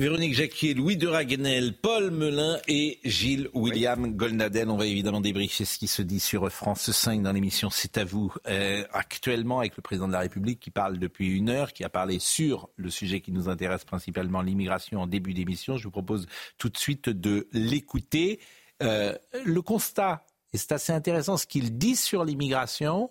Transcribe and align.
Véronique 0.00 0.32
Jacquier, 0.32 0.72
Louis 0.72 0.96
de 0.96 1.06
Raguenel, 1.06 1.74
Paul 1.74 2.10
Melun 2.10 2.58
et 2.68 3.00
Gilles 3.04 3.50
William 3.52 4.16
Golnadel. 4.16 4.70
On 4.70 4.78
va 4.78 4.86
évidemment 4.86 5.20
débriefer 5.20 5.66
ce 5.66 5.76
qui 5.76 5.88
se 5.88 6.00
dit 6.00 6.20
sur 6.20 6.50
France 6.50 6.90
5 6.90 7.20
dans 7.20 7.32
l'émission 7.32 7.68
C'est 7.68 7.98
à 7.98 8.04
vous. 8.06 8.32
Euh, 8.48 8.82
actuellement, 8.94 9.58
avec 9.58 9.76
le 9.76 9.82
président 9.82 10.08
de 10.08 10.14
la 10.14 10.20
République 10.20 10.58
qui 10.58 10.70
parle 10.70 10.98
depuis 10.98 11.28
une 11.28 11.50
heure, 11.50 11.74
qui 11.74 11.84
a 11.84 11.90
parlé 11.90 12.18
sur 12.18 12.70
le 12.76 12.88
sujet 12.88 13.20
qui 13.20 13.30
nous 13.30 13.50
intéresse 13.50 13.84
principalement, 13.84 14.40
l'immigration 14.40 15.02
en 15.02 15.06
début 15.06 15.34
d'émission. 15.34 15.76
Je 15.76 15.84
vous 15.84 15.90
propose 15.90 16.26
tout 16.56 16.70
de 16.70 16.78
suite 16.78 17.10
de 17.10 17.46
l'écouter. 17.52 18.40
Euh, 18.82 19.14
le 19.44 19.60
constat, 19.60 20.24
et 20.54 20.56
c'est 20.56 20.72
assez 20.72 20.94
intéressant, 20.94 21.36
ce 21.36 21.46
qu'il 21.46 21.76
dit 21.76 21.96
sur 21.96 22.24
l'immigration, 22.24 23.10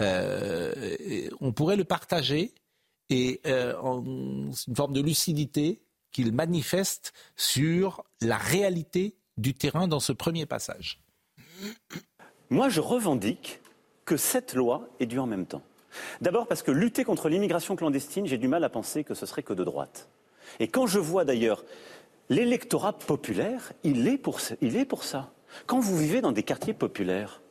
euh, 0.00 1.26
on 1.40 1.52
pourrait 1.52 1.76
le 1.76 1.82
partager 1.82 2.54
et 3.10 3.40
en 3.82 4.04
une 4.04 4.76
forme 4.76 4.92
de 4.92 5.00
lucidité 5.00 5.81
qu'il 6.12 6.32
manifeste 6.32 7.12
sur 7.36 8.04
la 8.20 8.36
réalité 8.36 9.14
du 9.36 9.54
terrain 9.54 9.88
dans 9.88 10.00
ce 10.00 10.12
premier 10.12 10.46
passage. 10.46 11.00
Moi, 12.50 12.68
je 12.68 12.80
revendique 12.80 13.60
que 14.04 14.16
cette 14.16 14.54
loi 14.54 14.88
est 15.00 15.06
due 15.06 15.18
en 15.18 15.26
même 15.26 15.46
temps. 15.46 15.62
D'abord 16.20 16.46
parce 16.46 16.62
que 16.62 16.70
lutter 16.70 17.04
contre 17.04 17.28
l'immigration 17.28 17.76
clandestine, 17.76 18.26
j'ai 18.26 18.38
du 18.38 18.48
mal 18.48 18.64
à 18.64 18.68
penser 18.68 19.04
que 19.04 19.14
ce 19.14 19.26
serait 19.26 19.42
que 19.42 19.52
de 19.52 19.64
droite. 19.64 20.08
Et 20.60 20.68
quand 20.68 20.86
je 20.86 20.98
vois 20.98 21.24
d'ailleurs 21.24 21.64
l'électorat 22.28 22.92
populaire, 22.92 23.72
il 23.84 24.06
est, 24.08 24.18
pour, 24.18 24.40
il 24.60 24.76
est 24.76 24.84
pour 24.84 25.04
ça. 25.04 25.32
Quand 25.66 25.80
vous 25.80 25.96
vivez 25.96 26.20
dans 26.20 26.32
des 26.32 26.42
quartiers 26.42 26.74
populaires, 26.74 27.42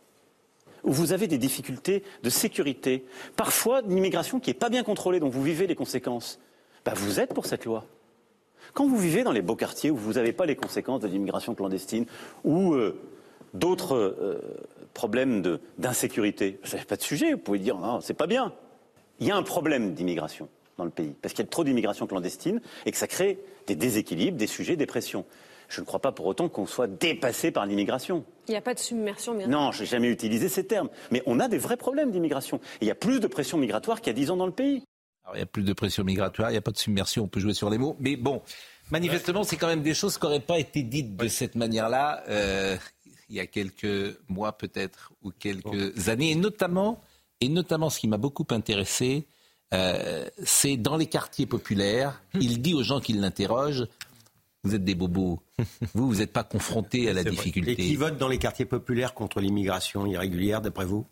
où 0.83 0.91
vous 0.91 1.13
avez 1.13 1.27
des 1.27 1.37
difficultés 1.37 2.03
de 2.23 2.29
sécurité, 2.29 3.05
parfois 3.35 3.81
une 3.81 3.97
immigration 3.97 4.39
qui 4.39 4.49
n'est 4.49 4.55
pas 4.55 4.69
bien 4.69 4.83
contrôlée, 4.83 5.19
dont 5.19 5.29
vous 5.29 5.43
vivez 5.43 5.67
les 5.67 5.75
conséquences, 5.75 6.39
bah 6.83 6.93
vous 6.95 7.19
êtes 7.19 7.33
pour 7.33 7.45
cette 7.45 7.65
loi. 7.65 7.85
Quand 8.73 8.87
vous 8.87 8.97
vivez 8.97 9.23
dans 9.23 9.31
les 9.31 9.41
beaux 9.41 9.55
quartiers 9.55 9.91
où 9.91 9.97
vous 9.97 10.13
n'avez 10.13 10.33
pas 10.33 10.45
les 10.45 10.55
conséquences 10.55 11.01
de 11.01 11.07
l'immigration 11.07 11.55
clandestine 11.55 12.05
ou 12.43 12.73
euh, 12.73 12.99
d'autres 13.53 13.95
euh, 13.95 14.39
problèmes 14.93 15.59
d'insécurité, 15.77 16.59
vous 16.63 16.71
n'avez 16.71 16.85
pas 16.85 16.95
de 16.95 17.01
sujet, 17.01 17.33
vous 17.33 17.39
pouvez 17.39 17.59
dire 17.59 17.77
non, 17.77 17.99
c'est 18.01 18.13
pas 18.13 18.27
bien. 18.27 18.53
Il 19.19 19.27
y 19.27 19.31
a 19.31 19.35
un 19.35 19.43
problème 19.43 19.93
d'immigration 19.93 20.47
dans 20.77 20.85
le 20.85 20.89
pays, 20.89 21.13
parce 21.21 21.33
qu'il 21.33 21.43
y 21.43 21.47
a 21.47 21.49
trop 21.49 21.63
d'immigration 21.63 22.07
clandestine 22.07 22.61
et 22.85 22.91
que 22.91 22.97
ça 22.97 23.07
crée 23.07 23.39
des 23.67 23.75
déséquilibres, 23.75 24.37
des 24.37 24.47
sujets, 24.47 24.75
des 24.75 24.85
pressions. 24.85 25.25
Je 25.67 25.79
ne 25.79 25.85
crois 25.85 25.99
pas 25.99 26.11
pour 26.11 26.25
autant 26.25 26.49
qu'on 26.49 26.65
soit 26.65 26.87
dépassé 26.87 27.51
par 27.51 27.65
l'immigration. 27.65 28.25
Il 28.47 28.51
n'y 28.51 28.57
a 28.57 28.61
pas 28.61 28.73
de 28.73 28.79
submersion 28.79 29.35
bien 29.35 29.47
Non, 29.47 29.71
je 29.71 29.81
n'ai 29.81 29.85
jamais 29.85 30.09
utilisé 30.09 30.49
ces 30.49 30.65
termes. 30.65 30.89
Mais 31.11 31.23
on 31.25 31.39
a 31.39 31.47
des 31.47 31.57
vrais 31.57 31.77
problèmes 31.77 32.11
d'immigration. 32.11 32.59
Il 32.81 32.87
y 32.87 32.91
a 32.91 32.95
plus 32.95 33.21
de 33.21 33.27
pression 33.27 33.57
migratoire 33.57 34.01
qu'il 34.01 34.07
y 34.07 34.15
a 34.15 34.19
dix 34.19 34.31
ans 34.31 34.37
dans 34.37 34.45
le 34.45 34.51
pays 34.51 34.83
il 35.35 35.39
y 35.39 35.43
a 35.43 35.45
plus 35.45 35.63
de 35.63 35.73
pression 35.73 36.03
migratoire, 36.03 36.49
il 36.49 36.53
n'y 36.53 36.57
a 36.57 36.61
pas 36.61 36.71
de 36.71 36.77
submersion, 36.77 37.23
on 37.23 37.27
peut 37.27 37.39
jouer 37.39 37.53
sur 37.53 37.69
les 37.69 37.77
mots. 37.77 37.95
Mais 37.99 38.15
bon, 38.15 38.41
manifestement, 38.91 39.43
c'est 39.43 39.57
quand 39.57 39.67
même 39.67 39.83
des 39.83 39.93
choses 39.93 40.17
qui 40.17 40.25
n'auraient 40.25 40.39
pas 40.39 40.59
été 40.59 40.83
dites 40.83 41.15
de 41.15 41.27
cette 41.27 41.55
manière-là 41.55 42.23
euh, 42.29 42.77
il 43.29 43.37
y 43.37 43.39
a 43.39 43.47
quelques 43.47 44.19
mois 44.27 44.57
peut-être 44.57 45.13
ou 45.23 45.31
quelques 45.31 46.09
années. 46.09 46.31
Et 46.31 46.35
notamment, 46.35 47.01
et 47.39 47.49
notamment, 47.49 47.89
ce 47.89 47.99
qui 47.99 48.07
m'a 48.07 48.17
beaucoup 48.17 48.45
intéressé, 48.51 49.25
euh, 49.73 50.27
c'est 50.43 50.75
dans 50.75 50.97
les 50.97 51.07
quartiers 51.07 51.45
populaires, 51.45 52.21
il 52.33 52.61
dit 52.61 52.73
aux 52.73 52.83
gens 52.83 52.99
qui 52.99 53.13
l'interrogent, 53.13 53.87
vous 54.63 54.75
êtes 54.75 54.83
des 54.83 54.95
bobos. 54.95 55.41
Vous, 55.93 56.07
vous 56.07 56.15
n'êtes 56.15 56.33
pas 56.33 56.43
confrontés 56.43 57.09
à 57.09 57.13
la 57.13 57.23
difficulté. 57.29 57.71
Et 57.71 57.75
qui 57.75 57.95
votent 57.95 58.17
dans 58.17 58.27
les 58.27 58.37
quartiers 58.37 58.65
populaires 58.65 59.13
contre 59.13 59.39
l'immigration 59.39 60.05
irrégulière, 60.05 60.61
d'après 60.61 60.85
vous? 60.85 61.07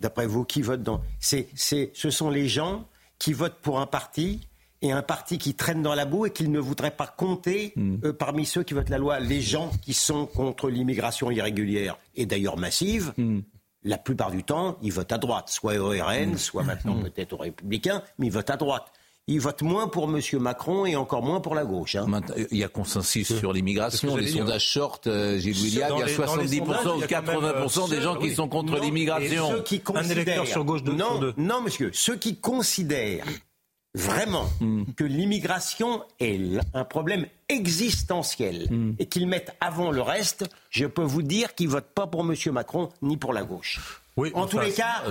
D'après 0.00 0.26
vous, 0.26 0.44
qui 0.44 0.62
vote 0.62 0.82
dans 0.82 1.02
c'est, 1.18 1.48
Ce 1.56 2.10
sont 2.10 2.30
les 2.30 2.48
gens 2.48 2.88
qui 3.18 3.32
votent 3.32 3.60
pour 3.60 3.80
un 3.80 3.86
parti 3.86 4.48
et 4.80 4.92
un 4.92 5.02
parti 5.02 5.38
qui 5.38 5.54
traîne 5.54 5.82
dans 5.82 5.94
la 5.94 6.04
boue 6.04 6.26
et 6.26 6.30
qu'il 6.30 6.52
ne 6.52 6.60
voudrait 6.60 6.92
pas 6.92 7.06
compter 7.06 7.72
hmm. 7.76 7.96
euh, 8.04 8.12
parmi 8.12 8.46
ceux 8.46 8.62
qui 8.62 8.74
votent 8.74 8.90
la 8.90 8.98
loi. 8.98 9.18
Les 9.18 9.40
gens 9.40 9.70
qui 9.82 9.92
sont 9.92 10.26
contre 10.26 10.70
l'immigration 10.70 11.30
irrégulière 11.30 11.98
et 12.14 12.26
d'ailleurs 12.26 12.56
massive, 12.56 13.12
hmm. 13.16 13.40
la 13.82 13.98
plupart 13.98 14.30
du 14.30 14.44
temps, 14.44 14.78
ils 14.82 14.92
votent 14.92 15.12
à 15.12 15.18
droite, 15.18 15.48
soit 15.48 15.78
au 15.78 15.88
RN, 15.88 16.32
hmm. 16.32 16.38
soit 16.38 16.62
maintenant 16.62 17.00
peut-être 17.00 17.32
aux 17.32 17.38
Républicains, 17.38 18.02
mais 18.18 18.26
ils 18.26 18.32
votent 18.32 18.50
à 18.50 18.56
droite 18.56 18.92
ils 19.28 19.40
votent 19.40 19.62
moins 19.62 19.88
pour 19.88 20.04
M. 20.04 20.20
Macron 20.40 20.86
et 20.86 20.96
encore 20.96 21.22
moins 21.22 21.40
pour 21.40 21.54
la 21.54 21.64
gauche. 21.64 21.94
Hein. 21.94 22.06
Il 22.50 22.58
y 22.58 22.64
a 22.64 22.68
consensus 22.68 23.38
sur 23.38 23.52
l'immigration. 23.52 24.16
Les 24.16 24.28
sondages 24.28 24.66
short, 24.66 25.06
euh, 25.06 25.38
Gilles 25.38 25.62
William, 25.62 25.92
il 25.96 26.00
y 26.00 26.02
a 26.02 26.06
70% 26.06 26.96
ou 26.96 27.00
80% 27.02 27.90
des 27.90 28.00
gens 28.00 28.16
qui 28.16 28.34
sont 28.34 28.48
contre 28.48 28.80
l'immigration. 28.80 29.62
Un 29.94 30.08
électeur 30.08 30.46
sur 30.46 30.64
gauche 30.64 30.82
de 30.82 30.92
non, 30.92 31.20
non, 31.36 31.60
monsieur. 31.60 31.90
Ceux 31.92 32.16
qui 32.16 32.36
considèrent 32.36 33.26
vraiment 33.94 34.48
hmm. 34.60 34.84
que 34.96 35.04
l'immigration 35.04 36.02
est 36.20 36.40
un 36.72 36.84
problème 36.84 37.26
existentiel 37.48 38.66
hmm. 38.70 38.92
et 38.98 39.06
qu'ils 39.06 39.26
mettent 39.26 39.56
avant 39.60 39.90
le 39.90 40.02
reste, 40.02 40.44
je 40.70 40.86
peux 40.86 41.02
vous 41.02 41.22
dire 41.22 41.54
qu'ils 41.54 41.68
votent 41.68 41.92
pas 41.94 42.06
pour 42.06 42.20
M. 42.20 42.34
Macron 42.52 42.90
ni 43.02 43.16
pour 43.16 43.32
la 43.32 43.42
gauche 43.42 44.02
en 44.34 44.46
tous 44.46 44.58
les 44.58 44.72
cas, 44.72 45.02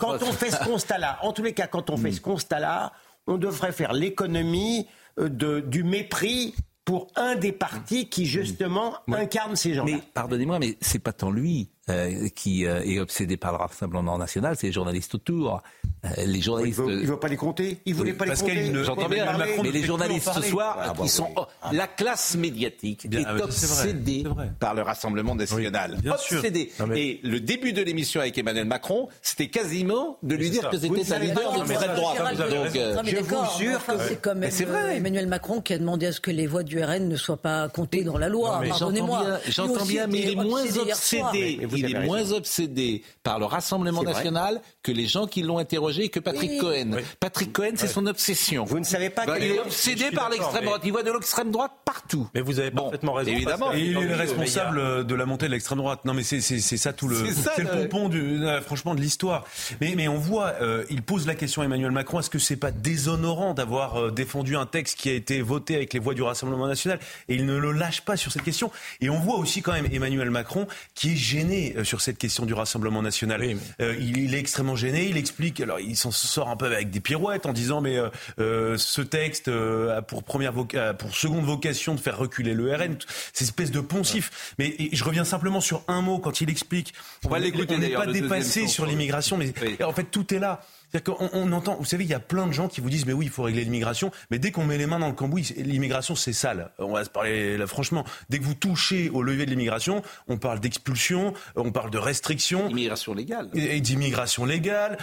quand 0.00 0.22
on 0.22 0.32
fait 0.32 0.50
ce 0.50 0.64
constat-là, 0.64 1.18
en 1.22 1.32
tous 1.32 1.42
les 1.42 1.52
cas, 1.52 1.66
quand 1.66 1.90
on 1.90 1.96
fait 1.96 2.12
ce 2.12 2.20
constat-là, 2.20 2.92
on 3.26 3.36
devrait 3.36 3.72
faire 3.72 3.92
l'économie 3.92 4.86
euh, 5.18 5.60
du 5.60 5.84
mépris 5.84 6.54
pour 6.84 7.08
un 7.16 7.36
des 7.36 7.52
partis 7.52 8.08
qui 8.08 8.24
justement 8.24 8.94
incarne 9.12 9.56
ces 9.56 9.74
gens-là. 9.74 9.96
Mais 9.96 10.02
pardonnez-moi, 10.14 10.58
mais 10.58 10.78
c'est 10.80 10.98
pas 10.98 11.12
tant 11.12 11.30
lui. 11.30 11.68
Euh, 11.90 12.28
qui 12.34 12.66
euh, 12.66 12.82
est 12.84 12.98
obsédé 12.98 13.38
par 13.38 13.52
le 13.52 13.58
Rassemblement 13.58 14.18
national, 14.18 14.56
c'est 14.58 14.66
les 14.66 14.72
journalistes 14.74 15.14
autour. 15.14 15.62
Euh, 16.04 16.08
les 16.26 16.42
journalistes. 16.42 16.82
il 16.86 17.00
ne 17.00 17.06
veut, 17.06 17.18
pas 17.18 17.28
les 17.28 17.36
compter. 17.36 17.78
Il 17.86 17.94
voulait 17.94 18.12
pas 18.12 18.26
les 18.26 18.34
compter. 18.34 18.84
J'entends 18.84 19.08
bien. 19.08 19.26
Mais 19.62 19.70
les 19.70 19.82
journalistes 19.82 20.30
ce 20.34 20.42
soir, 20.42 20.76
ah, 20.78 20.92
qui 21.00 21.08
sont 21.08 21.30
ah. 21.36 21.70
la 21.72 21.86
classe 21.86 22.36
médiatique 22.36 23.06
est 23.06 23.24
ah, 23.24 23.36
obsédée 23.42 24.24
par 24.60 24.74
le 24.74 24.82
Rassemblement 24.82 25.34
national. 25.34 25.98
obsédée. 26.10 26.72
Et 26.94 27.20
le 27.22 27.40
début 27.40 27.72
de 27.72 27.80
l'émission 27.80 28.20
avec 28.20 28.36
Emmanuel 28.36 28.66
Macron, 28.66 29.08
c'était 29.22 29.48
quasiment 29.48 30.18
de 30.22 30.34
lui 30.34 30.50
dire 30.50 30.68
que 30.68 30.78
c'était 30.78 31.12
un 31.14 31.18
leader 31.20 31.62
de 31.62 31.66
cette 31.66 31.94
droite. 31.94 32.18
Donc, 32.36 33.06
je 33.06 33.16
vous 33.16 33.58
jure 33.58 33.84
que 33.86 33.92
c'est 34.06 34.20
comme 34.20 34.42
Emmanuel 34.42 35.26
Macron 35.26 35.62
qui 35.62 35.72
a 35.72 35.78
demandé 35.78 36.06
à 36.06 36.12
ce 36.12 36.20
que 36.20 36.30
les 36.30 36.46
voix 36.46 36.64
du 36.64 36.82
RN 36.82 37.08
ne 37.08 37.16
soient 37.16 37.38
pas 37.38 37.68
comptées 37.70 38.04
dans 38.04 38.18
la 38.18 38.28
loi. 38.28 38.60
Pardonnez-moi. 38.68 39.38
J'entends 39.48 39.86
bien, 39.86 40.06
mais 40.06 40.20
il 40.20 40.30
est 40.32 40.34
moins 40.34 40.64
obsédé 40.76 41.60
il 41.78 41.94
est 41.94 42.00
moins 42.00 42.32
obsédé 42.32 43.02
par 43.22 43.38
le 43.38 43.44
Rassemblement 43.44 44.02
national 44.02 44.60
que 44.82 44.92
les 44.92 45.06
gens 45.06 45.26
qui 45.26 45.42
l'ont 45.42 45.58
interrogé 45.58 46.08
que 46.08 46.20
Patrick 46.20 46.60
Cohen. 46.60 46.90
Patrick 47.20 47.52
Cohen, 47.52 47.72
c'est 47.76 47.88
son 47.88 48.06
obsession. 48.06 48.64
Vous 48.64 48.78
ne 48.78 48.84
savez 48.84 49.10
pas 49.10 49.26
bah, 49.26 49.38
Il 49.38 49.52
est 49.52 49.60
obsédé 49.60 50.10
par 50.10 50.30
l'extrême 50.30 50.64
droite. 50.64 50.82
Il 50.84 50.92
voit 50.92 51.02
de 51.02 51.12
l'extrême 51.12 51.50
droite 51.50 51.72
partout. 51.84 52.28
Mais 52.34 52.40
vous 52.40 52.58
avez 52.60 52.70
parfaitement 52.70 53.14
raison. 53.14 53.30
Évidemment. 53.30 53.72
Et 53.72 53.80
il 53.80 53.96
est 53.96 54.14
responsable 54.14 55.06
de 55.06 55.14
la 55.14 55.26
montée 55.26 55.46
de 55.46 55.52
l'extrême 55.52 55.78
droite. 55.78 56.04
Non, 56.04 56.14
mais 56.14 56.22
c'est 56.22 56.40
ça 56.40 56.92
tout 56.92 57.08
le. 57.08 57.16
C'est 57.32 57.62
le 57.62 57.88
pompon, 57.88 58.10
euh, 58.12 58.60
franchement, 58.60 58.94
de 58.94 59.00
l'histoire. 59.00 59.44
Mais, 59.80 60.08
on 60.08 60.18
voit, 60.18 60.54
euh, 60.60 60.84
il 60.90 61.02
pose 61.02 61.26
la 61.26 61.34
question 61.34 61.62
à 61.62 61.64
Emmanuel 61.64 61.90
Macron 61.90 62.20
est-ce 62.20 62.30
que 62.30 62.38
c'est 62.38 62.56
pas 62.56 62.70
déshonorant 62.70 63.54
d'avoir 63.54 63.96
euh, 63.96 64.10
défendu 64.10 64.56
un 64.56 64.66
texte 64.66 64.98
qui 64.98 65.10
a 65.10 65.12
été 65.12 65.42
voté 65.42 65.74
avec 65.76 65.92
les 65.92 66.00
voix 66.00 66.14
du 66.14 66.22
Rassemblement 66.22 66.66
national? 66.66 66.98
Et 67.28 67.34
il 67.34 67.46
ne 67.46 67.56
le 67.56 67.72
lâche 67.72 68.02
pas 68.02 68.16
sur 68.16 68.32
cette 68.32 68.42
question. 68.42 68.70
Et 69.00 69.10
on 69.10 69.18
voit 69.18 69.36
aussi 69.36 69.62
quand 69.62 69.72
même 69.72 69.88
Emmanuel 69.92 70.30
Macron 70.30 70.66
qui 70.94 71.12
est 71.12 71.16
gêné 71.16 71.67
euh, 71.76 71.84
sur 71.84 72.00
cette 72.00 72.18
question 72.18 72.46
du 72.46 72.54
Rassemblement 72.54 73.02
national. 73.02 73.42
Euh, 73.80 73.96
il, 73.98 74.34
est 74.34 74.38
extrêmement 74.38 74.76
gêné. 74.76 75.06
Il 75.08 75.16
explique, 75.16 75.60
alors 75.60 75.80
il 75.80 75.96
s'en 75.96 76.10
sort 76.10 76.48
un 76.48 76.56
peu 76.56 76.66
avec 76.66 76.90
des 76.90 77.00
pirouettes 77.00 77.46
en 77.46 77.52
disant 77.52 77.80
mais 77.80 77.98
euh, 78.38 78.76
ce 78.78 79.00
texte 79.00 79.48
a 79.48 80.02
pour 80.02 80.22
première 80.22 80.52
pour 80.52 81.14
seconde 81.14 81.44
vocation 81.44 81.94
de 81.94 82.00
faire 82.00 82.18
reculer 82.18 82.54
le 82.54 82.74
RN. 82.74 82.96
Cette 83.32 83.48
espèce 83.48 83.70
de 83.70 83.80
poncif. 83.80 84.54
Mais 84.58 84.76
je 84.92 85.04
reviens 85.04 85.24
simplement 85.24 85.60
sur 85.60 85.82
un 85.88 86.02
mot 86.02 86.18
quand 86.18 86.40
il 86.40 86.50
explique. 86.50 86.94
On 87.24 87.28
va 87.28 87.38
l'écouter. 87.38 87.74
On 87.74 87.78
n'est 87.78 87.90
pas 87.90 88.06
dépassé 88.06 88.66
sur 88.66 88.86
l'immigration, 88.86 89.36
mais 89.36 89.52
en 89.82 89.92
fait 89.92 90.04
tout 90.04 90.34
est 90.34 90.38
là. 90.38 90.60
C'est-à-dire 90.90 91.14
qu'on 91.14 91.30
on 91.32 91.52
entend, 91.52 91.76
vous 91.76 91.84
savez, 91.84 92.04
il 92.04 92.10
y 92.10 92.14
a 92.14 92.20
plein 92.20 92.46
de 92.46 92.52
gens 92.52 92.68
qui 92.68 92.80
vous 92.80 92.88
disent, 92.88 93.04
mais 93.04 93.12
oui, 93.12 93.26
il 93.26 93.30
faut 93.30 93.42
régler 93.42 93.64
l'immigration, 93.64 94.10
mais 94.30 94.38
dès 94.38 94.50
qu'on 94.50 94.64
met 94.64 94.78
les 94.78 94.86
mains 94.86 94.98
dans 94.98 95.08
le 95.08 95.14
cambouis, 95.14 95.52
l'immigration, 95.56 96.14
c'est 96.14 96.32
sale. 96.32 96.70
On 96.78 96.92
va 96.92 97.04
se 97.04 97.10
parler 97.10 97.58
là, 97.58 97.66
franchement. 97.66 98.04
Dès 98.30 98.38
que 98.38 98.44
vous 98.44 98.54
touchez 98.54 99.10
au 99.10 99.22
levier 99.22 99.44
de 99.44 99.50
l'immigration, 99.50 100.02
on 100.28 100.38
parle 100.38 100.60
d'expulsion, 100.60 101.34
on 101.56 101.72
parle 101.72 101.90
de 101.90 101.98
restriction. 101.98 102.68
Immigration 102.68 103.12
légale. 103.12 103.50
Et, 103.54 103.80
d'immigration 103.80 104.44
légale. 104.44 104.98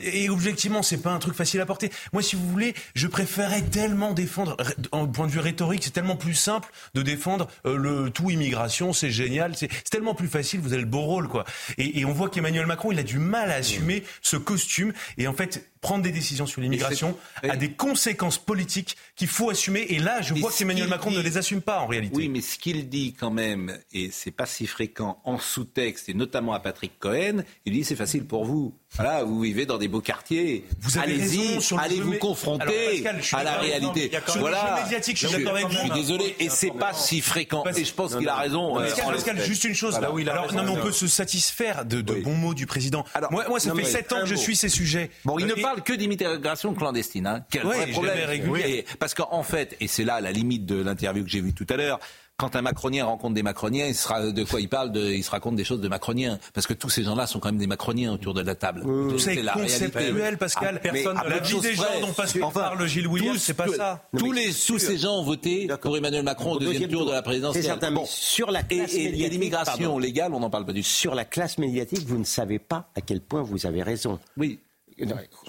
et 0.00 0.28
objectivement, 0.28 0.82
c'est 0.82 1.02
pas 1.02 1.10
un 1.10 1.18
truc 1.18 1.34
facile 1.34 1.60
à 1.60 1.66
porter. 1.66 1.90
Moi, 2.12 2.22
si 2.22 2.36
vous 2.36 2.48
voulez, 2.48 2.74
je 2.94 3.06
préférais 3.06 3.62
tellement 3.62 4.12
défendre, 4.12 4.56
en 4.92 5.06
point 5.06 5.26
de 5.26 5.32
vue 5.32 5.40
rhétorique, 5.40 5.82
c'est 5.84 5.90
tellement 5.90 6.16
plus 6.16 6.34
simple 6.34 6.68
de 6.94 7.02
défendre 7.02 7.48
euh, 7.66 7.76
le 7.76 8.10
tout 8.10 8.30
immigration, 8.30 8.92
c'est 8.92 9.10
génial, 9.10 9.56
c'est 9.56 9.68
tellement 9.90 10.14
plus 10.14 10.28
facile, 10.28 10.60
vous 10.60 10.72
avez 10.72 10.82
le 10.82 10.88
beau 10.88 11.00
rôle, 11.00 11.28
quoi. 11.28 11.44
Et, 11.78 12.00
et 12.00 12.04
on 12.04 12.12
voit 12.12 12.30
qu'Emmanuel 12.30 12.66
Macron, 12.66 12.92
il 12.92 12.98
a 12.98 13.02
du 13.02 13.18
mal 13.18 13.50
à 13.50 13.56
assumer 13.56 14.04
ce 14.22 14.36
costume. 14.36 14.92
Et 15.18 15.26
en 15.26 15.32
fait, 15.32 15.70
prendre 15.86 16.02
des 16.02 16.10
décisions 16.10 16.46
sur 16.46 16.60
l'immigration 16.60 17.16
a 17.48 17.54
des 17.54 17.70
conséquences 17.70 18.38
politiques 18.38 18.96
qu'il 19.14 19.28
faut 19.28 19.50
assumer. 19.50 19.86
Et 19.90 20.00
là, 20.00 20.20
je 20.20 20.34
vois 20.34 20.50
qu'Emmanuel 20.50 20.88
Macron 20.88 21.12
ne 21.12 21.20
les 21.20 21.36
assume 21.36 21.60
pas 21.60 21.78
en 21.78 21.86
réalité. 21.86 22.16
Oui, 22.16 22.28
mais 22.28 22.40
ce 22.40 22.58
qu'il 22.58 22.88
dit 22.88 23.12
quand 23.12 23.30
même, 23.30 23.78
et 23.92 24.10
c'est 24.10 24.32
pas 24.32 24.46
si 24.46 24.66
fréquent 24.66 25.20
en 25.22 25.38
sous-texte, 25.38 26.08
et 26.08 26.14
notamment 26.14 26.54
à 26.54 26.58
Patrick 26.58 26.98
Cohen, 26.98 27.44
il 27.66 27.72
dit 27.72 27.84
c'est 27.84 27.94
facile 27.94 28.24
pour 28.24 28.44
vous. 28.44 28.74
Voilà, 28.96 29.22
vous 29.22 29.40
vivez 29.40 29.64
dans 29.64 29.78
des 29.78 29.86
beaux 29.86 30.00
quartiers. 30.00 30.64
Vous 30.80 30.98
allez-y, 30.98 31.58
allez 31.78 32.00
vous 32.00 32.14
confronter 32.14 33.06
à 33.32 33.44
la 33.44 33.58
réalité. 33.58 34.10
Voilà. 34.38 34.80
Médiatique, 34.82 35.18
je 35.18 35.28
suis 35.28 35.36
d'accord 35.36 35.54
avec 35.54 35.66
vous. 35.66 35.72
Je 35.72 35.78
suis 35.78 35.90
désolé, 35.90 36.34
et 36.40 36.48
c'est 36.48 36.72
pas 36.72 36.94
si 36.94 37.20
fréquent. 37.20 37.62
Et 37.76 37.84
je 37.84 37.92
pense 37.92 38.16
qu'il 38.16 38.28
a 38.28 38.36
raison. 38.36 38.74
Pascal, 38.74 39.40
juste 39.40 39.62
une 39.62 39.74
chose. 39.74 40.00
Là, 40.00 40.10
alors, 40.32 40.52
non, 40.52 40.64
mais 40.64 40.70
on 40.70 40.82
peut 40.82 40.92
se 40.92 41.06
satisfaire 41.06 41.84
de, 41.84 42.00
bons 42.00 42.34
mots 42.34 42.54
du 42.54 42.66
président. 42.66 43.04
Alors, 43.14 43.30
moi, 43.30 43.44
moi 43.48 43.60
ça 43.60 43.72
fait 43.72 43.84
sept 43.84 44.12
ans 44.12 44.22
que 44.22 44.26
je 44.26 44.34
suis 44.34 44.56
ces 44.56 44.68
sujets. 44.68 45.10
Bon, 45.24 45.38
il 45.38 45.46
ne 45.46 45.54
parle 45.54 45.75
que 45.84 45.92
d'immigration 45.92 46.74
clandestine. 46.74 47.26
Hein. 47.26 47.44
Quel 47.50 47.62
problème. 47.62 48.84
Parce 48.98 49.14
qu'en 49.14 49.42
fait, 49.42 49.76
et 49.80 49.88
c'est 49.88 50.04
là 50.04 50.20
la 50.20 50.32
limite 50.32 50.66
de 50.66 50.82
l'interview 50.82 51.24
que 51.24 51.30
j'ai 51.30 51.40
vue 51.40 51.54
tout 51.54 51.66
à 51.70 51.76
l'heure, 51.76 52.00
quand 52.36 52.54
un 52.54 52.62
macronien 52.62 53.06
rencontre 53.06 53.34
des 53.34 53.42
macroniens, 53.42 53.86
il 53.86 53.94
sera 53.94 54.30
de 54.30 54.44
quoi 54.44 54.60
il 54.60 54.68
parle 54.68 54.92
de, 54.92 55.10
Il 55.10 55.24
se 55.24 55.30
raconte 55.30 55.56
des 55.56 55.64
choses 55.64 55.80
de 55.80 55.88
macroniens, 55.88 56.38
parce 56.52 56.66
que 56.66 56.74
tous 56.74 56.90
ces 56.90 57.02
gens-là 57.02 57.26
sont 57.26 57.40
quand 57.40 57.48
même 57.48 57.58
des 57.58 57.66
macroniens 57.66 58.12
autour 58.12 58.34
de 58.34 58.42
la 58.42 58.54
table. 58.54 58.82
c'est 59.18 59.42
la 59.42 59.52
conceptuel, 59.52 60.36
Pascal. 60.36 60.74
Ah, 60.76 60.88
Personne. 60.90 61.20
la 61.26 61.38
vie 61.38 61.60
des 61.60 61.74
gens 61.74 61.84
dont 62.00 62.08
enfin, 62.10 62.50
parle 62.50 62.86
Gilles 62.86 63.08
Williams, 63.08 63.38
c'est 63.38 63.54
pas 63.54 63.68
ça. 63.68 64.02
Tous 64.16 64.32
les 64.32 64.52
tous 64.52 64.78
ces 64.78 64.98
gens 64.98 65.18
ont 65.18 65.24
voté 65.24 65.68
pour 65.80 65.96
Emmanuel 65.96 66.24
Macron 66.24 66.52
au 66.52 66.58
deuxième 66.58 66.90
tour 66.90 67.06
de 67.06 67.12
la 67.12 67.22
présidentielle. 67.22 67.78
Bon. 67.92 68.04
Sur 68.04 68.50
la 68.50 68.62
classe 68.62 68.94
et 68.94 69.04
il 69.04 69.16
y 69.16 69.24
a 69.24 69.28
l'immigration 69.28 69.98
légale, 69.98 70.34
on 70.34 70.40
n'en 70.40 70.50
parle 70.50 70.66
pas 70.66 70.72
du 70.72 70.82
tout. 70.82 70.88
Sur 70.88 71.14
la 71.14 71.24
classe 71.24 71.56
médiatique, 71.56 72.06
vous 72.06 72.18
ne 72.18 72.24
savez 72.24 72.58
pas 72.58 72.90
à 72.94 73.00
quel 73.00 73.20
point 73.20 73.42
vous 73.42 73.64
avez 73.66 73.82
raison. 73.82 74.18
Oui. 74.36 74.60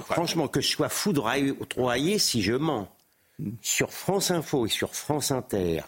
Franchement, 0.06 0.48
que 0.48 0.62
je 0.62 0.68
sois 0.68 0.90
foudroyé 0.90 2.20
si 2.20 2.42
je 2.42 2.54
mens. 2.54 2.88
Sur 3.62 3.92
France 3.92 4.32
Info 4.32 4.66
et 4.66 4.70
sur 4.70 4.96
France 4.96 5.30
Inter, 5.32 5.82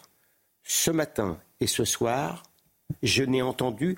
ce 0.63 0.91
matin 0.91 1.39
et 1.59 1.65
ce 1.65 1.83
soir, 1.83 2.43
je 3.01 3.23
n'ai 3.23 3.41
entendu 3.41 3.97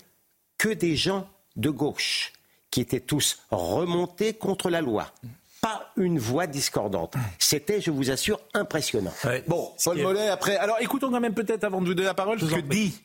que 0.57 0.69
des 0.69 0.95
gens 0.95 1.27
de 1.57 1.69
gauche 1.69 2.31
qui 2.69 2.79
étaient 2.79 3.01
tous 3.01 3.39
remontés 3.51 4.33
contre 4.33 4.69
la 4.69 4.79
loi. 4.79 5.11
Pas 5.59 5.91
une 5.97 6.17
voix 6.17 6.47
discordante. 6.47 7.15
C'était, 7.37 7.81
je 7.81 7.91
vous 7.91 8.09
assure, 8.09 8.39
impressionnant. 8.53 9.13
bon, 9.47 9.73
Paul 9.83 10.01
Mollet, 10.01 10.29
après. 10.29 10.55
Alors 10.57 10.77
écoutons 10.79 11.11
quand 11.11 11.19
même 11.19 11.33
peut-être 11.33 11.65
avant 11.65 11.81
de 11.81 11.87
vous 11.87 11.93
donner 11.93 12.07
la 12.07 12.13
parole 12.13 12.39
ce 12.39 12.45
que 12.45 12.61
dit 12.61 12.99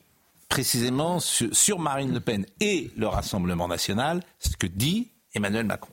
précisément 0.49 1.19
sur 1.19 1.79
Marine 1.81 2.15
Le 2.15 2.21
Pen 2.21 2.47
et 2.61 2.91
le 2.97 3.09
Rassemblement 3.09 3.69
national, 3.69 4.23
ce 4.39 4.57
que 4.57 4.69
dit 4.69 5.11
Emmanuel 5.35 5.67
Macron. 5.67 5.91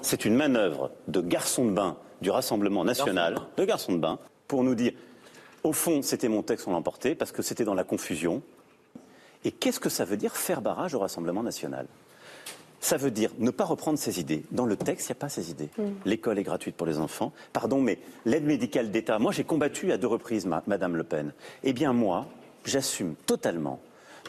C'est 0.00 0.24
une 0.24 0.34
manœuvre 0.34 0.90
de 1.08 1.20
garçon 1.20 1.66
de 1.66 1.72
bain 1.72 1.96
du 2.20 2.30
Rassemblement 2.30 2.84
national, 2.84 3.36
de 3.56 3.64
garçon 3.64 3.92
de 3.92 3.98
bain, 3.98 4.18
pour 4.46 4.64
nous 4.64 4.74
dire 4.74 4.92
au 5.64 5.72
fond, 5.72 6.02
c'était 6.02 6.28
mon 6.28 6.42
texte, 6.42 6.66
on 6.68 6.72
l'emportait, 6.72 7.14
parce 7.14 7.32
que 7.32 7.42
c'était 7.42 7.64
dans 7.64 7.74
la 7.74 7.84
confusion. 7.84 8.42
Et 9.44 9.52
qu'est-ce 9.52 9.80
que 9.80 9.88
ça 9.88 10.04
veut 10.04 10.16
dire 10.16 10.36
faire 10.36 10.60
barrage 10.60 10.94
au 10.94 10.98
Rassemblement 10.98 11.42
national? 11.42 11.86
Ça 12.80 12.96
veut 12.96 13.10
dire 13.10 13.30
ne 13.38 13.50
pas 13.50 13.64
reprendre 13.64 13.98
ses 13.98 14.20
idées. 14.20 14.44
Dans 14.52 14.66
le 14.66 14.76
texte, 14.76 15.08
il 15.08 15.12
n'y 15.12 15.18
a 15.18 15.20
pas 15.20 15.28
ces 15.28 15.50
idées. 15.50 15.68
Mm. 15.76 15.82
L'école 16.04 16.38
est 16.38 16.44
gratuite 16.44 16.76
pour 16.76 16.86
les 16.86 16.98
enfants. 16.98 17.32
Pardon, 17.52 17.80
mais 17.80 17.98
l'aide 18.24 18.44
médicale 18.44 18.90
d'État, 18.90 19.18
moi 19.18 19.32
j'ai 19.32 19.44
combattu 19.44 19.90
à 19.90 19.98
deux 19.98 20.06
reprises 20.06 20.46
Madame 20.46 20.96
Le 20.96 21.04
Pen. 21.04 21.32
Eh 21.64 21.72
bien 21.72 21.92
moi, 21.92 22.26
j'assume 22.64 23.14
totalement 23.26 23.80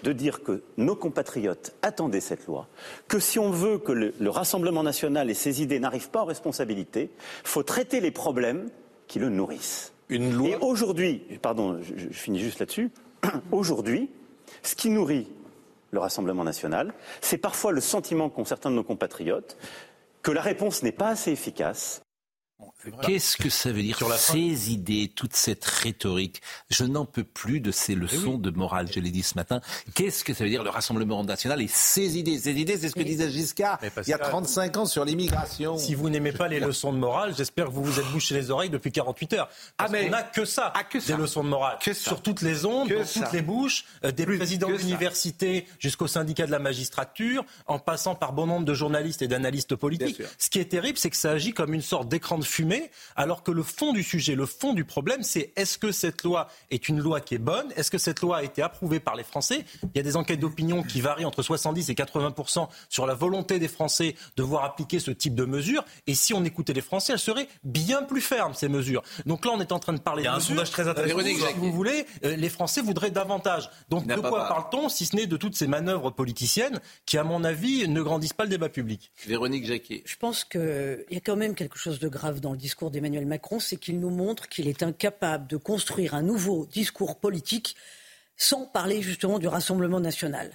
de 0.03 0.13
dire 0.13 0.43
que 0.43 0.63
nos 0.77 0.95
compatriotes 0.95 1.73
attendaient 1.81 2.19
cette 2.19 2.47
loi, 2.47 2.67
que 3.07 3.19
si 3.19 3.39
on 3.39 3.51
veut 3.51 3.77
que 3.77 3.91
le, 3.91 4.29
Rassemblement 4.29 4.83
national 4.83 5.29
et 5.29 5.33
ses 5.33 5.61
idées 5.61 5.79
n'arrivent 5.79 6.09
pas 6.09 6.21
en 6.21 6.25
responsabilité, 6.25 7.09
il 7.43 7.47
faut 7.47 7.63
traiter 7.63 7.99
les 7.99 8.11
problèmes 8.11 8.69
qui 9.07 9.19
le 9.19 9.29
nourrissent. 9.29 9.91
Une 10.09 10.33
loi. 10.33 10.49
Et 10.49 10.55
aujourd'hui, 10.55 11.23
pardon, 11.41 11.79
je, 11.81 12.07
je 12.09 12.17
finis 12.17 12.39
juste 12.39 12.59
là-dessus, 12.59 12.91
aujourd'hui, 13.51 14.09
ce 14.63 14.75
qui 14.75 14.89
nourrit 14.89 15.27
le 15.91 15.99
Rassemblement 15.99 16.43
national, 16.43 16.93
c'est 17.21 17.37
parfois 17.37 17.71
le 17.71 17.81
sentiment 17.81 18.29
qu'ont 18.29 18.45
certains 18.45 18.69
de 18.69 18.75
nos 18.75 18.83
compatriotes 18.83 19.57
que 20.21 20.31
la 20.31 20.41
réponse 20.41 20.83
n'est 20.83 20.91
pas 20.91 21.09
assez 21.09 21.31
efficace 21.31 22.01
Qu'est-ce 23.01 23.35
que 23.35 23.49
ça 23.49 23.71
veut 23.71 23.81
dire 23.81 23.97
Sur 23.97 24.13
ces 24.13 24.71
idées, 24.71 25.11
toute 25.13 25.35
cette 25.35 25.65
rhétorique? 25.65 26.41
Je 26.69 26.85
n'en 26.85 27.05
peux 27.05 27.25
plus 27.25 27.59
de 27.59 27.71
ces 27.71 27.93
leçons 27.93 28.37
de 28.37 28.49
morale, 28.51 28.87
je 28.93 29.01
l'ai 29.01 29.11
dit 29.11 29.23
ce 29.23 29.35
matin. 29.35 29.59
Qu'est-ce 29.95 30.23
que 30.23 30.33
ça 30.33 30.45
veut 30.45 30.49
dire 30.49 30.63
le 30.63 30.69
Rassemblement 30.69 31.23
national 31.23 31.61
et 31.61 31.67
ces 31.67 32.17
idées? 32.17 32.39
Ces 32.39 32.53
idées, 32.53 32.77
c'est 32.77 32.89
ce 32.89 32.95
que 32.95 33.01
disait 33.01 33.29
Giscard 33.29 33.79
il 34.05 34.09
y 34.09 34.13
a 34.13 34.17
35 34.17 34.77
ans 34.77 34.85
sur 34.85 35.03
l'immigration. 35.03 35.77
Si 35.77 35.93
vous 35.93 36.09
n'aimez 36.09 36.31
pas 36.31 36.47
les 36.47 36.59
leçons 36.59 36.93
de 36.93 36.97
morale, 36.97 37.33
j'espère 37.35 37.65
que 37.65 37.71
vous 37.71 37.83
vous 37.83 37.99
êtes 37.99 38.09
bouché 38.11 38.35
les 38.35 38.49
oreilles 38.49 38.69
depuis 38.69 38.91
48 38.91 39.33
heures. 39.33 39.49
ah 39.77 39.87
mais 39.91 40.07
on 40.07 40.11
n'a 40.11 40.23
que 40.23 40.45
ça, 40.45 40.71
ah, 40.75 40.83
que 40.83 41.05
des 41.05 41.17
leçons 41.17 41.43
de 41.43 41.49
morale. 41.49 41.77
Que 41.81 41.93
sur 41.93 42.21
toutes 42.21 42.41
les 42.41 42.65
ondes, 42.65 42.89
dans 42.89 43.05
toutes 43.05 43.33
les 43.33 43.41
bouches, 43.41 43.85
euh, 44.05 44.11
des 44.11 44.25
présidents 44.25 44.71
d'université 44.71 45.67
jusqu'au 45.79 46.07
syndicat 46.07 46.45
de 46.45 46.51
la 46.51 46.59
magistrature, 46.59 47.43
en 47.67 47.79
passant 47.79 48.15
par 48.15 48.31
bon 48.31 48.47
nombre 48.47 48.65
de 48.65 48.73
journalistes 48.73 49.21
et 49.21 49.27
d'analystes 49.27 49.75
politiques. 49.75 50.21
Ce 50.37 50.49
qui 50.49 50.59
est 50.59 50.65
terrible, 50.65 50.97
c'est 50.97 51.09
que 51.09 51.17
ça 51.17 51.31
agit 51.31 51.51
comme 51.51 51.73
une 51.73 51.81
sorte 51.81 52.07
d'écran 52.07 52.37
de 52.37 52.45
fumée 52.45 52.68
alors 53.15 53.43
que 53.43 53.51
le 53.51 53.63
fond 53.63 53.93
du 53.93 54.03
sujet, 54.03 54.35
le 54.35 54.45
fond 54.45 54.73
du 54.73 54.85
problème, 54.85 55.23
c'est 55.23 55.51
est-ce 55.55 55.77
que 55.77 55.91
cette 55.91 56.23
loi 56.23 56.47
est 56.71 56.89
une 56.89 56.99
loi 56.99 57.21
qui 57.21 57.35
est 57.35 57.39
bonne? 57.39 57.71
Est-ce 57.75 57.91
que 57.91 57.97
cette 57.97 58.21
loi 58.21 58.37
a 58.37 58.43
été 58.43 58.61
approuvée 58.61 58.99
par 58.99 59.15
les 59.15 59.23
Français? 59.23 59.65
Il 59.83 59.97
y 59.97 59.99
a 59.99 60.03
des 60.03 60.15
enquêtes 60.15 60.39
d'opinion 60.39 60.83
qui 60.83 61.01
varient 61.01 61.25
entre 61.25 61.41
70 61.41 61.89
et 61.89 61.93
80% 61.93 62.67
sur 62.89 63.05
la 63.05 63.13
volonté 63.13 63.59
des 63.59 63.67
Français 63.67 64.15
de 64.37 64.43
voir 64.43 64.63
appliquer 64.63 64.99
ce 64.99 65.11
type 65.11 65.35
de 65.35 65.45
mesures. 65.45 65.83
Et 66.07 66.15
si 66.15 66.33
on 66.33 66.43
écoutait 66.43 66.73
les 66.73 66.81
Français, 66.81 67.13
elles 67.13 67.19
seraient 67.19 67.47
bien 67.63 68.03
plus 68.03 68.21
fermes, 68.21 68.53
ces 68.53 68.69
mesures. 68.69 69.03
Donc 69.25 69.45
là, 69.45 69.51
on 69.53 69.61
est 69.61 69.71
en 69.71 69.79
train 69.79 69.93
de 69.93 69.99
parler 69.99 70.23
Il 70.23 70.25
y 70.25 70.29
a 70.29 70.35
un 70.35 70.39
sondage 70.39 70.71
très 70.71 70.87
intéressant. 70.87 71.19
Si 71.19 71.53
vous 71.57 71.71
voulez, 71.71 72.05
euh, 72.23 72.35
les 72.35 72.49
Français 72.49 72.81
voudraient 72.81 73.11
davantage. 73.11 73.69
Donc 73.89 74.07
de 74.07 74.15
quoi 74.15 74.47
parle-t-on, 74.47 74.89
si 74.89 75.05
ce 75.05 75.15
n'est 75.15 75.27
de 75.27 75.37
toutes 75.37 75.55
ces 75.55 75.67
manœuvres 75.67 76.11
politiciennes 76.11 76.79
qui, 77.05 77.17
à 77.17 77.23
mon 77.23 77.43
avis, 77.43 77.87
ne 77.87 78.01
grandissent 78.01 78.33
pas 78.33 78.43
le 78.43 78.49
débat 78.49 78.69
public? 78.69 79.11
Véronique 79.27 79.65
Jacquet. 79.65 80.03
Je 80.05 80.15
pense 80.15 80.43
qu'il 80.43 81.05
y 81.09 81.17
a 81.17 81.21
quand 81.21 81.35
même 81.35 81.55
quelque 81.55 81.77
chose 81.77 81.99
de 81.99 82.07
grave 82.07 82.39
dans 82.39 82.51
le 82.51 82.57
discours 82.59 82.91
d'Emmanuel 82.91 83.25
Macron, 83.25 83.59
c'est 83.59 83.77
qu'il 83.77 83.99
nous 83.99 84.11
montre 84.11 84.47
qu'il 84.47 84.67
est 84.67 84.83
incapable 84.83 85.47
de 85.47 85.57
construire 85.57 86.13
un 86.13 86.21
nouveau 86.21 86.67
discours 86.71 87.15
politique 87.15 87.75
sans 88.37 88.65
parler 88.65 89.01
justement 89.01 89.39
du 89.39 89.47
Rassemblement 89.47 89.99
national. 89.99 90.51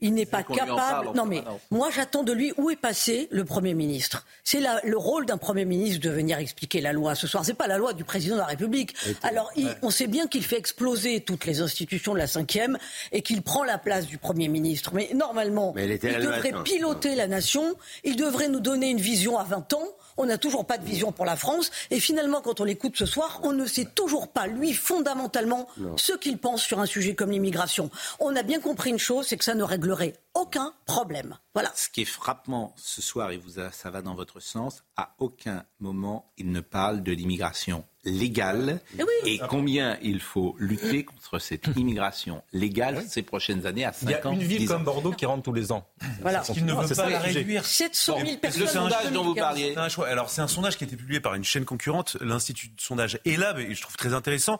Il 0.00 0.12
n'est 0.12 0.26
pas 0.26 0.42
capable. 0.42 1.12
Non, 1.14 1.24
mais 1.24 1.42
moi, 1.70 1.88
j'attends 1.90 2.22
de 2.22 2.32
lui 2.32 2.52
où 2.58 2.68
est 2.68 2.76
passé 2.76 3.28
le 3.30 3.46
Premier 3.46 3.72
ministre. 3.72 4.26
C'est 4.44 4.60
le 4.84 4.98
rôle 4.98 5.24
d'un 5.24 5.38
Premier 5.38 5.64
ministre 5.64 6.00
de 6.00 6.10
venir 6.10 6.38
expliquer 6.38 6.82
la 6.82 6.92
loi 6.92 7.14
ce 7.14 7.26
soir. 7.26 7.46
C'est 7.46 7.54
pas 7.54 7.66
la 7.66 7.78
loi 7.78 7.94
du 7.94 8.04
président 8.04 8.34
de 8.34 8.40
la 8.40 8.46
République. 8.46 8.94
Alors, 9.22 9.50
on 9.80 9.90
sait 9.90 10.06
bien 10.06 10.26
qu'il 10.26 10.44
fait 10.44 10.58
exploser 10.58 11.20
toutes 11.20 11.46
les 11.46 11.62
institutions 11.62 12.12
de 12.12 12.18
la 12.18 12.26
cinquième 12.26 12.78
et 13.10 13.22
qu'il 13.22 13.40
prend 13.40 13.64
la 13.64 13.78
place 13.78 14.06
du 14.06 14.18
Premier 14.18 14.48
ministre. 14.48 14.90
Mais 14.92 15.08
normalement, 15.14 15.74
il 15.78 15.98
devrait 15.98 16.52
piloter 16.62 17.14
la 17.14 17.26
nation. 17.26 17.74
Il 18.04 18.16
devrait 18.16 18.48
nous 18.48 18.60
donner 18.60 18.90
une 18.90 19.00
vision 19.00 19.38
à 19.38 19.44
20 19.44 19.72
ans 19.72 19.88
on 20.16 20.26
n'a 20.26 20.38
toujours 20.38 20.66
pas 20.66 20.78
de 20.78 20.84
vision 20.84 21.12
pour 21.12 21.24
la 21.24 21.36
France. 21.36 21.70
Et 21.90 22.00
finalement, 22.00 22.40
quand 22.40 22.60
on 22.60 22.64
l'écoute 22.64 22.96
ce 22.96 23.06
soir, 23.06 23.40
on 23.42 23.52
ne 23.52 23.66
sait 23.66 23.84
toujours 23.84 24.28
pas, 24.28 24.46
lui, 24.46 24.72
fondamentalement, 24.72 25.68
ce 25.96 26.12
qu'il 26.12 26.38
pense 26.38 26.62
sur 26.62 26.80
un 26.80 26.86
sujet 26.86 27.14
comme 27.14 27.30
l'immigration. 27.30 27.90
On 28.20 28.34
a 28.36 28.42
bien 28.42 28.60
compris 28.60 28.90
une 28.90 28.98
chose, 28.98 29.26
c'est 29.26 29.36
que 29.36 29.44
ça 29.44 29.54
ne 29.54 29.62
réglerait 29.62 30.14
aucun 30.34 30.72
problème. 30.84 31.36
Voilà. 31.54 31.72
Ce 31.74 31.88
qui 31.88 32.02
est 32.02 32.04
frappant 32.04 32.74
ce 32.76 33.02
soir, 33.02 33.30
et 33.30 33.36
vous, 33.36 33.54
ça 33.72 33.90
va 33.90 34.02
dans 34.02 34.14
votre 34.14 34.40
sens, 34.40 34.82
à 34.96 35.14
aucun 35.18 35.64
moment 35.80 36.32
il 36.36 36.50
ne 36.50 36.60
parle 36.60 37.02
de 37.02 37.12
l'immigration 37.12 37.84
légale 38.06 38.80
eh 38.98 39.34
et 39.34 39.40
combien 39.50 39.98
il 40.00 40.20
faut 40.20 40.56
lutter 40.58 41.04
contre 41.04 41.38
cette 41.38 41.66
immigration 41.76 42.42
légale 42.52 43.04
ces 43.06 43.22
prochaines 43.22 43.66
années 43.66 43.84
à 43.84 43.92
5 43.92 44.26
ans. 44.26 44.32
Il 44.32 44.38
y 44.38 44.40
a 44.40 44.42
une 44.42 44.48
ville 44.48 44.68
comme 44.68 44.84
Bordeaux 44.84 45.12
qui 45.12 45.26
rentre 45.26 45.42
tous 45.42 45.52
les 45.52 45.72
ans. 45.72 45.86
Voilà. 46.22 46.40
Qui 46.40 46.62
ne 46.62 46.72
veut 46.72 46.94
pas 46.94 47.10
la 47.10 47.18
réduire. 47.18 47.64
700 47.66 48.18
000 48.24 48.38
personnes. 48.38 48.62
Le 48.62 48.66
sondage 48.68 49.12
dont 49.12 49.24
vous 49.24 49.34
parliez. 49.34 49.74
Alors 49.76 50.30
c'est 50.30 50.40
un 50.40 50.48
sondage 50.48 50.78
qui 50.78 50.84
a 50.84 50.86
été 50.86 50.96
publié 50.96 51.20
par 51.20 51.34
une 51.34 51.44
chaîne 51.44 51.64
concurrente, 51.64 52.16
l'Institut 52.20 52.68
de 52.68 52.80
sondage 52.80 53.18
ELAB, 53.24 53.58
et 53.58 53.74
je 53.74 53.82
trouve 53.82 53.96
très 53.96 54.14
intéressant. 54.14 54.58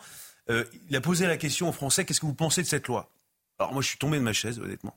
Euh, 0.50 0.64
il 0.90 0.96
a 0.96 1.00
posé 1.00 1.26
la 1.26 1.36
question 1.36 1.68
aux 1.68 1.72
Français, 1.72 2.04
qu'est-ce 2.04 2.20
que 2.20 2.26
vous 2.26 2.34
pensez 2.34 2.62
de 2.62 2.66
cette 2.66 2.86
loi? 2.88 3.10
Alors 3.58 3.72
moi 3.72 3.82
je 3.82 3.88
suis 3.88 3.98
tombé 3.98 4.18
de 4.18 4.22
ma 4.22 4.32
chaise, 4.32 4.58
honnêtement. 4.58 4.94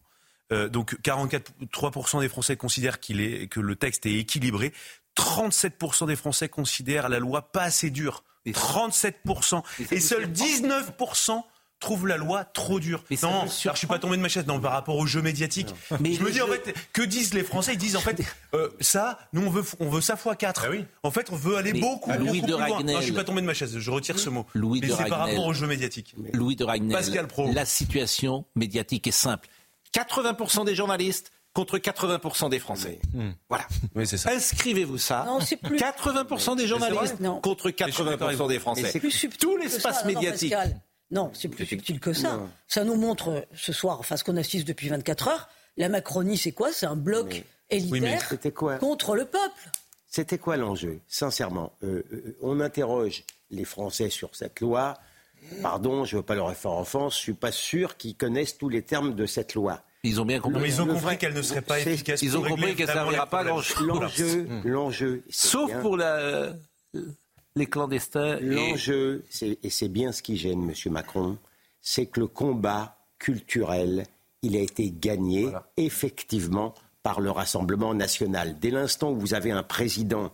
Euh, 0.51 0.67
donc 0.67 0.97
44,3% 1.03 2.21
des 2.21 2.29
Français 2.29 2.57
considèrent 2.57 2.99
qu'il 2.99 3.21
est, 3.21 3.47
que 3.47 3.59
le 3.59 3.75
texte 3.75 4.05
est 4.05 4.15
équilibré. 4.15 4.73
37% 5.19 6.07
des 6.07 6.15
Français 6.15 6.49
considèrent 6.49 7.09
la 7.09 7.19
loi 7.19 7.51
pas 7.51 7.63
assez 7.63 7.89
dure. 7.89 8.23
37%. 8.47 9.61
Et, 9.91 9.99
seuls 9.99 10.25
19% 10.25 11.43
trouvent 11.79 12.07
la 12.07 12.17
loi 12.17 12.43
trop 12.43 12.79
dure. 12.79 13.03
non, 13.23 13.45
je 13.47 13.77
suis 13.77 13.87
pas 13.87 13.99
tombé 13.99 14.17
de 14.17 14.21
ma 14.21 14.27
chaise. 14.27 14.45
Non, 14.47 14.59
par 14.59 14.71
rapport 14.71 14.97
au 14.97 15.05
jeu 15.05 15.21
médiatique. 15.21 15.73
Mais 15.99 16.13
je 16.13 16.23
me 16.23 16.31
dis 16.31 16.41
en 16.41 16.47
fait, 16.47 16.73
que 16.93 17.01
disent 17.01 17.33
les 17.33 17.43
Français? 17.43 17.73
Ils 17.73 17.77
disent 17.77 17.95
en 17.95 18.01
fait, 18.01 18.21
euh, 18.53 18.69
ça, 18.81 19.19
nous 19.33 19.43
on 19.43 19.49
veut, 19.49 19.63
on 19.79 19.89
veut 19.89 20.01
ça 20.01 20.15
fois 20.15 20.35
4 20.35 20.63
ah 20.65 20.69
oui. 20.71 20.85
En 21.03 21.11
fait, 21.11 21.31
on 21.31 21.35
veut 21.35 21.57
aller 21.57 21.73
beaucoup, 21.73 22.11
Louis 22.11 22.41
de 22.41 22.47
plus 22.47 22.65
loin. 22.65 22.83
Non, 22.83 22.99
je 22.99 23.05
suis 23.05 23.13
pas 23.13 23.23
tombé 23.23 23.41
de 23.41 23.45
ma 23.45 23.53
chaise. 23.53 23.77
Je 23.77 23.91
retire 23.91 24.19
ce 24.19 24.29
mot. 24.29 24.45
Louis 24.53 24.81
mais 24.81 24.89
c'est 24.89 25.07
par 25.07 25.19
rapport 25.19 25.45
au 25.45 25.53
jeu 25.53 25.67
médiatique. 25.67 26.15
Louis 26.33 26.55
de 26.55 26.63
Ragnel. 26.63 26.91
Pascal 26.91 27.27
Pro. 27.27 27.51
La 27.53 27.65
situation 27.65 28.45
médiatique 28.55 29.07
est 29.07 29.11
simple. 29.11 29.47
80% 29.93 30.65
des 30.65 30.75
journalistes 30.75 31.31
contre 31.59 31.77
80% 31.77 32.49
des 32.49 32.59
Français. 32.59 32.99
Hmm. 33.13 33.31
Voilà. 33.49 33.65
Oui, 33.93 34.07
c'est 34.07 34.17
ça. 34.17 34.31
Inscrivez-vous 34.31 34.97
ça. 34.97 35.25
Non, 35.27 35.41
c'est 35.41 35.57
plus... 35.57 35.75
80% 35.75 36.55
des 36.55 36.67
journalistes 36.67 37.17
contre 37.41 37.69
80% 37.69 38.47
des 38.47 38.59
Français. 38.59 38.89
C'est 38.89 38.99
plus 38.99 39.27
Tout 39.37 39.57
l'espace 39.57 40.05
médiatique. 40.05 40.55
Non, 41.11 41.31
c'est 41.33 41.49
plus 41.49 41.65
subtil 41.65 41.99
que 41.99 42.13
ça. 42.13 42.39
Ça 42.67 42.85
nous 42.85 42.95
montre 42.95 43.45
ce 43.53 43.73
soir, 43.73 43.99
enfin 43.99 44.15
ce 44.15 44.23
qu'on 44.23 44.37
assiste 44.37 44.67
depuis 44.67 44.87
24 44.87 45.27
heures, 45.27 45.49
la 45.75 45.89
Macronie, 45.89 46.37
c'est 46.37 46.51
quoi? 46.51 46.71
C'est 46.71 46.85
un 46.85 46.95
bloc 46.95 47.43
élitaire 47.69 48.29
contre 48.79 49.15
le 49.15 49.25
peuple. 49.25 49.69
C'était 50.07 50.37
quoi 50.37 50.55
l'enjeu? 50.55 51.01
Sincèrement, 51.07 51.73
euh, 51.83 52.03
euh, 52.13 52.37
on 52.41 52.59
interroge 52.61 53.23
les 53.51 53.65
Français 53.65 54.09
sur 54.09 54.35
cette 54.35 54.59
loi. 54.59 54.97
Pardon, 55.61 56.05
je 56.05 56.15
ne 56.15 56.21
veux 56.21 56.25
pas 56.25 56.35
leur 56.35 56.53
faire 56.55 56.73
offense, 56.73 57.15
je 57.15 57.19
ne 57.19 57.23
suis 57.23 57.33
pas 57.33 57.51
sûr 57.51 57.97
qu'ils 57.97 58.15
connaissent 58.15 58.57
tous 58.57 58.69
les 58.69 58.81
termes 58.81 59.13
de 59.13 59.25
cette 59.25 59.53
loi. 59.53 59.83
Ils 60.03 60.21
ont 60.21 60.25
bien 60.25 60.39
compris. 60.39 60.69
ils 60.69 60.81
ont 60.81 60.87
compris 60.87 61.17
qu'elle 61.17 61.33
ne 61.33 61.41
serait 61.41 61.61
pas 61.61 61.79
efficace. 61.79 62.21
Ils 62.21 62.37
ont 62.37 62.43
compris 62.43 62.75
qu'elle 62.75 62.87
ne 62.87 62.93
servira 62.93 63.27
pas 63.27 63.43
grand-chose. 63.43 63.87
L'enjeu, 63.87 64.47
l'enjeu. 64.63 65.23
Sauf 65.29 65.71
pour 65.81 65.97
la, 65.97 66.53
les 67.55 67.65
clandestins. 67.65 68.39
L'enjeu, 68.39 69.25
et 69.41 69.69
c'est 69.69 69.89
bien 69.89 70.11
ce 70.11 70.21
qui 70.21 70.37
gêne 70.37 70.69
M. 70.69 70.91
Macron, 70.93 71.37
c'est 71.81 72.05
que 72.05 72.21
le 72.21 72.27
combat 72.27 72.97
culturel, 73.17 74.05
il 74.41 74.55
a 74.55 74.59
été 74.59 74.91
gagné 74.91 75.49
effectivement 75.75 76.73
par 77.03 77.19
le 77.19 77.31
Rassemblement 77.31 77.93
national. 77.93 78.57
Dès 78.59 78.71
l'instant 78.71 79.11
où 79.11 79.19
vous 79.19 79.33
avez 79.33 79.51
un 79.51 79.63
président 79.63 80.31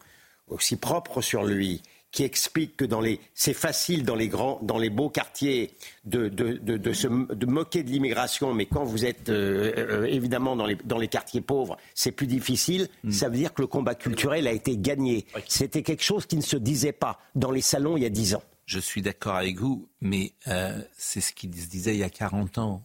aussi 0.47 0.75
propre 0.75 1.21
sur 1.21 1.43
lui, 1.43 1.81
qui 2.15 2.23
explique 2.23 2.77
que 2.77 2.85
dans 2.85 3.01
les, 3.01 3.19
c'est 3.33 3.53
facile 3.53 4.05
dans 4.05 4.15
les 4.15 4.29
grands, 4.29 4.57
dans 4.61 4.77
les 4.77 4.89
beaux 4.89 5.09
quartiers 5.09 5.71
de, 6.05 6.29
de, 6.29 6.53
de, 6.53 6.93
se 6.93 7.07
de 7.07 7.45
moquer 7.45 7.83
de 7.83 7.89
l'immigration, 7.89 8.53
mais 8.53 8.67
quand 8.67 8.85
vous 8.85 9.03
êtes 9.03 9.27
euh, 9.27 9.73
euh, 9.77 10.05
évidemment 10.05 10.55
dans 10.55 10.65
les, 10.65 10.75
dans 10.75 10.97
les 10.97 11.09
quartiers 11.09 11.41
pauvres, 11.41 11.75
c'est 11.93 12.13
plus 12.13 12.25
difficile. 12.25 12.87
Hmm. 13.03 13.11
Ça 13.11 13.27
veut 13.27 13.35
dire 13.35 13.53
que 13.53 13.61
le 13.61 13.67
combat 13.67 13.95
culturel 13.95 14.47
a 14.47 14.53
été 14.53 14.77
gagné. 14.77 15.25
C'était 15.49 15.83
quelque 15.83 16.03
chose 16.03 16.25
qui 16.25 16.37
ne 16.37 16.41
se 16.41 16.55
disait 16.55 16.93
pas 16.93 17.19
dans 17.35 17.51
les 17.51 17.59
salons 17.59 17.97
il 17.97 18.03
y 18.03 18.05
a 18.05 18.09
dix 18.09 18.33
ans. 18.33 18.43
Je 18.65 18.79
suis 18.79 19.01
d'accord 19.01 19.35
avec 19.35 19.59
vous, 19.59 19.89
mais 19.99 20.31
euh, 20.47 20.81
c'est 20.97 21.19
ce 21.21 21.33
qui 21.33 21.51
se 21.51 21.67
disait 21.67 21.95
il 21.95 21.99
y 21.99 22.03
a 22.03 22.09
40 22.09 22.59
ans. 22.59 22.81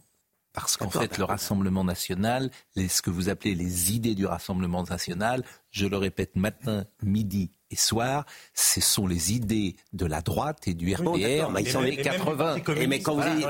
Parce 0.51 0.75
qu'en 0.75 0.89
fait, 0.89 1.17
le 1.17 1.23
Rassemblement 1.23 1.85
national, 1.85 2.51
ce 2.75 3.01
que 3.01 3.09
vous 3.09 3.29
appelez 3.29 3.55
les 3.55 3.93
idées 3.93 4.15
du 4.15 4.25
Rassemblement 4.25 4.83
national, 4.83 5.45
je 5.69 5.85
le 5.85 5.95
répète 5.95 6.35
matin, 6.35 6.83
midi 7.01 7.49
et 7.71 7.75
soir, 7.75 8.25
ce 8.53 8.81
sont 8.81 9.07
les 9.07 9.33
idées 9.33 9.75
de 9.93 10.05
la 10.05 10.21
droite 10.21 10.67
et 10.67 10.73
du 10.73 10.93
RPR 10.93 11.49
mais 11.51 11.61
ils 11.63 11.71
sont 11.71 11.81
les 11.81 11.97
80. 11.97 12.57
Et 12.77 12.87
mais 12.87 12.99
quand 13.01 13.15
vous 13.15 13.35
dites, 13.35 13.47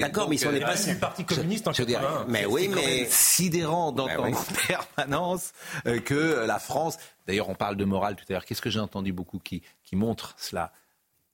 d'accord, 0.00 0.28
mais 0.28 0.36
ils 0.36 0.38
sont 0.38 0.50
les 0.50 0.60
pas 0.60 0.76
du 0.76 0.96
Parti 0.96 1.24
communiste 1.24 1.66
en 1.68 1.72
80. 1.72 2.26
Mais 2.28 2.46
oui, 2.46 2.68
mais 2.68 3.06
sidérant 3.08 3.92
d'entendre 3.92 4.38
en 4.38 4.96
permanence 4.96 5.52
euh, 5.86 6.00
que 6.00 6.44
la 6.46 6.58
France. 6.58 6.96
D'ailleurs, 7.26 7.48
on 7.48 7.54
parle 7.54 7.76
de 7.76 7.84
morale 7.84 8.16
tout 8.16 8.24
à 8.28 8.32
l'heure. 8.32 8.44
Qu'est-ce 8.44 8.62
que 8.62 8.70
j'ai 8.70 8.80
entendu 8.80 9.12
beaucoup 9.12 9.38
qui, 9.38 9.62
qui 9.82 9.96
montre 9.96 10.34
cela 10.38 10.72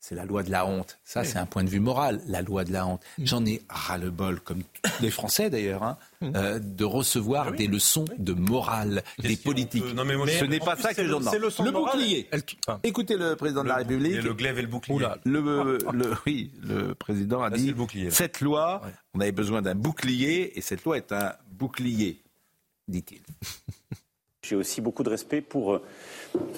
c'est 0.02 0.16
la 0.16 0.24
loi 0.24 0.42
de 0.42 0.50
la 0.50 0.66
honte. 0.66 0.98
Ça, 1.04 1.22
c'est 1.22 1.38
un 1.38 1.46
point 1.46 1.62
de 1.62 1.70
vue 1.70 1.78
moral, 1.78 2.20
la 2.26 2.42
loi 2.42 2.64
de 2.64 2.72
la 2.72 2.86
honte. 2.86 3.00
Mm. 3.18 3.24
J'en 3.24 3.46
ai 3.46 3.62
ras-le-bol, 3.68 4.40
comme 4.40 4.62
les 5.00 5.12
Français 5.12 5.48
d'ailleurs, 5.48 5.84
hein, 5.84 5.96
mm. 6.20 6.32
euh, 6.34 6.58
de 6.58 6.84
recevoir 6.84 7.50
ah 7.50 7.56
des 7.56 7.68
leçons 7.68 8.04
de 8.18 8.32
morale 8.32 9.04
des 9.20 9.36
politiques. 9.36 9.84
Ce 9.86 10.44
n'est 10.44 10.58
pas 10.58 10.74
ça 10.74 10.92
que 10.92 11.06
j'en 11.06 11.20
ai. 11.20 11.38
Le 11.38 11.70
bouclier. 11.70 12.28
Écoutez 12.82 13.16
le 13.16 13.36
président 13.36 13.62
de 13.62 13.68
la 13.68 13.76
République. 13.76 14.20
le 14.20 14.34
glaive 14.34 14.58
et 14.58 14.62
le 14.62 14.68
bouclier. 14.68 14.98
le, 15.24 15.78
oui, 16.26 16.50
le 16.60 16.94
président 16.96 17.40
a 17.40 17.50
dit 17.50 17.72
cette 18.10 18.40
loi, 18.40 18.82
on 19.14 19.20
avait 19.20 19.30
besoin 19.30 19.62
d'un 19.62 19.76
bouclier 19.76 20.58
et 20.58 20.62
cette 20.62 20.82
loi 20.82 20.96
est 20.96 21.12
un 21.12 21.32
bouclier, 21.52 22.20
dit-il. 22.88 23.20
J'ai 24.44 24.56
aussi 24.56 24.80
beaucoup 24.80 25.04
de 25.04 25.10
respect 25.10 25.40
pour 25.40 25.74
euh, 25.74 25.82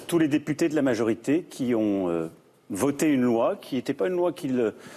tous 0.07 0.17
les 0.17 0.27
députés 0.27 0.67
de 0.67 0.75
la 0.75 0.81
majorité 0.81 1.43
qui 1.43 1.75
ont 1.75 2.09
euh, 2.09 2.27
voter 2.69 3.07
une 3.07 3.21
loi 3.21 3.57
qui 3.61 3.75
n'était 3.75 3.93
pas 3.93 4.07
une 4.07 4.15
loi 4.15 4.33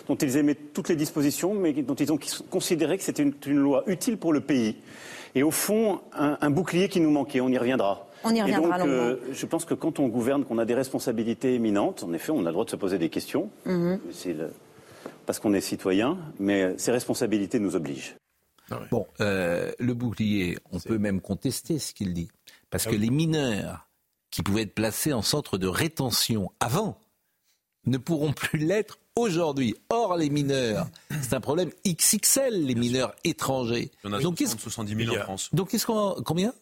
dont 0.06 0.14
ils 0.14 0.36
aimaient 0.36 0.54
toutes 0.54 0.88
les 0.88 0.96
dispositions, 0.96 1.54
mais 1.54 1.72
dont 1.72 1.94
ils 1.94 2.12
ont 2.12 2.18
considéré 2.50 2.96
que 2.96 3.04
c'était 3.04 3.22
une, 3.22 3.58
loi 3.58 3.84
utile 3.86 4.16
pour 4.16 4.32
le 4.32 4.40
pays. 4.40 4.76
Et 5.34 5.42
au 5.42 5.50
fond, 5.50 6.00
un, 6.12 6.50
bouclier 6.50 6.88
qui 6.88 7.00
nous 7.00 7.10
manquait. 7.10 7.40
On 7.40 7.48
y 7.48 7.58
reviendra. 7.58 8.08
On 8.24 8.34
y 8.34 8.40
reviendra. 8.40 8.76
Et 8.76 8.80
donc, 8.80 8.88
euh, 8.88 9.16
je 9.32 9.46
pense 9.46 9.64
que 9.64 9.74
quand 9.74 9.98
on 9.98 10.08
gouverne, 10.08 10.44
qu'on 10.44 10.58
a 10.58 10.64
des 10.64 10.74
responsabilités 10.74 11.54
éminentes, 11.54 12.02
en 12.02 12.12
effet, 12.12 12.32
on 12.32 12.40
a 12.40 12.44
le 12.44 12.52
droit 12.52 12.64
de 12.64 12.70
se 12.70 12.76
poser 12.76 12.98
des 12.98 13.10
questions. 13.10 13.50
Mhm. 13.66 14.00
parce 15.26 15.40
qu'on 15.40 15.52
est 15.52 15.60
citoyen, 15.60 16.16
mais 16.38 16.74
ces 16.78 16.90
responsabilités 16.90 17.58
nous 17.58 17.76
obligent. 17.76 18.16
Ah 18.70 18.80
bon, 18.90 19.06
euh, 19.20 19.70
le 19.78 19.92
bouclier, 19.94 20.56
on 20.72 20.78
peut 20.78 20.98
même 20.98 21.20
contester 21.20 21.78
ce 21.78 21.92
qu'il 21.92 22.14
dit. 22.14 22.30
Parce 22.70 22.86
ah 22.86 22.90
que 22.90 22.96
les 22.96 23.10
mineurs 23.10 23.88
qui 24.30 24.42
pouvaient 24.42 24.62
être 24.62 24.74
placés 24.74 25.12
en 25.12 25.22
centre 25.22 25.58
de 25.58 25.66
rétention 25.66 26.50
avant, 26.60 26.98
ne 27.86 27.98
pourront 27.98 28.32
plus 28.32 28.58
l'être 28.58 28.98
aujourd'hui. 29.16 29.74
Or, 29.90 30.16
les 30.16 30.30
mineurs, 30.30 30.88
c'est 31.22 31.34
un 31.34 31.40
problème 31.40 31.70
XXL, 31.86 32.66
les 32.66 32.74
mineurs 32.74 33.14
étrangers. 33.24 33.90
Il 34.04 34.10
y 34.10 34.14
en 34.14 34.18
a 34.18 34.20
Donc, 34.20 34.38
70 34.38 35.04
000 35.06 35.16
en 35.16 35.20
France. 35.20 35.50
Donc, 35.52 35.70
qu'est-ce 35.70 35.86
qu'on, 35.86 36.16
combien? 36.24 36.52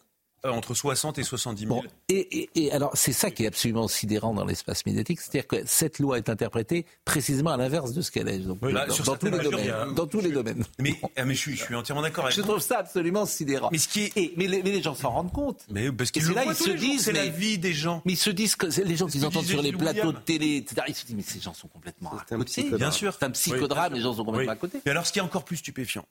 Entre 0.53 0.73
60 0.73 1.19
et 1.19 1.23
70 1.23 1.67
000. 1.67 1.83
et, 2.09 2.71
alors, 2.71 2.91
c'est 2.93 3.13
ça 3.13 3.31
qui 3.31 3.43
est 3.43 3.47
absolument 3.47 3.87
sidérant 3.87 4.33
dans 4.33 4.45
l'espace 4.45 4.85
médiatique, 4.85 5.19
c'est-à-dire 5.21 5.47
que 5.47 5.57
cette 5.65 5.99
loi 5.99 6.17
est 6.17 6.29
interprétée 6.29 6.85
précisément 7.05 7.51
à 7.51 7.57
l'inverse 7.57 7.93
de 7.93 8.01
ce 8.01 8.11
qu'elle 8.11 8.27
est. 8.27 8.39
Donc, 8.39 8.59
dans, 8.61 9.15
tous 9.15 9.25
les 9.25 9.39
domaines, 9.39 9.93
dans, 9.95 10.07
tous 10.07 10.21
les 10.21 10.31
domaines. 10.31 10.63
Mais, 10.79 10.99
ah, 11.15 11.25
mais 11.25 11.35
je, 11.35 11.39
suis, 11.39 11.55
je, 11.55 11.63
suis, 11.63 11.75
entièrement 11.75 12.01
d'accord 12.01 12.25
avec 12.25 12.35
Je 12.35 12.41
trouve 12.41 12.59
ça 12.59 12.79
absolument 12.79 13.25
sidérant. 13.25 13.69
Mais, 13.71 13.77
ce 13.77 13.87
qui 13.87 14.05
est, 14.15 14.33
mais, 14.37 14.47
les, 14.47 14.81
gens 14.81 14.95
s'en 14.95 15.11
rendent 15.11 15.31
compte. 15.31 15.65
Mais 15.69 15.91
parce 15.91 16.11
qu'ils 16.11 16.27
là, 16.31 16.45
ils 16.45 16.55
se 16.55 16.71
disent, 16.71 17.05
c'est 17.05 17.13
la 17.13 17.27
vie 17.27 17.57
des 17.57 17.73
gens. 17.73 18.01
Mais 18.05 18.13
ils 18.13 18.17
se 18.17 18.29
disent 18.29 18.55
que 18.55 18.67
les 18.81 18.95
gens 18.95 19.07
qu'ils 19.07 19.25
entendent 19.25 19.45
sur 19.45 19.61
les 19.61 19.71
plateaux 19.71 20.11
de 20.11 20.19
télé, 20.19 20.57
etc. 20.57 20.83
Ils 20.87 20.95
se 20.95 21.05
disent, 21.05 21.15
mais 21.15 21.23
ces 21.23 21.39
gens 21.39 21.53
sont 21.53 21.67
complètement 21.67 22.11
à 22.11 22.35
côté. 22.35 22.63
Bien 22.63 22.91
sûr. 22.91 23.15
C'est 23.19 23.25
un 23.25 23.31
psychodrame, 23.31 23.93
les 23.93 24.01
gens 24.01 24.13
sont 24.13 24.25
complètement 24.25 24.53
à 24.53 24.55
côté. 24.55 24.79
Et 24.85 24.89
alors, 24.89 25.05
ce 25.05 25.11
qui 25.11 25.19
est 25.19 25.23
encore 25.23 25.43
plus 25.43 25.57
stupéfiant, 25.57 26.05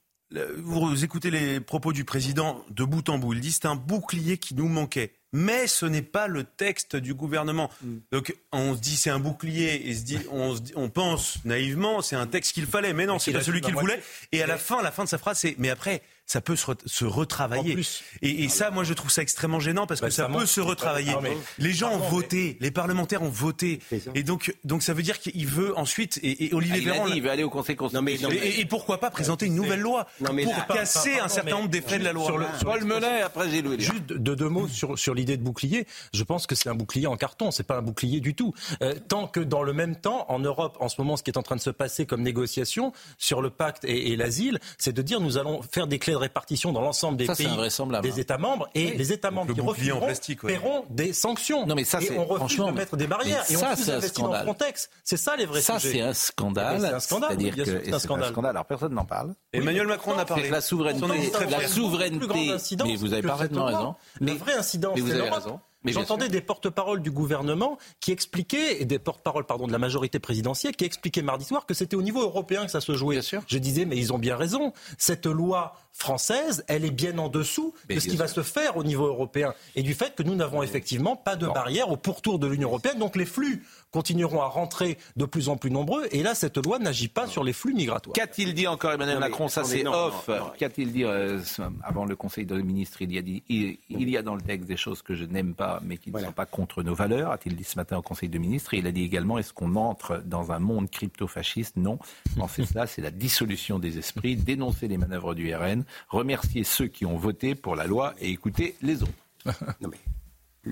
vous 0.59 1.05
écoutez 1.05 1.31
les 1.31 1.61
propos 1.61 1.93
du 1.93 2.05
président 2.05 2.65
de 2.71 2.85
bout 2.85 3.09
en 3.09 3.19
bout. 3.19 3.33
Il 3.35 3.41
dit 3.41 3.53
c'est 3.53 3.67
un 3.67 3.77
bouclier 3.77 4.39
qui 4.39 4.55
nous 4.55 4.69
manquait. 4.69 5.13
Mais 5.33 5.67
ce 5.67 5.87
n'est 5.87 6.03
pas 6.03 6.29
le 6.29 6.45
texte 6.45 6.97
du 6.97 7.13
gouvernement. 7.15 7.71
Mm. 7.83 7.97
Donc 8.11 8.37
on 8.53 8.75
se 8.75 8.81
dit 8.81 8.97
c'est 8.97 9.11
un 9.11 9.19
bouclier 9.19 9.89
et 9.89 9.95
se 9.95 10.03
dit, 10.03 10.19
on, 10.31 10.55
on 10.75 10.89
pense 10.89 11.45
naïvement 11.45 12.01
c'est 12.01 12.17
un 12.17 12.27
texte 12.27 12.53
qu'il 12.55 12.67
fallait. 12.67 12.93
Mais 12.93 13.07
non, 13.07 13.19
c'est 13.19 13.33
pas 13.33 13.43
celui 13.43 13.61
qu'il 13.61 13.75
voulait. 13.75 14.03
Et 14.33 14.43
à 14.43 14.47
la 14.47 14.59
fin, 14.59 14.83
la 14.83 14.91
fin 14.91 15.05
de 15.05 15.09
sa 15.09 15.19
phrase 15.19 15.39
c'est 15.39 15.55
mais 15.59 15.71
après 15.71 16.03
ça 16.27 16.41
peut 16.41 16.57
se, 16.57 16.67
se 16.85 17.05
retravailler. 17.05 17.79
Et, 18.23 18.45
et, 18.45 18.49
ça, 18.49 18.71
moi, 18.71 18.85
je 18.85 18.93
trouve 18.95 19.11
ça 19.11 19.23
extrêmement 19.23 19.61
gênant 19.61 19.87
parce 19.87 20.01
que 20.01 20.07
bah, 20.07 20.11
ça, 20.11 20.29
peut 20.29 20.47
se 20.47 20.61
retravailler. 20.61 21.15
Les 21.59 21.73
gens 21.73 21.93
ont 21.93 22.09
voté, 22.09 22.57
les 22.61 22.71
parlementaires 22.71 23.23
ont 23.23 23.31
voté, 23.31 23.81
et 24.15 24.23
donc, 24.23 24.55
donc 24.65 24.83
ça 24.83 24.93
veut 24.93 25.03
dire 25.03 25.19
qu'il 25.21 25.47
veut 25.47 25.77
ensuite. 25.79 26.19
Et, 26.23 26.53
Olivier 26.53 26.83
ah, 26.89 26.93
Véran, 26.93 27.07
il, 27.09 27.23
veut 27.23 27.31
aller 27.31 27.45
au 27.45 27.51
Conseil 27.51 27.77
constitutionnel. 27.77 28.41
Et, 28.43 28.65
pourquoi 28.67 28.99
pas 28.99 29.11
présenter 29.11 29.47
une 29.47 29.55
nouvelle 29.55 29.81
loi 29.81 30.07
pour 30.19 30.67
casser 30.67 31.19
un 31.19 31.29
certain 31.29 31.53
nombre 31.53 31.69
d'effets 31.69 31.99
de 31.99 32.05
la 32.05 32.13
loi. 32.13 32.27
Sur 32.27 32.39
le, 32.39 32.47
Paul 32.63 32.85
Menet, 32.85 33.23
après 33.23 33.49
j'ai 33.49 33.63
Juste 33.79 34.07
de 34.07 34.35
deux 34.35 34.49
mots 34.49 34.69
sur, 34.69 34.99
sur 34.99 35.15
l'idée 35.15 35.37
de 35.37 35.43
bouclier. 35.43 35.87
Je 36.13 36.23
pense 36.25 36.47
que 36.47 36.55
c'est 36.55 36.69
un 36.69 36.75
bouclier 36.75 37.07
en 37.07 37.17
carton. 37.17 37.51
C'est 37.51 37.63
pas 37.63 37.77
un 37.77 37.83
bouclier 37.83 38.21
du 38.21 38.35
tout. 38.35 38.53
Euh, 38.83 38.95
tant 39.09 39.29
que 39.29 39.41
dans 39.41 39.63
le 39.63 39.73
même 39.73 39.97
temps, 39.97 40.27
en 40.29 40.39
Europe, 40.39 40.77
en 40.81 40.89
ce 40.89 41.01
moment, 41.01 41.17
ce 41.17 41.23
qui 41.23 41.31
est 41.31 41.39
en 41.39 41.43
train 41.43 41.57
de 41.57 41.61
se 41.61 41.71
passer 41.71 42.07
comme 42.07 42.23
négociation 42.23 42.93
sur 43.19 43.43
le 43.43 43.51
pacte 43.51 43.85
et, 43.85 44.17
l'asile, 44.17 44.59
c'est 44.79 44.93
de 44.93 45.03
dire 45.03 45.21
nous 45.21 45.39
allons 45.39 45.61
faire 45.63 45.87
des 45.87 45.99
clés 45.99 46.16
de 46.17 46.21
répartition 46.23 46.73
dans 46.73 46.81
l'ensemble 46.81 47.17
des 47.17 47.27
pays, 47.27 47.49
des 48.03 48.21
États 48.21 48.39
membres, 48.39 48.69
et 48.75 48.93
les 48.93 49.13
États 49.13 49.31
membres 49.31 49.55
qui 49.55 49.61
refuseront 49.61 50.01
plastique, 50.01 50.43
paieront 50.43 50.85
des 50.91 51.13
sanctions. 51.13 51.67
Non, 51.67 51.75
mais 51.75 51.85
ça, 51.85 52.01
et 52.01 52.17
on 52.19 52.25
refuse 52.25 52.59
de 52.59 52.71
mettre 52.71 52.97
des 52.97 53.07
barrières. 53.07 53.45
Et 53.49 53.55
ça, 53.55 53.77
c'est 53.77 53.93
un 53.93 54.01
scandale. 54.01 54.45
Frontex. 54.45 54.91
C'est 55.05 55.17
ça 55.17 55.37
les 55.37 55.47
vrais 55.47 55.61
ça, 55.61 55.79
sujets. 55.79 55.95
c'est 55.95 56.01
un 56.01 56.15
scandale. 56.15 56.81
C'est 56.81 56.95
un 56.95 57.01
scandale. 57.01 57.31
C'est-à-dire 57.31 57.57
que 57.57 57.65
c'est 57.65 57.93
un 57.93 57.99
scandale. 57.99 58.35
Alors 58.47 58.65
personne 58.65 58.95
n'en 58.95 59.05
parle. 59.05 59.35
Emmanuel 59.53 59.87
Macron 59.87 60.15
n'a 60.15 60.25
parlé. 60.25 60.51
La 60.51 60.61
souveraineté, 60.61 61.07
la 61.51 61.69
souveraineté. 61.69 62.57
Mais 62.85 62.97
vous 62.97 63.13
avez 63.13 63.23
parfaitement 63.23 63.65
raison. 63.67 63.95
Le 64.21 64.33
vrai 64.33 64.55
incident, 64.55 64.95
c'est 64.97 65.03
J'entendais 65.85 66.29
des 66.29 66.41
porte-paroles 66.41 67.01
du 67.01 67.11
gouvernement 67.11 67.79
qui 68.01 68.13
expliquaient, 68.13 68.81
et 68.81 68.85
des 68.85 68.99
porte-paroles 68.99 69.45
pardon 69.45 69.67
de 69.67 69.73
la 69.73 69.79
majorité 69.79 70.19
présidentielle, 70.19 70.75
qui 70.75 70.85
expliquaient 70.85 71.23
mardi 71.23 71.45
soir 71.45 71.67
que 71.67 71.75
c'était 71.75 71.97
au 71.97 72.03
niveau 72.03 72.23
européen 72.23 72.65
que 72.65 72.71
ça 72.71 72.81
se 72.81 72.95
jouait. 72.95 73.21
Je 73.47 73.59
disais, 73.59 73.85
mais 73.85 73.97
ils 73.97 74.13
ont 74.13 74.19
bien 74.19 74.37
raison. 74.37 74.73
Cette 74.99 75.27
loi 75.27 75.75
française, 75.93 76.65
elle 76.69 76.85
est 76.85 76.91
bien 76.91 77.17
en 77.19 77.29
dessous 77.29 77.73
de 77.89 77.99
ce 77.99 78.09
qui 78.09 78.17
va 78.17 78.29
se 78.29 78.43
faire 78.43 78.77
au 78.77 78.85
niveau 78.85 79.07
européen 79.07 79.55
et 79.77 79.83
du 79.83 79.95
fait 79.95 80.15
que 80.15 80.23
nous 80.23 80.35
n'avons 80.35 80.63
effectivement 80.63 81.17
pas 81.17 81.37
de 81.37 81.47
barrière 81.47 81.91
au 81.91 81.97
pourtour 81.97 82.39
de 82.39 82.47
l'Union 82.47 82.69
européenne. 82.69 82.99
Donc 82.99 83.17
les 83.17 83.25
flux 83.25 83.65
continueront 83.97 84.43
à 84.43 84.47
rentrer 84.49 84.99
de 85.17 85.25
plus 85.25 85.49
en 85.49 85.57
plus 85.57 85.71
nombreux. 85.71 86.07
Et 86.11 86.23
là, 86.23 86.35
cette 86.35 86.59
loi 86.59 86.79
n'agit 86.79 87.09
pas 87.09 87.27
sur 87.27 87.43
les 87.43 87.55
flux 87.55 87.73
migratoires. 87.73 88.13
Qu'a-t-il 88.13 88.53
dit 88.53 88.67
encore 88.67 88.93
Emmanuel 88.93 89.19
Macron 89.19 89.49
Ça, 89.49 89.65
c'est 89.65 89.87
off. 89.87 90.29
Qu'a-t-il 90.59 90.93
dit 90.93 91.05
euh, 91.05 91.41
avant 91.83 92.05
le 92.05 92.15
Conseil 92.15 92.45
des 92.45 92.63
ministres 92.63 93.01
il 93.01 93.11
y, 93.11 93.17
a 93.17 93.23
dit, 93.23 93.43
il, 93.49 93.79
y 93.89 94.19
a 94.19 94.23
dans 94.23 94.35
le 94.35 94.43
texte 94.43 94.69
des 94.69 94.77
choses 94.77 95.01
que 95.01 95.15
je 95.15 95.25
n'aime 95.25 95.55
pas 95.55 95.81
mais 95.83 95.97
qui 95.97 96.13
ne 96.13 96.19
sont 96.19 96.33
pas 96.33 96.45
contre 96.45 96.83
nos 96.83 96.95
valeurs, 96.95 97.31
a-t-il 97.31 97.57
dit 97.57 97.65
ce 97.65 97.77
matin 97.77 97.97
au 97.97 98.03
Conseil 98.03 98.29
de 98.29 98.37
ministres. 98.37 98.75
Et 98.75 98.79
il 98.79 98.87
a 98.87 98.93
dit 98.93 99.03
également 99.03 99.39
est-ce 99.39 99.55
qu'on 99.55 99.77
entre 99.77 100.23
dans 100.27 100.53
un 100.53 100.59
monde 100.59 100.91
crypto-fasciste? 100.91 101.77
Non. 101.79 101.99
fait 102.49 102.67
cela, 102.67 102.87
c'est 102.87 103.01
la 103.01 103.11
dissolution 103.11 103.79
des 103.79 103.97
esprits, 103.97 104.37
dénoncer 104.37 104.89
les 104.89 104.99
manœuvres 104.99 105.35
du 105.35 105.55
RN, 105.55 105.85
remercier 106.11 106.65
ceux 106.65 106.89
qui 106.89 107.07
ont 107.07 107.17
voté 107.17 107.55
pour 107.55 107.77
la 107.77 107.87
loi 107.87 108.13
et 108.21 108.29
écouter 108.29 108.77
les 108.83 109.03
autres. 109.03 109.13
non 109.81 109.89
mais 109.89 109.99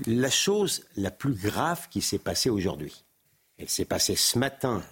la 0.05 0.29
chose 0.29 0.83
la 0.95 1.11
plus 1.11 1.33
grave 1.33 1.87
qui 1.89 2.01
s'est 2.01 2.19
passée 2.19 2.49
aujourd'hui, 2.49 3.04
elle 3.57 3.69
s'est 3.69 3.85
passée 3.85 4.15
ce 4.15 4.37
matin 4.37 4.83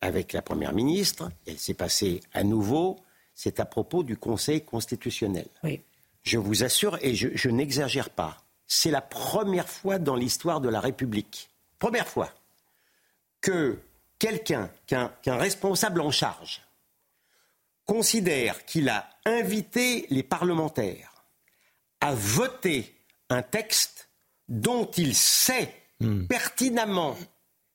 avec 0.00 0.32
la 0.32 0.42
Première 0.42 0.72
ministre, 0.72 1.30
elle 1.46 1.58
s'est 1.58 1.74
passée 1.74 2.20
à 2.32 2.42
nouveau, 2.42 2.98
c'est 3.34 3.60
à 3.60 3.64
propos 3.64 4.02
du 4.02 4.16
Conseil 4.16 4.64
constitutionnel. 4.64 5.46
Oui. 5.62 5.80
Je 6.22 6.38
vous 6.38 6.64
assure, 6.64 6.98
et 7.02 7.14
je, 7.14 7.48
n'exagère 7.48 8.10
pas, 8.10 8.44
c'est 8.66 8.90
la 8.90 9.00
première 9.00 9.68
fois 9.68 9.98
dans 9.98 10.16
l'histoire 10.16 10.60
de 10.60 10.68
la 10.68 10.80
République, 10.80 11.50
première 11.78 12.08
fois, 12.08 12.30
que 13.40 13.78
quelqu'un, 14.18 14.70
qu'un 14.86 15.36
responsable 15.36 16.00
en 16.00 16.10
charge, 16.10 16.62
considère 17.84 18.64
qu'il 18.64 18.88
a 18.88 19.08
invité 19.24 20.06
les 20.10 20.22
parlementaires 20.22 21.24
à 22.00 22.14
voter 22.14 22.94
un 23.30 23.42
texte 23.42 24.08
dont 24.48 24.88
il 24.96 25.14
sait 25.14 25.74
hmm. 26.00 26.26
pertinemment 26.26 27.16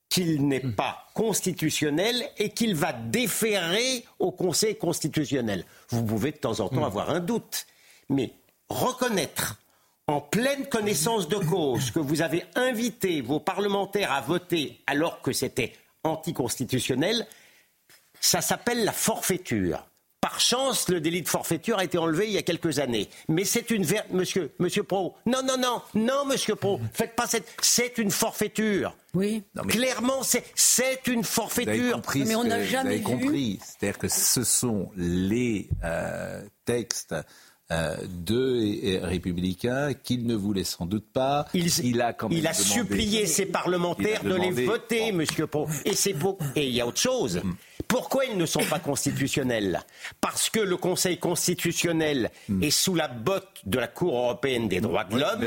qu'il 0.10 0.48
n'est 0.48 0.64
hmm. 0.64 0.76
pas 0.76 1.08
constitutionnel 1.14 2.16
et 2.38 2.50
qu'il 2.50 2.76
va 2.76 2.94
déférer 2.94 4.06
au 4.20 4.32
Conseil 4.32 4.78
constitutionnel. 4.78 5.66
Vous 5.90 6.04
pouvez 6.04 6.32
de 6.32 6.38
temps 6.38 6.60
en 6.60 6.70
temps 6.70 6.82
hmm. 6.82 6.86
avoir 6.86 7.10
un 7.10 7.20
doute, 7.20 7.66
mais 8.10 8.34
reconnaître 8.70 9.58
en 10.08 10.22
pleine 10.22 10.68
connaissance 10.68 11.28
de 11.28 11.36
cause 11.36 11.92
que 11.92 12.00
vous 12.00 12.22
avez 12.22 12.46
invité 12.56 13.22
vos 13.22 13.42
parlementaires 13.42 14.14
à 14.14 14.22
voter 14.22 14.80
alors 14.88 15.22
que 15.22 15.34
c'était 15.34 15.74
anticonstitutionnel, 16.04 17.28
ça 18.22 18.42
s'appelle 18.42 18.86
la 18.86 18.94
forfaiture. 18.94 19.86
Par 20.28 20.42
chance, 20.42 20.90
le 20.90 21.00
délit 21.00 21.22
de 21.22 21.30
forfaiture 21.30 21.80
a 21.80 21.86
été 21.86 21.98
enlevé 21.98 22.28
il 22.28 22.34
y 22.34 22.38
a 22.38 22.42
quelques 22.42 22.80
années. 22.80 23.08
Mais 23.30 23.46
c'est 23.46 23.72
une 23.72 23.86
monsieur, 24.12 24.52
monsieur 24.60 24.84
Pro. 24.84 25.16
Non, 25.26 25.42
non, 25.42 25.58
non, 25.58 25.82
non, 25.96 26.26
monsieur 26.26 26.56
Pro. 26.56 26.82
Faites 26.92 27.16
pas 27.16 27.28
cette. 27.28 27.48
C'est 27.62 27.98
une 27.98 28.12
forfaiture. 28.12 28.94
Oui. 29.14 29.46
Clairement, 29.70 30.24
c'est 30.24 30.44
c'est 30.54 31.08
une 31.08 31.24
forfaiture. 31.24 32.02
mais 32.14 32.36
on 32.36 32.44
n'a 32.44 32.62
jamais 32.62 33.02
compris. 33.02 33.62
C'est-à-dire 33.64 33.98
que 33.98 34.10
ce 34.10 34.44
sont 34.44 34.92
les 34.98 35.70
euh, 35.86 36.44
textes 36.66 37.16
de 37.70 39.06
républicains 39.06 39.94
qu'il 39.94 40.26
ne 40.26 40.36
voulait 40.36 40.64
sans 40.64 40.86
doute 40.86 41.06
pas. 41.12 41.46
Il, 41.54 42.02
a, 42.02 42.14
quand 42.14 42.30
il 42.30 42.48
a 42.48 42.54
supplié 42.54 43.26
ses 43.26 43.46
parlementaires 43.46 44.24
de 44.24 44.36
les 44.36 44.66
voter, 44.66 45.12
Monsieur 45.12 45.48
Pau. 45.48 45.68
Et 45.86 45.94
c'est 45.94 46.14
beau. 46.14 46.38
Et 46.56 46.68
il 46.68 46.74
y 46.74 46.82
a 46.82 46.88
autre 46.88 47.00
chose. 47.00 47.42
Mm. 47.44 47.56
Pourquoi 47.88 48.26
ils 48.26 48.38
ne 48.38 48.46
sont 48.46 48.64
pas 48.70 48.80
constitutionnels? 48.80 49.82
Parce 50.20 50.50
que 50.50 50.60
le 50.60 50.76
Conseil 50.78 51.18
constitutionnel 51.18 52.32
mm. 52.50 52.64
est 52.64 52.70
sous 52.72 52.96
la 52.96 53.08
botte 53.08 53.62
de 53.66 53.80
la 53.80 53.88
Cour 53.88 54.18
européenne 54.18 54.68
des 54.68 54.82
droits 54.82 55.06
de 55.06 55.18
l'homme 55.18 55.46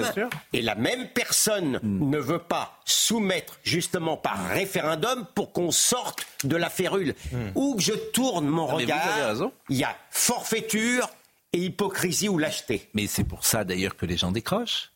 et 0.52 0.62
la 0.62 0.74
même 0.74 1.08
personne 1.14 1.80
mm. 1.82 2.10
ne 2.10 2.18
veut 2.18 2.38
pas 2.38 2.80
soumettre 2.84 3.58
justement 3.62 4.16
par 4.16 4.48
référendum 4.48 5.26
pour 5.34 5.52
qu'on 5.52 5.70
sorte 5.70 6.26
de 6.44 6.56
la 6.56 6.70
férule. 6.70 7.14
Où 7.54 7.74
que 7.76 7.82
je 7.82 7.92
tourne 7.92 8.46
mon 8.46 8.66
regard, 8.66 9.50
il 9.68 9.76
y 9.76 9.84
a 9.84 9.94
forfaiture, 10.10 11.08
et 11.52 11.58
hypocrisie 11.58 12.28
ou 12.28 12.38
lâcheté. 12.38 12.88
Mais 12.94 13.06
c'est 13.06 13.24
pour 13.24 13.44
ça 13.44 13.64
d'ailleurs 13.64 13.96
que 13.96 14.06
les 14.06 14.16
gens 14.16 14.32
décrochent. 14.32 14.92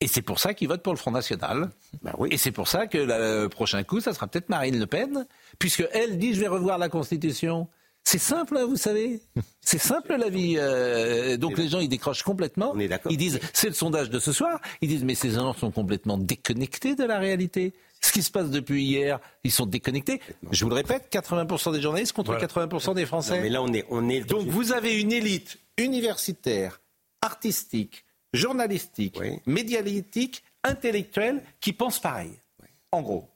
Et 0.00 0.08
c'est 0.08 0.22
pour 0.22 0.40
ça 0.40 0.52
qu'ils 0.52 0.66
votent 0.66 0.82
pour 0.82 0.92
le 0.92 0.98
Front 0.98 1.12
National. 1.12 1.70
Ben 2.02 2.12
oui. 2.18 2.28
Et 2.32 2.36
c'est 2.36 2.50
pour 2.50 2.66
ça 2.66 2.88
que 2.88 2.98
le 2.98 3.48
prochain 3.48 3.84
coup, 3.84 4.00
ça 4.00 4.12
sera 4.12 4.26
peut-être 4.26 4.48
Marine 4.48 4.78
Le 4.78 4.86
Pen, 4.86 5.26
puisque 5.60 5.86
elle 5.92 6.18
dit 6.18 6.34
je 6.34 6.40
vais 6.40 6.48
revoir 6.48 6.76
la 6.78 6.88
Constitution. 6.88 7.68
C'est 8.04 8.18
simple, 8.18 8.56
hein, 8.56 8.66
vous 8.66 8.76
savez. 8.76 9.20
C'est 9.60 9.78
simple 9.78 10.16
la 10.16 10.28
vie. 10.28 10.56
Euh, 10.58 11.36
donc 11.36 11.56
les 11.56 11.68
gens, 11.68 11.78
ils 11.78 11.88
décrochent 11.88 12.24
complètement. 12.24 12.74
ils 13.08 13.16
disent, 13.16 13.38
c'est 13.52 13.68
le 13.68 13.74
sondage 13.74 14.10
de 14.10 14.18
ce 14.18 14.32
soir. 14.32 14.60
Ils 14.80 14.88
disent, 14.88 15.04
mais 15.04 15.14
ces 15.14 15.30
gens 15.30 15.52
sont 15.52 15.70
complètement 15.70 16.18
déconnectés 16.18 16.96
de 16.96 17.04
la 17.04 17.20
réalité. 17.20 17.72
Ce 18.04 18.10
qui 18.12 18.22
se 18.22 18.30
passe 18.30 18.50
depuis 18.50 18.82
hier, 18.84 19.20
ils 19.44 19.52
sont 19.52 19.66
déconnectés. 19.66 20.20
Je 20.50 20.64
vous 20.64 20.70
le 20.70 20.76
répète, 20.76 21.08
80% 21.12 21.72
des 21.72 21.80
journalistes 21.80 22.12
contre 22.12 22.36
80% 22.36 22.94
des 22.94 23.06
Français. 23.06 23.40
mais 23.40 23.48
là, 23.48 23.62
on 23.62 23.72
est, 23.72 23.84
on 23.90 24.08
est. 24.08 24.20
Donc 24.20 24.46
vous 24.46 24.72
avez 24.72 25.00
une 25.00 25.12
élite 25.12 25.58
universitaire, 25.78 26.80
artistique, 27.20 28.04
journalistique, 28.32 29.18
médiatique, 29.46 30.42
intellectuelle 30.64 31.42
qui 31.60 31.72
pense 31.72 32.00
pareil. 32.00 32.32
En 32.90 33.02
gros 33.02 33.28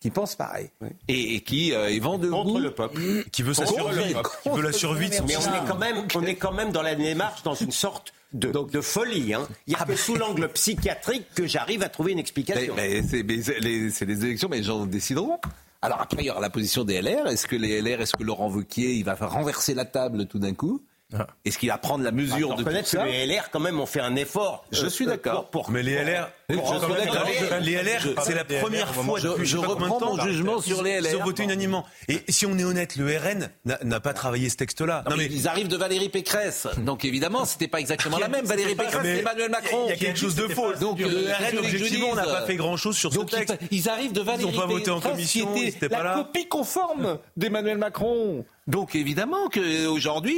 qui 0.00 0.10
pense 0.10 0.36
pareil 0.36 0.70
et, 1.08 1.40
qui 1.40 1.72
euh, 1.74 1.90
est 1.90 1.98
vent 1.98 2.18
de 2.18 2.28
contre 2.28 2.60
le 2.60 2.70
peuple, 2.70 3.24
qui 3.30 3.42
veut 3.42 3.54
sa 3.54 3.66
survie, 3.66 4.14
qui 4.42 4.48
veut 4.48 4.62
la 4.62 4.72
survie. 4.72 5.10
Mais 5.26 5.36
on 5.36 5.40
est 5.40 5.68
quand 5.68 5.78
même, 5.78 6.06
on 6.14 6.22
est 6.22 6.36
quand 6.36 6.52
même 6.52 6.72
dans 6.72 6.82
la 6.82 6.94
démarche 6.94 7.42
dans 7.42 7.54
une 7.54 7.72
sorte 7.72 8.12
de, 8.32 8.50
de 8.50 8.80
folie. 8.80 9.34
Hein. 9.34 9.46
Il 9.66 9.72
y 9.72 9.76
a 9.76 9.80
ah, 9.82 9.84
que 9.84 9.96
sous 9.96 10.16
l'angle 10.16 10.48
psychiatrique 10.48 11.26
que 11.34 11.46
j'arrive 11.46 11.82
à 11.82 11.88
trouver 11.88 12.12
une 12.12 12.18
explication. 12.18 12.74
Mais, 12.76 13.02
c'est 13.02 13.22
les, 13.22 14.02
élections, 14.02 14.48
mais 14.48 14.58
les 14.58 14.62
gens 14.62 14.86
décideront. 14.86 15.38
Alors 15.82 16.00
après, 16.00 16.22
il 16.22 16.26
y 16.26 16.30
aura 16.30 16.40
la 16.40 16.50
position 16.50 16.84
des 16.84 17.00
LR. 17.00 17.26
Est-ce 17.28 17.46
que 17.46 17.56
les 17.56 17.80
LR, 17.80 18.00
est-ce 18.00 18.16
que 18.16 18.22
Laurent 18.22 18.50
Wauquiez, 18.50 18.94
il 18.94 19.04
va 19.04 19.14
renverser 19.14 19.74
la 19.74 19.84
table 19.84 20.26
tout 20.26 20.38
d'un 20.38 20.54
coup? 20.54 20.82
Ah. 21.14 21.26
Est-ce 21.44 21.58
qu'il 21.58 21.68
va 21.68 21.78
prendre 21.78 22.02
la 22.02 22.10
mesure 22.10 22.48
bah, 22.48 22.56
de 22.56 22.64
tout 22.64 22.84
ça 22.84 23.04
que 23.04 23.08
les 23.08 23.26
LR, 23.26 23.50
quand 23.50 23.60
même, 23.60 23.78
ont 23.78 23.86
fait 23.86 24.00
un 24.00 24.16
effort. 24.16 24.64
Je 24.72 24.86
suis 24.86 25.06
d'accord. 25.06 25.48
Mais 25.68 25.82
les 25.82 26.02
LR, 26.02 26.28
les 26.48 27.74
LR, 27.74 28.22
c'est 28.22 28.34
la 28.34 28.44
première 28.44 28.94
fois 28.94 29.18
je, 29.18 29.44
je 29.44 29.56
reprends 29.56 29.98
mon 30.00 30.22
jugement 30.22 30.60
sur 30.60 30.82
les 30.82 31.00
LR. 31.00 31.10
Ils 31.10 31.16
ont 31.16 31.24
voté 31.24 31.42
unanimement. 31.42 31.84
Et 32.08 32.20
si 32.28 32.46
on 32.46 32.56
est 32.58 32.64
honnête, 32.64 32.96
le 32.96 33.06
RN 33.16 33.50
n'a 33.82 34.00
pas 34.00 34.14
travaillé 34.14 34.48
ce 34.48 34.56
texte-là. 34.56 35.04
Non, 35.10 35.16
mais 35.16 35.26
ils 35.26 35.48
arrivent 35.48 35.68
de 35.68 35.76
Valérie 35.76 36.08
Pécresse. 36.08 36.68
Donc 36.78 37.04
évidemment, 37.04 37.44
c'était 37.44 37.68
pas 37.68 37.80
exactement 37.80 38.18
la 38.18 38.28
même. 38.28 38.44
Valérie 38.44 38.76
Pécresse, 38.76 39.00
c'est 39.02 39.18
Emmanuel 39.18 39.50
Macron. 39.50 39.86
Il 39.86 39.90
y 39.90 39.92
a 39.92 39.96
quelque 39.96 40.18
chose 40.18 40.36
de 40.36 40.46
faux. 40.48 40.72
Donc 40.74 41.00
le 41.00 41.08
RN, 41.08 41.58
objectivement, 41.58 42.08
on 42.12 42.16
n'a 42.16 42.24
pas 42.24 42.46
fait 42.46 42.56
grand-chose 42.56 42.96
sur 42.96 43.12
ce 43.12 43.20
texte. 43.20 43.58
Ils 43.70 43.88
arrivent 43.88 44.12
de 44.12 44.20
Valérie 44.20 44.52
Pécresse. 44.52 44.54
Ils 44.54 44.60
n'ont 44.60 44.66
pas 44.66 44.72
voté 44.72 44.90
en 44.90 45.00
commission. 45.00 45.48
C'était 45.56 45.88
la 45.88 46.14
copie 46.14 46.46
conforme 46.46 47.18
d'Emmanuel 47.36 47.78
Macron. 47.78 48.44
Donc 48.66 48.96
évidemment 48.96 49.48
qu'aujourd'hui, 49.48 50.34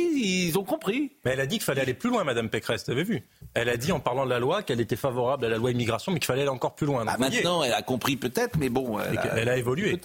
ils 0.47 0.59
ont 0.59 0.65
compris. 0.65 1.13
Mais 1.25 1.33
elle 1.33 1.41
a 1.41 1.47
dit 1.47 1.57
qu'il 1.57 1.65
fallait 1.65 1.81
aller 1.81 1.95
plus 1.95 2.11
loin, 2.11 2.25
Madame 2.25 2.51
Pécresse, 2.51 2.85
tu 2.85 2.91
avais 2.91 3.03
vu 3.03 3.27
Elle 3.55 3.71
a 3.71 3.79
dit 3.79 3.91
en 3.91 4.01
parlant 4.01 4.27
de 4.27 4.31
la 4.31 4.39
loi 4.39 4.63
qu'elle 4.63 4.81
était 4.83 4.97
favorable 4.97 5.47
à 5.47 5.49
la 5.49 5.57
loi 5.57 5.71
immigration 5.71 5.98
mais 6.07 6.19
qu'il 6.19 6.27
fallait 6.27 6.43
aller 6.43 6.51
encore 6.51 6.75
plus 6.75 6.87
loin. 6.87 7.05
Bah, 7.05 7.17
maintenant, 7.19 7.63
elle 7.63 7.75
a 7.75 7.83
compris 7.83 8.17
peut-être, 8.17 8.57
mais 8.59 8.69
bon. 8.69 8.99
Elle, 9.01 9.49
a, 9.49 9.57
évolué. 9.57 10.01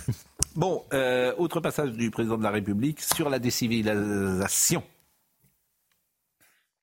bon, 0.56 0.84
euh, 0.92 1.32
autre 1.38 1.60
passage 1.60 1.92
du 1.92 2.10
président 2.10 2.36
de 2.36 2.42
la 2.42 2.50
République 2.50 3.00
sur 3.00 3.30
la 3.30 3.38
décivilisation. 3.38 4.82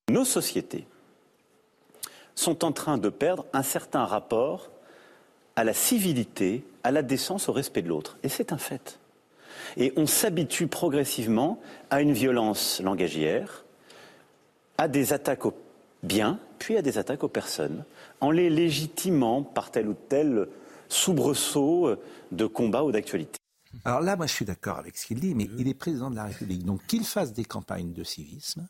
Nos 0.10 0.26
sociétés 0.26 0.86
sont 2.36 2.66
en 2.66 2.72
train 2.72 2.98
de 2.98 3.10
perdre 3.10 3.46
un 3.54 3.64
certain 3.64 4.06
rapport 4.06 4.70
à 5.56 5.64
la 5.64 5.74
civilité, 5.74 6.66
à 6.84 6.92
la 6.92 7.02
décence, 7.02 7.48
au 7.48 7.54
respect 7.54 7.82
de 7.82 7.90
l'autre. 7.90 8.18
Et 8.24 8.30
c'est 8.30 8.52
un 8.52 8.58
fait. 8.58 9.00
Et 9.78 9.94
on 9.96 10.08
s'habitue 10.08 10.68
progressivement 10.68 11.60
à 11.90 12.02
une 12.02 12.14
violence 12.14 12.82
langagière, 12.82 13.66
à 14.78 14.88
des 14.88 15.14
attaques 15.14 15.46
aux 15.46 15.56
biens, 16.02 16.40
puis 16.60 16.78
à 16.78 16.82
des 16.82 16.98
attaques 16.98 17.24
aux 17.24 17.30
personnes, 17.30 17.86
en 18.24 18.32
les 18.32 18.50
légitimant 18.50 19.44
par 19.44 19.70
tel 19.70 19.88
ou 19.90 19.96
tel 20.08 20.48
soubresaut 20.88 21.96
de 22.32 22.46
combat 22.46 22.84
ou 22.84 22.92
d'actualité. 22.92 23.38
Alors 23.86 24.02
là, 24.02 24.16
moi, 24.16 24.28
je 24.28 24.34
suis 24.34 24.46
d'accord 24.46 24.78
avec 24.78 24.98
ce 24.98 25.06
qu'il 25.06 25.20
dit, 25.20 25.36
mais 25.36 25.50
il 25.58 25.68
est 25.68 25.74
président 25.74 26.10
de 26.10 26.16
la 26.16 26.26
République. 26.26 26.64
Donc 26.64 26.86
qu'il 26.88 27.04
fasse 27.04 27.34
des 27.34 27.44
campagnes 27.44 27.92
de 27.92 28.04
civisme, 28.04 28.68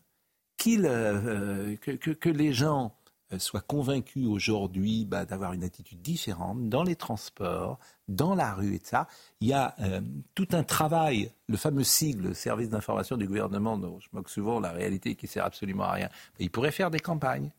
qu'il, 0.57 0.85
euh, 0.85 1.75
que, 1.77 2.11
que, 2.11 2.29
les 2.29 2.53
gens 2.53 2.95
euh, 3.31 3.39
soient 3.39 3.61
convaincus 3.61 4.25
aujourd'hui 4.25 5.05
bah, 5.05 5.25
d'avoir 5.25 5.53
une 5.53 5.63
attitude 5.63 6.01
différente 6.01 6.69
dans 6.69 6.83
les 6.83 6.95
transports, 6.95 7.79
dans 8.07 8.33
la 8.33 8.53
rue 8.53 8.75
et 8.75 8.81
ça. 8.83 9.07
Il 9.41 9.49
y 9.49 9.53
a 9.53 9.75
euh, 9.81 10.01
tout 10.35 10.47
un 10.53 10.63
travail, 10.63 11.31
le 11.47 11.57
fameux 11.57 11.83
sigle, 11.83 12.33
service 12.33 12.69
d'information 12.69 13.17
du 13.17 13.27
gouvernement, 13.27 13.77
dont 13.77 13.99
je 13.99 14.07
moque 14.13 14.29
souvent 14.29 14.59
la 14.59 14.71
réalité 14.71 15.15
qui 15.15 15.27
sert 15.27 15.45
absolument 15.45 15.83
à 15.83 15.91
rien. 15.91 16.09
il 16.39 16.49
pourrait 16.49 16.71
faire 16.71 16.89
des 16.89 16.99
campagnes. 16.99 17.51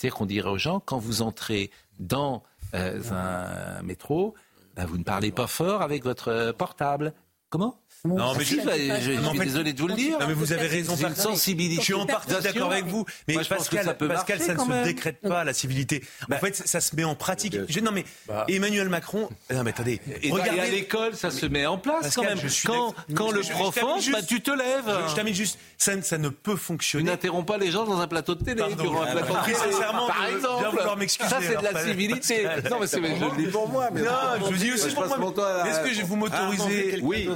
C'est-à-dire 0.00 0.16
qu'on 0.16 0.24
dirait 0.24 0.48
aux 0.48 0.56
gens, 0.56 0.80
quand 0.80 0.96
vous 0.96 1.20
entrez 1.20 1.70
dans 1.98 2.42
euh, 2.72 3.02
un 3.12 3.82
métro, 3.82 4.34
ben, 4.74 4.86
vous 4.86 4.96
ne 4.96 5.02
parlez 5.02 5.30
pas 5.30 5.46
fort 5.46 5.82
avec 5.82 6.04
votre 6.04 6.52
portable. 6.52 7.12
Comment? 7.50 7.78
Non, 8.04 8.34
mais 8.34 8.44
je, 8.44 8.54
suis 8.54 9.38
désolé 9.38 9.72
de 9.74 9.80
vous 9.80 9.88
le 9.88 9.94
dire. 9.94 10.18
Non, 10.18 10.26
mais 10.26 10.34
vous 10.34 10.52
avez 10.52 10.66
raison. 10.66 10.96
Une 10.96 11.14
sensibilité. 11.14 11.80
Je 11.80 11.84
suis 11.84 11.94
en 11.94 12.06
partie 12.06 12.32
d'accord 12.42 12.72
avec 12.72 12.86
vous. 12.86 13.04
Mais 13.28 13.34
Pascal, 13.34 13.84
ça, 13.84 13.94
Pascal, 13.94 14.40
ça 14.40 14.54
ne 14.54 14.58
se 14.58 14.84
décrète 14.84 15.20
pas 15.20 15.44
la 15.44 15.52
civilité. 15.52 16.02
En 16.22 16.26
bah, 16.28 16.38
fait, 16.38 16.56
ça 16.56 16.80
se 16.80 16.96
met 16.96 17.04
en 17.04 17.14
pratique. 17.14 17.56
non, 17.82 17.92
mais 17.92 18.04
bah. 18.26 18.46
Emmanuel 18.48 18.88
Macron. 18.88 19.28
Non, 19.52 19.62
mais 19.64 19.70
attendez. 19.70 20.00
regardez 20.30 20.60
à 20.60 20.68
l'école, 20.68 21.14
ça 21.14 21.30
se 21.30 21.46
met 21.46 21.66
en 21.66 21.78
place 21.78 22.14
quand 22.14 22.22
même. 22.22 22.38
Quand, 22.64 22.94
quand 23.14 23.30
le 23.30 23.40
prof 23.40 23.78
bah, 24.12 24.22
tu 24.26 24.40
te 24.40 24.50
lèves. 24.50 24.90
Je 25.08 25.14
termine 25.14 25.34
juste. 25.34 25.58
Ça, 25.76 26.00
ça 26.02 26.18
ne 26.18 26.28
peut 26.28 26.56
fonctionner. 26.56 27.04
Tu 27.04 27.10
n'interromps 27.10 27.46
pas 27.46 27.56
les 27.56 27.70
gens 27.70 27.84
dans 27.84 28.00
un 28.00 28.06
plateau 28.06 28.34
de 28.34 28.44
télé. 28.44 28.62
Durant 28.78 29.02
un 29.02 29.12
plateau 29.12 29.28
de 29.28 30.06
Par 30.08 30.26
exemple. 30.26 31.06
Ça, 31.08 31.38
c'est 31.40 31.56
de 31.56 31.64
la 31.64 31.84
civilité. 31.84 32.44
Non, 32.70 32.78
mais 32.80 32.86
c'est 32.86 33.00
je 33.00 33.24
le 33.24 33.44
dis 33.44 33.50
pour 33.50 33.68
moi. 33.68 33.90
Non, 33.90 34.02
je 34.38 34.44
vous 34.44 34.58
dis 34.58 34.72
aussi 34.72 34.94
pour 34.94 35.06
moi. 35.06 35.66
Est-ce 35.66 35.80
que 35.80 36.04
vous 36.04 36.16
m'autorisez 36.16 37.00
Oui 37.02 37.28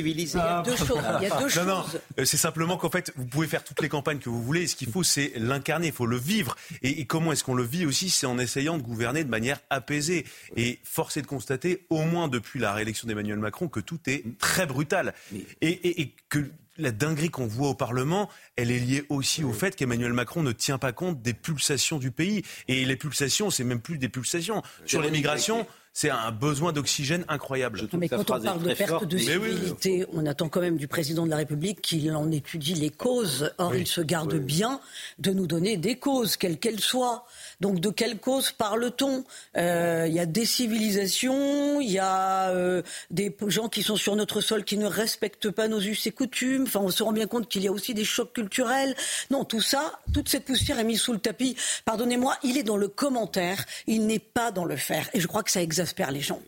civilisé. 0.00 0.38
Il 0.38 0.42
y 0.42 0.42
a 0.42 0.62
deux 0.62 0.76
choses. 0.76 1.02
Il 1.20 1.28
y 1.28 1.30
a 1.30 1.38
deux 1.38 1.48
choses. 1.48 1.66
Non, 1.66 1.78
non, 1.78 1.84
euh, 2.18 2.24
c'est 2.24 2.36
simplement 2.36 2.76
qu'en 2.76 2.90
fait, 2.90 3.12
vous 3.16 3.26
pouvez 3.26 3.46
faire 3.46 3.64
toutes 3.64 3.80
les 3.80 3.88
campagnes 3.88 4.18
que 4.18 4.28
vous 4.28 4.42
voulez. 4.42 4.66
Ce 4.66 4.76
qu'il 4.76 4.90
faut, 4.90 5.02
c'est 5.02 5.32
l'incarner. 5.36 5.88
Il 5.88 5.92
faut 5.92 6.06
le 6.06 6.16
vivre. 6.16 6.56
Et, 6.82 7.04
comment 7.06 7.32
est-ce 7.32 7.44
qu'on 7.44 7.54
le 7.54 7.62
vit 7.62 7.86
aussi 7.86 8.10
C'est 8.10 8.26
en 8.26 8.38
essayant 8.38 8.78
de 8.78 8.82
gouverner 8.82 9.24
de 9.24 9.30
manière 9.30 9.60
apaisée. 9.70 10.26
Et 10.56 10.78
force 10.84 11.16
est 11.16 11.22
de 11.22 11.26
constater, 11.26 11.86
au 11.90 12.02
moins 12.02 12.28
depuis 12.28 12.60
la 12.60 12.72
réélection 12.72 13.08
d'Emmanuel 13.08 13.38
Macron, 13.38 13.68
que 13.68 13.80
tout 13.80 14.00
est 14.06 14.24
très 14.38 14.66
brutal. 14.66 15.14
Et, 15.60 16.00
et 16.00 16.14
que 16.28 16.50
la 16.82 16.92
dinguerie 16.92 17.30
qu'on 17.30 17.46
voit 17.46 17.68
au 17.68 17.74
Parlement, 17.74 18.28
elle 18.56 18.70
est 18.70 18.78
liée 18.78 19.04
aussi 19.08 19.44
au 19.44 19.52
fait 19.52 19.76
qu'Emmanuel 19.76 20.12
Macron 20.12 20.42
ne 20.42 20.52
tient 20.52 20.78
pas 20.78 20.92
compte 20.92 21.22
des 21.22 21.34
pulsations 21.34 21.98
du 21.98 22.10
pays. 22.10 22.42
Et 22.68 22.84
les 22.84 22.96
pulsations, 22.96 23.50
c'est 23.50 23.64
même 23.64 23.80
plus 23.80 23.98
des 23.98 24.08
pulsations. 24.08 24.62
Sur 24.86 25.02
l'immigration, 25.02 25.66
c'est 25.92 26.10
un 26.10 26.30
besoin 26.30 26.72
d'oxygène 26.72 27.24
incroyable. 27.28 27.88
mais 27.98 28.08
quand 28.08 28.30
on 28.30 28.40
parle 28.40 28.62
de 28.62 28.74
perte 28.74 29.04
de 29.04 29.18
civilité, 29.18 30.06
on 30.12 30.24
attend 30.24 30.48
quand 30.48 30.60
même 30.60 30.76
du 30.76 30.86
président 30.86 31.24
de 31.24 31.30
la 31.30 31.36
République 31.36 31.82
qu'il 31.82 32.10
en 32.12 32.30
étudie 32.30 32.74
les 32.74 32.90
causes. 32.90 33.52
Or, 33.58 33.74
il 33.74 33.86
se 33.86 34.00
garde 34.00 34.34
bien 34.36 34.80
de 35.18 35.32
nous 35.32 35.46
donner 35.46 35.76
des 35.76 35.96
causes, 35.96 36.36
quelles 36.36 36.58
qu'elles 36.58 36.80
soient. 36.80 37.24
Donc, 37.60 37.80
de 37.80 37.90
quelles 37.90 38.18
causes 38.18 38.52
parle-t-on? 38.52 39.24
Euh, 39.56 40.06
Il 40.08 40.14
y 40.14 40.20
a 40.20 40.26
des 40.26 40.46
civilisations, 40.46 41.80
il 41.80 41.90
y 41.90 41.98
a 41.98 42.50
euh, 42.50 42.82
des 43.10 43.34
gens 43.46 43.68
qui 43.68 43.82
sont 43.82 43.96
sur 43.96 44.16
notre 44.16 44.40
sol 44.40 44.64
qui 44.64 44.78
ne 44.78 44.86
respectent 44.86 45.50
pas 45.50 45.68
nos 45.68 45.80
us 45.80 46.06
et 46.06 46.10
coutumes. 46.12 46.64
Enfin, 46.64 46.80
on 46.80 46.90
se 46.90 47.02
rend 47.02 47.12
bien 47.12 47.26
compte 47.26 47.48
qu'il 47.48 47.62
y 47.62 47.68
a 47.68 47.72
aussi 47.72 47.94
des 47.94 48.04
chocs 48.04 48.32
culturels. 48.32 48.94
Non, 49.30 49.44
tout 49.44 49.60
ça, 49.60 50.00
toute 50.12 50.28
cette 50.28 50.44
poussière 50.44 50.78
est 50.78 50.84
mise 50.84 51.00
sous 51.00 51.12
le 51.12 51.18
tapis. 51.18 51.56
Pardonnez-moi, 51.84 52.36
il 52.42 52.56
est 52.56 52.62
dans 52.62 52.76
le 52.76 52.88
commentaire, 52.88 53.64
il 53.86 54.06
n'est 54.06 54.18
pas 54.18 54.50
dans 54.50 54.64
le 54.64 54.76
faire. 54.76 55.08
Et 55.12 55.20
je 55.20 55.26
crois 55.26 55.42
que 55.42 55.50
ça 55.50 55.62
exagère 55.62 56.10
les 56.10 56.20
gens. 56.20 56.40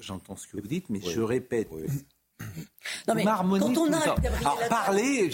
J'entends 0.00 0.36
ce 0.36 0.46
que 0.46 0.56
vous 0.60 0.68
dites, 0.68 0.88
mais 0.88 1.00
je 1.00 1.20
répète. 1.20 1.68
Non 3.08 3.14
mais 3.14 3.24
quand 3.24 3.78
on 3.78 3.92
a 3.92 3.98
Alors 4.40 4.58
parler, 4.68 5.30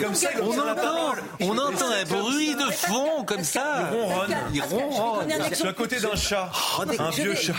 comme 0.00 0.14
ça, 0.14 0.28
on 0.40 0.58
entend, 0.58 1.14
on 1.40 1.58
entend 1.58 1.90
un 1.90 2.04
bruit 2.04 2.54
de 2.54 2.72
fond 2.72 3.24
comme 3.24 3.44
ça. 3.44 3.90
Il 4.52 4.62
ronronne. 4.62 5.28
Il 5.28 5.42
Je 5.50 5.54
suis 5.54 5.68
à 5.68 5.72
côté 5.72 6.00
d'un 6.00 6.16
chat, 6.16 6.50
oh, 6.78 6.82
un 6.98 7.10
vieux 7.10 7.34
chat. 7.34 7.54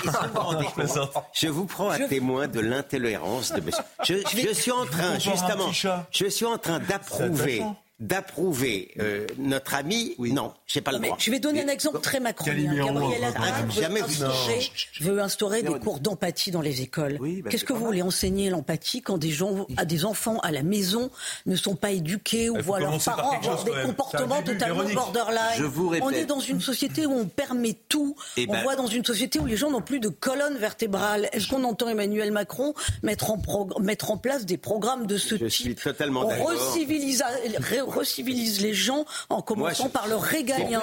Je 1.34 1.48
vous 1.48 1.66
prends 1.66 1.90
à 1.90 2.00
témoin 2.00 2.48
de 2.48 2.60
l'intolérance 2.60 3.52
de 3.54 3.62
monsieur. 3.62 4.24
Je 4.34 4.54
suis 4.54 4.72
en 4.72 4.86
train, 4.86 5.20
justement, 5.20 5.72
je 6.12 6.28
suis 6.28 6.46
en 6.46 6.58
train 6.58 6.80
d'approuver 6.80 7.64
d'approuver 8.00 8.92
euh, 9.00 9.26
notre 9.40 9.74
ami, 9.74 10.14
oui. 10.20 10.32
non, 10.32 10.54
j'ai 10.68 10.82
pas 10.82 10.92
le 10.92 11.00
droit. 11.00 11.18
Je 11.20 11.32
vais 11.32 11.40
donner 11.40 11.64
un 11.64 11.68
exemple 11.68 12.00
très 12.00 12.20
macronien. 12.20 12.76
Gabriel 12.76 13.24
Attal 13.24 13.66
veut, 13.70 14.04
instaurer, 14.04 14.72
veut 15.02 15.20
instaurer 15.20 15.64
des 15.64 15.80
cours 15.80 16.00
d'empathie 16.00 16.52
dans 16.52 16.62
les 16.62 16.82
écoles. 16.82 17.18
Bah, 17.20 17.50
Qu'est-ce 17.50 17.66
que 17.66 17.74
vous 17.74 17.84
voulez 17.84 18.04
enseigner 18.04 18.52
l'empathie 18.52 19.02
quand 19.02 19.18
des 19.18 19.32
gens, 19.32 19.66
à 19.78 19.86
des 19.86 20.06
enfants 20.06 20.38
à 20.40 20.52
la 20.52 20.62
maison 20.62 21.10
ne 21.48 21.56
sont 21.56 21.76
pas 21.76 21.90
éduqués 21.90 22.52
ou 22.52 22.62
voient 22.62 22.80
leurs 22.80 23.04
parents 23.04 23.32
avoir 23.32 23.64
des 23.64 23.72
comportements 23.84 24.44
totalement 24.44 24.84
borderline 24.94 25.72
On 26.02 26.12
est 26.12 26.26
dans 26.26 26.40
une 26.40 26.62
société 26.62 27.08
où 27.08 27.14
on 27.14 27.26
permet 27.26 27.76
tout. 27.90 28.16
Et 28.36 28.44
eh 28.44 28.46
on 28.48 28.54
ben... 28.54 28.62
voit 28.62 28.76
dans 28.76 28.88
une 28.88 29.06
société 29.06 29.40
où 29.40 29.48
les 29.48 29.58
gens 29.58 29.72
n'ont 29.72 29.82
plus 29.82 30.00
de 30.00 30.10
colonne 30.10 30.58
vertébrale. 30.58 31.30
Est-ce 31.32 31.48
qu'on 31.48 31.64
entend 31.64 31.90
Emmanuel 31.90 32.32
Macron 32.32 32.76
mettre 33.02 33.32
en, 33.32 33.42
mettre 33.80 34.12
en 34.12 34.18
place 34.18 34.46
des 34.46 34.58
programmes 34.58 35.08
de 35.08 35.18
ce 35.18 35.36
Je 35.36 35.46
type 35.46 35.50
suis 35.50 35.76
totalement 35.76 36.28
On 36.28 37.87
recivilise 37.90 38.62
les 38.62 38.74
gens 38.74 39.06
en 39.30 39.42
commençant 39.42 39.90
par 39.90 40.08
le 40.08 40.16
régalien. 40.16 40.82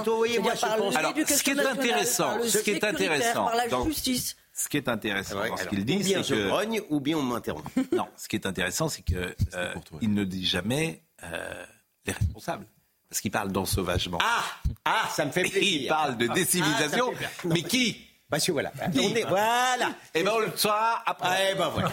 Alors, 0.95 1.15
ce 1.27 1.43
qui 1.43 1.51
est 1.51 1.67
intéressant, 1.67 2.43
ce 2.43 2.59
qui 2.59 2.71
est 2.71 2.85
intéressant, 2.85 3.45
par 3.45 3.57
la 3.57 3.69
justice. 3.85 4.37
Ce 4.57 4.69
qui 4.69 4.77
est 4.77 4.89
intéressant 4.89 5.39
ce 5.57 5.65
qu'il 5.67 5.85
dit, 5.85 6.05
c'est 6.05 6.23
que... 6.23 6.49
grogne 6.49 6.81
ou 6.89 7.01
bien 7.01 7.19
on 7.19 7.23
m'interrompt. 7.23 7.69
Non, 7.93 8.07
ce 8.17 8.29
qui 8.29 8.37
est 8.37 8.47
intéressant, 8.47 8.89
c'est 8.89 9.03
qu'il 9.03 9.17
euh, 9.55 9.75
ne 10.01 10.25
dit 10.25 10.47
jamais 10.47 11.03
euh, 11.25 11.65
les 12.07 12.13
responsables. 12.13 12.67
Parce 13.09 13.21
qu'il 13.21 13.33
parle 13.33 13.51
d'ensauvagement. 13.51 14.19
Ah, 14.23 14.45
ah, 14.85 15.09
ça 15.13 15.25
me 15.25 15.33
fait 15.33 15.43
plaisir. 15.43 15.83
il 15.83 15.89
parle 15.89 16.17
de 16.17 16.29
ah, 16.31 16.35
décivilisation. 16.35 17.13
mais 17.45 17.63
qui? 17.63 18.07
Parce 18.31 18.47
que 18.47 18.53
voilà. 18.53 18.73
On 18.97 19.15
est, 19.15 19.25
voilà. 19.29 19.91
Et 20.15 20.21
eh 20.21 20.23
ben 20.23 20.33
on 20.35 20.41
le 20.41 20.53
saura 20.57 21.03
après. 21.07 21.53
Eh 21.53 21.55
ben 21.55 21.69
voilà. 21.69 21.91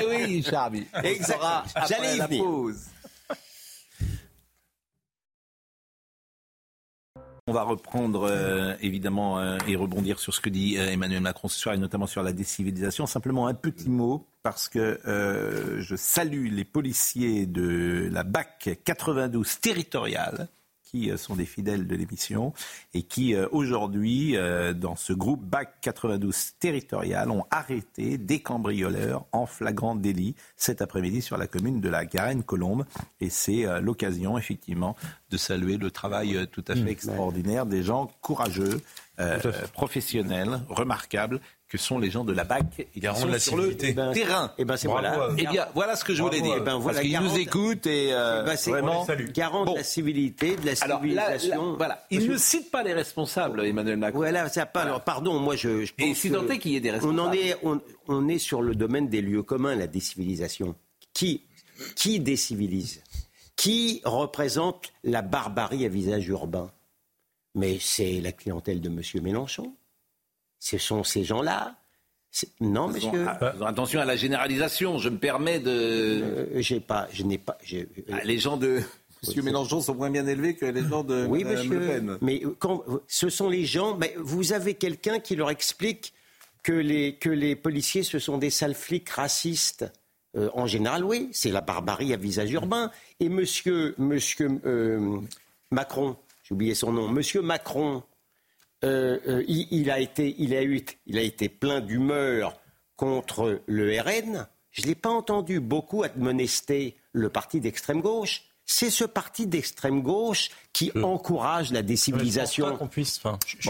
eh 0.00 0.06
oui, 0.06 0.42
Charmy. 0.42 0.86
Exactement. 1.02 1.62
J'allais 1.88 2.16
y 2.16 2.20
venir. 2.20 2.42
Pause. 2.42 2.86
On 7.48 7.52
va 7.52 7.62
reprendre 7.62 8.28
euh, 8.30 8.74
évidemment 8.82 9.38
euh, 9.38 9.56
et 9.66 9.74
rebondir 9.74 10.20
sur 10.20 10.34
ce 10.34 10.40
que 10.42 10.50
dit 10.50 10.76
euh, 10.76 10.90
Emmanuel 10.90 11.22
Macron 11.22 11.48
ce 11.48 11.58
soir 11.58 11.74
et 11.74 11.78
notamment 11.78 12.06
sur 12.06 12.22
la 12.22 12.34
décivilisation. 12.34 13.06
Simplement 13.06 13.46
un 13.46 13.54
petit 13.54 13.88
mot 13.88 14.26
parce 14.42 14.68
que 14.68 15.00
je 15.78 15.96
salue 15.96 16.52
les 16.52 16.66
policiers 16.66 17.46
de 17.46 18.10
la 18.12 18.22
BAC 18.22 18.80
92 18.84 19.60
territoriale 19.60 20.48
qui 20.90 21.10
euh, 21.10 21.16
sont 21.16 21.36
des 21.36 21.44
fidèles 21.44 21.86
de 21.86 21.96
l'émission 21.96 22.52
et 22.94 23.02
qui 23.02 23.34
euh, 23.34 23.46
aujourd'hui, 23.52 24.36
euh, 24.36 24.72
dans 24.72 24.96
ce 24.96 25.12
groupe 25.12 25.44
BAC 25.44 25.80
92 25.82 26.52
territorial, 26.58 27.30
ont 27.30 27.44
arrêté 27.50 28.16
des 28.16 28.40
cambrioleurs 28.40 29.26
en 29.32 29.46
flagrant 29.46 29.94
délit 29.94 30.34
cet 30.56 30.80
après-midi 30.80 31.20
sur 31.20 31.36
la 31.36 31.46
commune 31.46 31.80
de 31.80 31.88
la 31.88 32.04
Garenne-Colombe. 32.04 32.86
Et 33.20 33.30
c'est 33.30 33.66
l'occasion, 33.80 34.38
effectivement, 34.38 34.96
de 35.30 35.36
saluer 35.36 35.76
le 35.76 35.90
travail 35.90 36.46
tout 36.52 36.64
à 36.68 36.74
fait 36.74 36.82
mmh. 36.82 36.88
extraordinaire 36.88 37.66
des 37.66 37.82
gens 37.82 38.10
courageux, 38.20 38.80
professionnels, 39.72 40.60
remarquables, 40.68 41.40
que 41.68 41.76
sont 41.76 41.98
les 41.98 42.10
gens 42.10 42.24
de 42.24 42.32
la 42.32 42.44
BAC 42.44 42.80
et 42.80 43.00
qui 43.00 43.06
sont 43.14 43.26
la 43.26 43.38
sur 43.38 43.56
le 43.56 43.76
terrain. 43.76 44.52
Et 44.58 44.62
eh 44.62 44.64
ben 44.64 44.76
c'est 44.76 44.88
voilà. 44.88 45.28
Eh 45.36 45.46
bien 45.46 45.66
voilà 45.74 45.96
ce 45.96 46.04
que 46.04 46.14
je 46.14 46.22
voulais 46.22 46.40
dire. 46.40 46.54
Eh 46.56 46.60
ben, 46.60 46.78
voilà, 46.78 47.00
Parce 47.00 47.08
qu'ils 47.08 47.20
nous 47.20 47.38
écoutent 47.38 47.86
et 47.86 48.08
euh, 48.12 48.42
ben, 48.44 48.56
vraiment 48.66 49.06
garant 49.34 49.66
de 49.66 49.76
la 49.76 49.84
civilité, 49.84 50.56
de 50.56 50.64
la 50.64 50.74
civilisation. 50.74 51.76
voilà. 51.76 52.06
Il 52.10 52.28
ne 52.28 52.36
cite 52.38 52.70
pas 52.70 52.82
les 52.82 52.94
responsables, 52.94 53.64
Emmanuel 53.64 53.98
Macron. 53.98 54.20
Voilà, 54.20 54.48
ça 54.48 54.64
pas. 54.64 54.82
Alors, 54.82 55.02
pardon, 55.02 55.38
moi 55.38 55.56
je. 55.56 55.84
je 55.84 55.92
et 55.98 56.14
si 56.14 56.30
tant 56.30 56.46
est 56.48 56.58
qu'il 56.58 56.72
y 56.72 56.76
ait 56.76 56.80
des 56.80 56.90
responsables. 56.90 57.20
On 57.20 57.24
en 57.24 57.32
est, 57.32 57.56
on, 57.62 57.80
on 58.08 58.28
est 58.28 58.38
sur 58.38 58.62
le 58.62 58.74
domaine 58.74 59.08
des 59.08 59.20
lieux 59.20 59.42
communs, 59.42 59.74
la 59.74 59.86
décivilisation. 59.86 60.74
Qui, 61.12 61.44
qui 61.96 62.20
décivilise? 62.20 63.02
Qui 63.56 64.00
représente 64.04 64.92
la 65.02 65.20
barbarie 65.20 65.84
à 65.84 65.88
visage 65.88 66.28
urbain? 66.28 66.70
Mais 67.54 67.78
c'est 67.80 68.20
la 68.20 68.32
clientèle 68.32 68.80
de 68.80 68.88
M. 68.88 69.02
Mélenchon 69.22 69.74
ce 70.58 70.78
sont 70.78 71.04
ces 71.04 71.24
gens-là. 71.24 71.76
Non, 72.60 72.88
monsieur. 72.88 73.26
attention 73.64 74.00
à 74.00 74.04
la 74.04 74.16
généralisation. 74.16 74.98
Je 74.98 75.08
me 75.08 75.18
permets 75.18 75.60
de. 75.60 75.70
Euh, 75.70 76.46
j'ai 76.56 76.80
pas, 76.80 77.08
je 77.12 77.22
n'ai 77.22 77.38
pas. 77.38 77.58
Euh, 77.72 77.84
ah, 78.12 78.20
les 78.24 78.38
gens 78.38 78.56
de. 78.56 78.80
Monsieur 79.26 79.42
Mélenchon 79.42 79.80
sont 79.80 79.96
moins 79.96 80.10
bien 80.10 80.24
élevés 80.28 80.54
que 80.54 80.64
les 80.64 80.86
gens 80.86 81.02
de 81.02 81.26
oui, 81.26 81.42
monsieur, 81.42 81.80
Le 81.80 81.86
Pen. 81.88 82.18
Mais 82.20 82.40
quand 82.60 82.84
ce 83.08 83.28
sont 83.28 83.48
les 83.48 83.64
gens, 83.64 83.96
mais 83.96 84.14
vous 84.16 84.52
avez 84.52 84.74
quelqu'un 84.74 85.18
qui 85.18 85.34
leur 85.34 85.50
explique 85.50 86.14
que 86.62 86.70
les, 86.70 87.16
que 87.16 87.28
les 87.28 87.56
policiers 87.56 88.04
ce 88.04 88.20
sont 88.20 88.38
des 88.38 88.50
sales 88.50 88.76
flics 88.76 89.08
racistes. 89.08 89.86
Euh, 90.36 90.50
en 90.54 90.68
général, 90.68 91.04
oui, 91.04 91.30
c'est 91.32 91.50
la 91.50 91.62
barbarie 91.62 92.14
à 92.14 92.16
visage 92.16 92.52
urbain. 92.52 92.92
Et 93.18 93.28
monsieur, 93.28 93.96
monsieur 93.98 94.60
Macron, 95.72 96.16
j'ai 96.44 96.54
oublié 96.54 96.76
son 96.76 96.92
nom, 96.92 97.08
monsieur 97.08 97.42
Macron, 97.42 98.04
euh, 98.84 99.18
euh, 99.26 99.44
il, 99.48 99.90
a 99.90 99.98
été, 99.98 100.34
il, 100.38 100.54
a 100.54 100.62
eu, 100.62 100.84
il 101.06 101.18
a 101.18 101.22
été 101.22 101.48
plein 101.48 101.80
d'humeur 101.80 102.60
contre 102.96 103.62
le 103.66 104.00
RN. 104.00 104.46
Je 104.70 104.82
ne 104.82 104.86
l'ai 104.86 104.94
pas 104.94 105.10
entendu 105.10 105.60
beaucoup 105.60 106.02
admonester 106.02 106.96
le 107.12 107.28
parti 107.28 107.60
d'extrême 107.60 108.00
gauche. 108.00 108.47
C'est 108.70 108.90
ce 108.90 109.04
parti 109.04 109.46
d'extrême 109.46 110.02
gauche 110.02 110.50
qui 110.74 110.92
encourage 111.02 111.72
la 111.72 111.82
décivilisation. 111.82 112.66
Je 112.94 113.00
ne 113.00 113.04
suis 113.04 113.20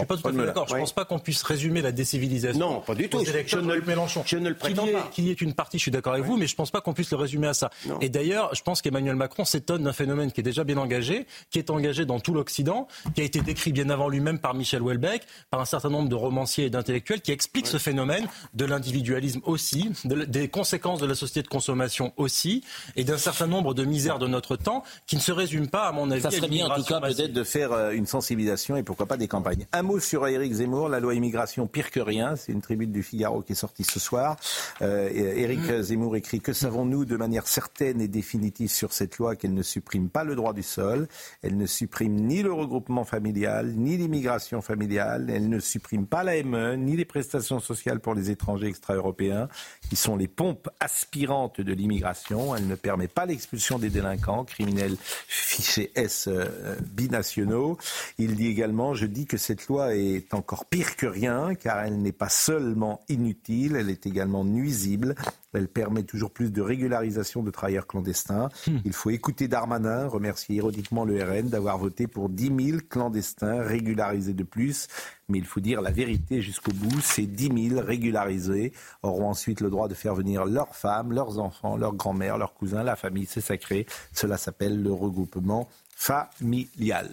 pas 0.05 0.17
tout 0.17 0.27
à 0.27 0.31
fait 0.31 0.45
d'accord. 0.45 0.67
Je 0.67 0.75
ne 0.75 0.79
pense 0.81 0.91
pas 0.91 1.05
qu'on 1.05 1.17
puisse 1.17 1.41
résumer 1.41 1.81
la 1.81 1.93
décivilisation. 1.93 2.59
Non, 2.59 2.81
pas 2.81 2.93
du 2.93 3.09
tout. 3.09 3.23
Je 3.25 3.57
ne, 3.57 3.73
le, 3.73 3.81
Mélenchon. 3.81 4.23
je 4.25 4.35
ne 4.35 4.49
le 4.49 4.55
prétends 4.55 4.85
pas. 4.85 5.09
Qu'il 5.13 5.23
y 5.23 5.31
ait 5.31 5.33
une 5.33 5.53
partie, 5.53 5.77
je 5.77 5.83
suis 5.83 5.91
d'accord 5.91 6.13
avec 6.13 6.25
vous, 6.25 6.35
mais 6.35 6.47
je 6.47 6.53
ne 6.53 6.57
pense 6.57 6.69
pas 6.69 6.81
qu'on 6.81 6.93
puisse 6.93 7.11
le 7.11 7.17
résumer 7.17 7.47
à 7.47 7.53
ça. 7.53 7.71
Et 8.01 8.09
d'ailleurs, 8.09 8.53
je 8.53 8.61
pense 8.61 8.81
qu'Emmanuel 8.81 9.15
Macron 9.15 9.45
s'étonne 9.45 9.83
d'un 9.83 9.93
phénomène 9.93 10.33
qui 10.33 10.41
est 10.41 10.43
déjà 10.43 10.65
bien 10.65 10.77
engagé, 10.77 11.25
qui 11.49 11.59
est 11.59 11.69
engagé 11.69 12.05
dans 12.05 12.19
tout 12.19 12.33
l'Occident, 12.33 12.87
qui 13.15 13.21
a 13.21 13.23
été 13.23 13.39
décrit 13.41 13.71
bien 13.71 13.89
avant 13.89 14.09
lui-même 14.09 14.37
par 14.37 14.53
Michel 14.53 14.81
Houellebecq, 14.81 15.23
par 15.49 15.61
un 15.61 15.65
certain 15.65 15.89
nombre 15.89 16.09
de 16.09 16.15
romanciers 16.15 16.65
et 16.65 16.69
d'intellectuels, 16.69 17.21
qui 17.21 17.31
expliquent 17.31 17.67
ce 17.67 17.77
phénomène 17.77 18.27
de 18.53 18.65
l'individualisme 18.65 19.39
aussi, 19.45 19.89
des 20.03 20.49
conséquences 20.49 20.99
de 20.99 21.05
la 21.05 21.15
société 21.15 21.41
de 21.41 21.47
consommation 21.47 22.11
aussi, 22.17 22.65
et 22.97 23.05
d'un 23.05 23.17
certain 23.17 23.47
nombre 23.47 23.73
de 23.73 23.85
misères 23.85 24.19
de 24.19 24.27
notre 24.27 24.57
temps 24.57 24.83
qui 25.05 25.15
ne 25.15 25.21
se 25.21 25.31
résume 25.31 25.67
pas, 25.67 25.87
à 25.87 25.91
mon 25.91 26.09
avis, 26.11 26.21
Ça 26.21 26.31
serait 26.31 26.47
bien, 26.47 26.67
en 26.67 26.75
tout 26.75 26.83
cas, 26.83 26.99
peut-être 26.99 27.33
de 27.33 27.43
faire 27.43 27.71
euh, 27.71 27.91
une 27.91 28.05
sensibilisation 28.05 28.75
et 28.75 28.83
pourquoi 28.83 29.05
pas 29.05 29.17
des 29.17 29.27
campagnes. 29.27 29.65
Un 29.73 29.83
mot 29.83 29.99
sur 29.99 30.27
Éric 30.27 30.53
Zemmour, 30.53 30.89
la 30.89 30.99
loi 30.99 31.13
immigration 31.13 31.67
pire 31.67 31.91
que 31.91 31.99
rien. 31.99 32.35
C'est 32.35 32.51
une 32.51 32.61
tribune 32.61 32.91
du 32.91 33.03
Figaro 33.03 33.41
qui 33.41 33.53
est 33.53 33.55
sortie 33.55 33.83
ce 33.83 33.99
soir. 33.99 34.37
Euh, 34.81 35.09
Éric 35.09 35.59
mm. 35.59 35.81
Zemmour 35.81 36.15
écrit 36.15 36.41
Que 36.41 36.53
savons-nous 36.53 37.05
de 37.05 37.17
manière 37.17 37.47
certaine 37.47 38.01
et 38.01 38.07
définitive 38.07 38.69
sur 38.69 38.93
cette 38.93 39.17
loi 39.17 39.35
qu'elle 39.35 39.53
ne 39.53 39.63
supprime 39.63 40.09
pas 40.09 40.23
le 40.23 40.35
droit 40.35 40.53
du 40.53 40.63
sol, 40.63 41.07
elle 41.41 41.57
ne 41.57 41.65
supprime 41.65 42.15
ni 42.15 42.41
le 42.43 42.53
regroupement 42.53 43.03
familial, 43.03 43.73
ni 43.75 43.97
l'immigration 43.97 44.61
familiale, 44.61 45.29
elle 45.29 45.49
ne 45.49 45.59
supprime 45.59 46.05
pas 46.05 46.23
la 46.23 46.41
ME, 46.43 46.75
ni 46.75 46.95
les 46.95 47.05
prestations 47.05 47.59
sociales 47.59 47.99
pour 47.99 48.15
les 48.15 48.31
étrangers 48.31 48.67
extra-européens, 48.67 49.47
qui 49.89 49.95
sont 49.95 50.15
les 50.15 50.27
pompes 50.27 50.69
aspirantes 50.79 51.61
de 51.61 51.73
l'immigration. 51.73 52.55
Elle 52.55 52.67
ne 52.67 52.75
permet 52.75 53.07
pas 53.07 53.25
l'expulsion 53.25 53.79
des 53.79 53.89
délinquants, 53.89 54.43
criminels 54.43 54.78
fichés 55.27 55.91
S 55.95 56.27
euh, 56.27 56.75
binationaux. 56.81 57.77
Il 58.17 58.35
dit 58.35 58.47
également, 58.47 58.93
je 58.93 59.05
dis 59.05 59.25
que 59.25 59.37
cette 59.37 59.67
loi 59.67 59.95
est 59.95 60.33
encore 60.33 60.65
pire 60.65 60.95
que 60.95 61.05
rien, 61.05 61.55
car 61.55 61.79
elle 61.83 62.01
n'est 62.01 62.11
pas 62.11 62.29
seulement 62.29 63.01
inutile, 63.09 63.75
elle 63.75 63.89
est 63.89 64.05
également 64.05 64.43
nuisible. 64.43 65.15
Elle 65.53 65.67
permet 65.67 66.03
toujours 66.03 66.31
plus 66.31 66.51
de 66.51 66.61
régularisation 66.61 67.43
de 67.43 67.51
travailleurs 67.51 67.87
clandestins. 67.87 68.49
Hmm. 68.67 68.77
Il 68.85 68.93
faut 68.93 69.09
écouter 69.09 69.47
Darmanin, 69.47 70.07
remercier 70.07 70.57
ironiquement 70.57 71.05
le 71.05 71.23
RN 71.23 71.49
d'avoir 71.49 71.77
voté 71.77 72.07
pour 72.07 72.29
10 72.29 72.65
000 72.71 72.77
clandestins 72.89 73.61
régularisés 73.61 74.33
de 74.33 74.43
plus. 74.43 74.87
Mais 75.27 75.37
il 75.37 75.45
faut 75.45 75.59
dire 75.59 75.81
la 75.81 75.91
vérité 75.91 76.41
jusqu'au 76.41 76.71
bout. 76.71 76.99
Ces 77.01 77.25
10 77.25 77.69
000 77.69 77.81
régularisés 77.81 78.73
auront 79.03 79.29
ensuite 79.29 79.61
le 79.61 79.69
droit 79.69 79.87
de 79.87 79.93
faire 79.93 80.15
venir 80.15 80.45
leurs 80.45 80.75
femmes, 80.75 81.13
leurs 81.13 81.39
enfants, 81.39 81.77
leurs 81.77 81.93
grands-mères, 81.93 82.37
leurs 82.37 82.53
cousins. 82.53 82.83
La 82.83 82.95
famille, 82.95 83.25
c'est 83.25 83.41
sacré. 83.41 83.85
Cela 84.13 84.37
s'appelle 84.37 84.81
le 84.81 84.91
regroupement 84.91 85.69
familial. 85.95 87.11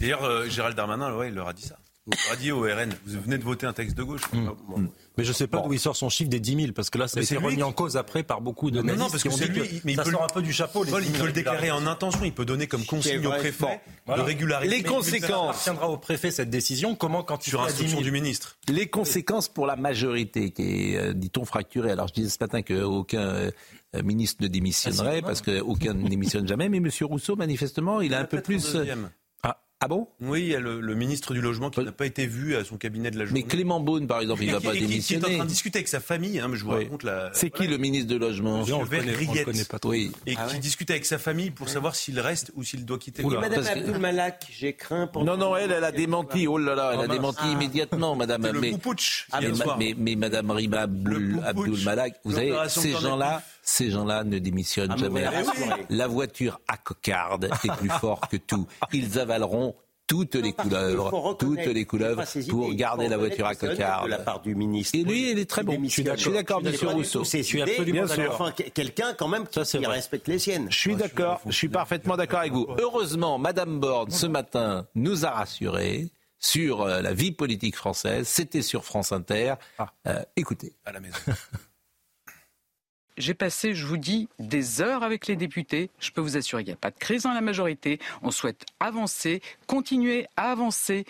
D'ailleurs, 0.00 0.24
euh, 0.24 0.48
Gérald 0.48 0.76
Darmanin, 0.76 1.14
ouais, 1.16 1.28
il 1.28 1.34
leur 1.34 1.48
a 1.48 1.52
dit 1.52 1.62
ça. 1.62 1.76
Dit 2.38 2.52
au 2.52 2.60
RN, 2.60 2.94
vous 3.06 3.20
venez 3.22 3.38
de 3.38 3.44
voter 3.44 3.66
un 3.66 3.72
texte 3.72 3.96
de 3.96 4.02
gauche. 4.02 4.20
Hmm. 4.30 4.88
Mais 5.16 5.24
je 5.24 5.30
ne 5.30 5.34
sais 5.34 5.46
pas 5.46 5.60
d'où 5.60 5.72
il 5.72 5.80
sort 5.80 5.96
son 5.96 6.10
chiffre 6.10 6.28
des 6.28 6.40
10 6.40 6.56
000, 6.56 6.72
parce 6.72 6.90
que 6.90 6.98
là, 6.98 7.08
ça 7.08 7.20
a 7.20 7.22
été 7.22 7.36
remis 7.38 7.62
en 7.62 7.72
cause 7.72 7.96
après 7.96 8.22
par 8.22 8.42
beaucoup 8.42 8.70
de 8.70 8.82
non, 8.82 8.94
non, 8.94 9.08
parce 9.08 9.22
que 9.22 9.30
c'est 9.30 9.46
lui, 9.46 9.80
mais 9.84 9.92
il 9.92 9.96
peut 9.96 10.10
sort 10.10 10.24
un 10.24 10.28
peu 10.28 10.42
du 10.42 10.52
chapeau. 10.52 10.84
il 10.84 11.12
peut 11.12 11.26
le 11.26 11.32
déclarer 11.32 11.70
en 11.70 11.86
intention, 11.86 12.24
il 12.24 12.32
peut 12.32 12.44
donner 12.44 12.66
comme 12.66 12.84
consigne 12.84 13.26
au 13.26 13.30
préfet 13.30 13.80
de 14.06 14.20
régulariser. 14.20 14.76
Les 14.76 14.82
conséquences. 14.82 15.50
Appartiendra 15.50 15.88
au 15.88 15.96
préfet 15.96 16.30
cette 16.30 16.50
décision. 16.50 16.94
Comment 16.94 17.22
quand 17.22 17.46
il 17.46 17.50
sur 17.50 17.62
instruction 17.62 18.00
du 18.02 18.10
ministre. 18.10 18.58
Les 18.68 18.88
conséquences 18.88 19.48
pour 19.48 19.66
la 19.66 19.76
majorité 19.76 20.50
qui 20.50 20.62
est, 20.92 20.96
euh, 20.96 21.12
dit-on, 21.12 21.44
fracturée. 21.44 21.90
Alors 21.90 22.08
je 22.08 22.14
disais 22.14 22.28
ce 22.28 22.38
matin 22.40 22.62
qu'aucun 22.62 23.18
euh, 23.18 23.50
ministre 24.02 24.42
ne 24.42 24.48
démissionnerait 24.48 25.20
ah, 25.22 25.26
parce 25.26 25.40
qu'aucun 25.40 25.94
ne 25.94 26.08
démissionne 26.08 26.46
jamais. 26.46 26.68
Mais 26.68 26.78
M. 26.78 26.90
Rousseau, 27.02 27.36
manifestement, 27.36 28.00
il 28.00 28.14
a 28.14 28.20
un 28.20 28.24
peu 28.24 28.42
plus. 28.42 28.76
Ah 29.84 29.88
bon? 29.88 30.08
Oui, 30.22 30.40
il 30.40 30.48
y 30.48 30.54
a 30.54 30.60
le, 30.60 30.94
ministre 30.94 31.34
du 31.34 31.42
Logement 31.42 31.68
qui 31.68 31.84
n'a 31.84 31.92
pas 31.92 32.06
été 32.06 32.26
vu 32.26 32.56
à 32.56 32.64
son 32.64 32.78
cabinet 32.78 33.10
de 33.10 33.18
la 33.18 33.26
journée. 33.26 33.42
Mais 33.42 33.46
Clément 33.46 33.80
Beaune, 33.80 34.06
par 34.06 34.20
exemple, 34.22 34.42
il 34.42 34.48
ne 34.48 34.54
va 34.54 34.60
pas 34.62 34.72
démissionner. 34.72 35.02
Qui 35.22 35.30
est 35.30 35.34
en 35.34 35.36
train 35.36 35.44
de 35.44 35.50
discuter 35.50 35.78
avec 35.80 35.88
sa 35.88 36.00
famille, 36.00 36.40
hein, 36.40 36.48
mais 36.48 36.56
je 36.56 36.64
vous 36.64 36.70
raconte 36.70 37.02
la... 37.02 37.28
C'est 37.34 37.50
qui 37.50 37.66
le 37.66 37.76
ministre 37.76 38.08
du 38.08 38.18
Logement 38.18 38.64
Jean 38.64 38.82
connaît 38.86 39.64
pas 39.66 39.78
trop. 39.78 39.90
Oui. 39.90 40.10
Et 40.26 40.36
ah 40.38 40.46
qui 40.46 40.58
discute 40.58 40.90
avec 40.90 41.04
sa 41.04 41.18
famille 41.18 41.50
pour 41.50 41.68
savoir 41.68 41.96
s'il 41.96 42.18
reste 42.18 42.50
ou 42.54 42.64
s'il 42.64 42.86
doit 42.86 42.98
quitter. 42.98 43.22
Oula, 43.22 43.40
Madame 43.40 43.66
Abdul 43.66 43.98
Malak, 43.98 44.46
j'ai 44.50 44.72
craint 44.72 45.06
pour... 45.06 45.22
Non, 45.22 45.36
non, 45.36 45.54
elle, 45.54 45.70
elle 45.70 45.84
a 45.84 45.92
démenti. 45.92 46.46
Oh 46.46 46.56
là 46.56 46.74
là, 46.74 46.92
elle 46.94 47.00
a 47.00 47.02
ah, 47.04 47.08
démenti 47.08 47.46
immédiatement, 47.52 48.16
Madame. 48.16 48.46
Le 48.46 48.60
mais, 48.60 48.72
mais, 49.78 49.94
mais, 49.98 50.16
Madame 50.16 50.50
Rima 50.50 50.80
Abdul, 50.80 51.42
Malak, 51.84 52.20
vous 52.24 52.32
savez, 52.32 52.56
ces 52.68 52.92
gens-là 52.92 53.42
ces 53.64 53.90
gens-là 53.90 54.24
ne 54.24 54.38
démissionnent 54.38 54.96
jamais. 54.96 55.24
La 55.88 56.06
voiture 56.06 56.60
à 56.68 56.76
cocarde 56.76 57.50
est 57.64 57.76
plus 57.76 57.88
fort 58.00 58.20
que 58.28 58.36
tout. 58.36 58.66
Ils 58.92 59.18
avaleront 59.18 59.74
toutes 60.06 60.34
les 60.34 60.52
couleuvres, 60.52 61.36
toutes 61.38 61.64
les 61.64 61.86
couleuvres 61.86 62.24
pour 62.48 62.72
garder 62.74 63.08
la 63.08 63.16
voiture 63.16 63.46
à 63.46 63.54
cocarde. 63.54 64.04
De 64.04 64.10
la 64.10 64.18
part 64.18 64.42
du 64.42 64.54
ministre. 64.54 64.98
Et 64.98 65.02
lui, 65.02 65.30
il 65.30 65.38
est 65.38 65.48
très 65.48 65.62
bon. 65.62 65.82
Je 65.82 65.88
suis 65.88 66.04
d'accord, 66.32 66.62
Monsieur 66.62 66.88
Rousseau. 66.88 67.24
C'est 67.24 67.40
absolument 67.60 68.04
enfin 68.28 68.52
quelqu'un 68.52 69.14
quand 69.14 69.28
même 69.28 69.46
qui, 69.46 69.86
respecte 69.86 70.28
les 70.28 70.38
siennes. 70.38 70.66
Je 70.70 70.78
suis 70.78 70.96
d'accord. 70.96 71.40
Je 71.46 71.52
suis 71.52 71.68
parfaitement 71.68 72.16
d'accord 72.16 72.40
avec 72.40 72.52
vous. 72.52 72.66
Heureusement, 72.78 73.38
Madame 73.38 73.80
Borne 73.80 74.10
ce 74.10 74.26
matin 74.26 74.86
nous 74.94 75.24
a 75.24 75.30
rassurés 75.30 76.10
sur 76.38 76.82
euh, 76.82 77.00
la 77.00 77.14
vie 77.14 77.32
politique 77.32 77.74
française. 77.74 78.28
C'était 78.28 78.60
sur 78.60 78.84
France 78.84 79.12
Inter. 79.12 79.54
Ah. 79.78 79.92
Euh, 80.06 80.22
écoutez. 80.36 80.74
À 80.84 80.92
la 80.92 81.00
maison. 81.00 81.16
J'ai 83.16 83.34
passé, 83.34 83.74
je 83.74 83.86
vous 83.86 83.96
dis, 83.96 84.28
des 84.38 84.80
heures 84.80 85.02
avec 85.04 85.26
les 85.26 85.36
députés. 85.36 85.90
Je 86.00 86.10
peux 86.10 86.20
vous 86.20 86.36
assurer 86.36 86.64
qu'il 86.64 86.72
n'y 86.72 86.76
a 86.76 86.80
pas 86.80 86.90
de 86.90 86.98
crise 86.98 87.22
dans 87.22 87.32
la 87.32 87.40
majorité. 87.40 88.00
On 88.22 88.30
souhaite 88.30 88.64
avancer, 88.80 89.40
continuer 89.66 90.26
à 90.36 90.50
avancer 90.50 91.04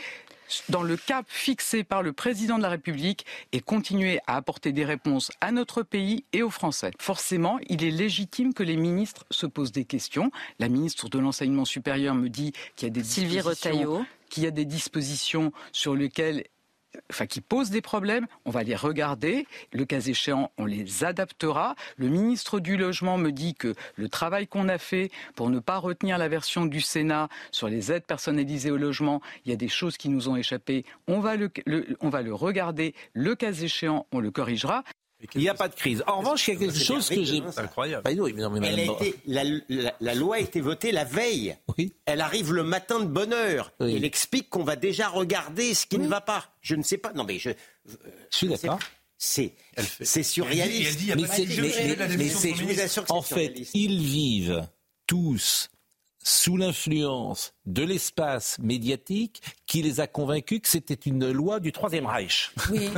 dans 0.68 0.82
le 0.82 0.96
cap 0.96 1.24
fixé 1.28 1.84
par 1.84 2.02
le 2.02 2.12
président 2.12 2.58
de 2.58 2.62
la 2.62 2.68
République 2.68 3.24
et 3.52 3.60
continuer 3.60 4.20
à 4.26 4.36
apporter 4.36 4.72
des 4.72 4.84
réponses 4.84 5.32
à 5.40 5.52
notre 5.52 5.82
pays 5.82 6.24
et 6.32 6.42
aux 6.42 6.50
Français. 6.50 6.90
Forcément, 6.98 7.58
il 7.68 7.82
est 7.82 7.90
légitime 7.90 8.52
que 8.52 8.62
les 8.62 8.76
ministres 8.76 9.24
se 9.30 9.46
posent 9.46 9.72
des 9.72 9.86
questions. 9.86 10.30
La 10.58 10.68
ministre 10.68 11.08
de 11.08 11.18
l'enseignement 11.18 11.64
supérieur 11.64 12.14
me 12.14 12.28
dit 12.28 12.52
qu'il 12.76 12.88
y 12.88 12.90
a 12.90 12.94
des 12.94 13.04
Sylvie 13.04 13.40
Retailleau 13.40 14.04
qu'il 14.30 14.42
y 14.42 14.46
a 14.46 14.50
des 14.50 14.64
dispositions 14.64 15.52
sur 15.70 15.94
lesquelles 15.94 16.44
enfin, 17.11 17.26
qui 17.26 17.40
posent 17.40 17.70
des 17.70 17.80
problèmes, 17.80 18.26
on 18.44 18.50
va 18.50 18.62
les 18.62 18.76
regarder. 18.76 19.46
Le 19.72 19.85
cas 19.85 20.00
échéant, 20.00 20.50
on 20.59 20.66
les 20.66 21.04
adaptera. 21.04 21.74
Le 21.96 22.09
ministre 22.09 22.61
du 22.61 22.76
Logement 22.76 23.18
me 23.18 23.30
dit 23.30 23.54
que 23.54 23.74
le 23.96 24.09
travail 24.09 24.46
qu'on 24.46 24.68
a 24.68 24.78
fait 24.78 25.11
pour 25.35 25.50
ne 25.50 25.59
pas 25.59 25.78
retenir 25.78 26.18
la 26.18 26.28
version 26.28 26.66
du 26.66 26.80
Sénat 26.80 27.28
sur 27.50 27.68
les 27.68 27.92
aides 27.92 28.07
personnalisées 28.07 28.70
au 28.70 28.76
logement, 28.76 29.20
il 29.44 29.50
y 29.50 29.52
a 29.52 29.57
des 29.57 29.68
choses 29.68 29.96
qui 29.96 30.09
nous 30.09 30.28
ont 30.28 30.37
échappé. 30.37 30.85
On 31.07 31.20
va 31.20 31.37
le, 31.37 31.50
on 32.00 32.09
va 32.09 32.22
le 32.22 32.35
regarder. 32.35 32.94
Le 33.12 33.35
cas 33.35 33.52
échéant, 33.52 34.07
on 34.12 34.20
le 34.20 34.30
corrigera. 34.30 34.85
Il 35.34 35.40
n'y 35.40 35.48
a 35.48 35.54
pas 35.54 35.68
de 35.68 35.74
crise. 35.74 36.02
En 36.06 36.18
revanche, 36.18 36.48
il 36.48 36.54
y 36.54 36.56
a 36.56 36.60
quelque 36.60 36.78
chose 36.78 37.08
que 37.08 37.24
j'ai. 37.24 37.42
incroyable. 37.56 38.02
Bah, 38.04 38.10
la, 40.00 40.14
loi 40.14 40.37
a 40.37 40.38
été 40.38 40.60
votée 40.60 40.92
la 40.92 41.04
veille. 41.04 41.56
Oui. 41.76 41.94
Elle 42.06 42.20
arrive 42.20 42.52
le 42.52 42.62
matin 42.62 43.00
de 43.00 43.06
bonne 43.06 43.32
heure. 43.32 43.72
Elle 43.80 44.04
explique 44.04 44.50
qu'on 44.50 44.64
va 44.64 44.76
déjà 44.76 45.08
regarder 45.08 45.74
ce 45.74 45.87
qui 45.87 45.98
ne 45.98 46.08
va 46.08 46.20
pas. 46.20 46.54
Je 46.60 46.74
ne 46.74 46.82
sais 46.82 46.98
pas. 46.98 47.12
Non, 47.12 47.24
mais 47.24 47.38
je. 47.38 47.50
Je 47.87 48.37
suis 48.37 48.48
d'accord. 48.48 48.78
C'est 49.18 50.22
surréaliste. 50.22 51.00
en 53.08 53.22
fait, 53.22 53.54
ils 53.74 54.02
vivent 54.02 54.68
tous 55.06 55.70
sous 56.26 56.56
l'influence 56.56 57.52
de 57.66 57.82
l'espace 57.82 58.58
médiatique 58.58 59.42
qui 59.66 59.82
les 59.82 60.00
a 60.00 60.06
convaincus 60.06 60.60
que 60.62 60.68
c'était 60.68 60.94
une 60.94 61.30
loi 61.30 61.60
du 61.60 61.70
Troisième 61.70 62.06
Reich. 62.06 62.50
Oui. 62.70 62.88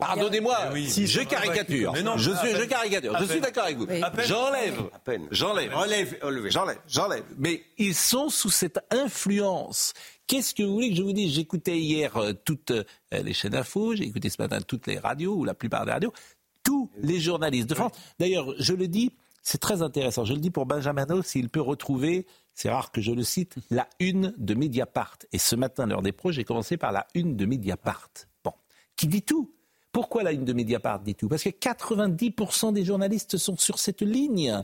Pardonnez-moi, 0.00 0.56
si 0.86 1.06
je 1.06 1.20
caricature. 1.20 1.94
je, 1.94 2.30
suis, 2.30 2.56
je 2.56 2.64
caricature. 2.64 3.16
Je 3.20 3.24
suis 3.26 3.40
d'accord 3.40 3.64
avec 3.64 3.76
vous. 3.76 3.86
J'enlève. 4.24 4.82
J'enlève. 5.30 5.72
J'enlève. 6.50 6.78
J'enlève. 6.88 7.24
Mais 7.36 7.62
ils 7.76 7.94
sont 7.94 8.30
sous 8.30 8.50
cette 8.50 8.80
influence. 8.90 9.92
Qu'est-ce 10.26 10.54
que 10.54 10.62
vous 10.62 10.72
voulez 10.72 10.88
que 10.88 10.96
je 10.96 11.02
vous 11.02 11.12
dise? 11.12 11.34
J'écoutais 11.34 11.78
hier 11.78 12.16
euh, 12.16 12.32
toutes 12.32 12.70
euh, 12.70 12.84
les 13.12 13.34
chaînes 13.34 13.52
d'infos, 13.52 13.94
j'ai 13.94 14.04
écouté 14.04 14.30
ce 14.30 14.40
matin 14.40 14.58
toutes 14.62 14.86
les 14.86 14.98
radios, 14.98 15.34
ou 15.34 15.44
la 15.44 15.52
plupart 15.52 15.84
des 15.84 15.92
radios, 15.92 16.14
tous 16.62 16.90
les 16.96 17.20
journalistes 17.20 17.68
de 17.68 17.74
France. 17.74 17.92
D'ailleurs, 18.18 18.54
je 18.58 18.72
le 18.72 18.88
dis, 18.88 19.12
c'est 19.42 19.60
très 19.60 19.82
intéressant. 19.82 20.24
Je 20.24 20.32
le 20.32 20.40
dis 20.40 20.50
pour 20.50 20.64
Benjamin 20.64 21.04
s'il 21.22 21.50
peut 21.50 21.60
retrouver 21.60 22.26
c'est 22.54 22.70
rare 22.70 22.92
que 22.92 23.00
je 23.00 23.12
le 23.12 23.22
cite, 23.22 23.56
la 23.70 23.88
une 23.98 24.32
de 24.38 24.54
Mediapart. 24.54 25.18
Et 25.32 25.38
ce 25.38 25.56
matin, 25.56 25.86
l'heure 25.86 26.02
des 26.02 26.12
pros, 26.12 26.32
j'ai 26.32 26.44
commencé 26.44 26.76
par 26.76 26.92
la 26.92 27.06
une 27.14 27.36
de 27.36 27.46
Mediapart. 27.46 28.10
Bon, 28.44 28.52
qui 28.96 29.08
dit 29.08 29.22
tout? 29.22 29.52
Pourquoi 29.92 30.22
la 30.22 30.32
une 30.32 30.44
de 30.44 30.52
Mediapart 30.52 31.00
dit 31.00 31.14
tout? 31.14 31.28
Parce 31.28 31.42
que 31.42 31.50
90% 31.50 32.72
des 32.72 32.84
journalistes 32.84 33.36
sont 33.36 33.56
sur 33.56 33.78
cette 33.78 34.02
ligne. 34.02 34.62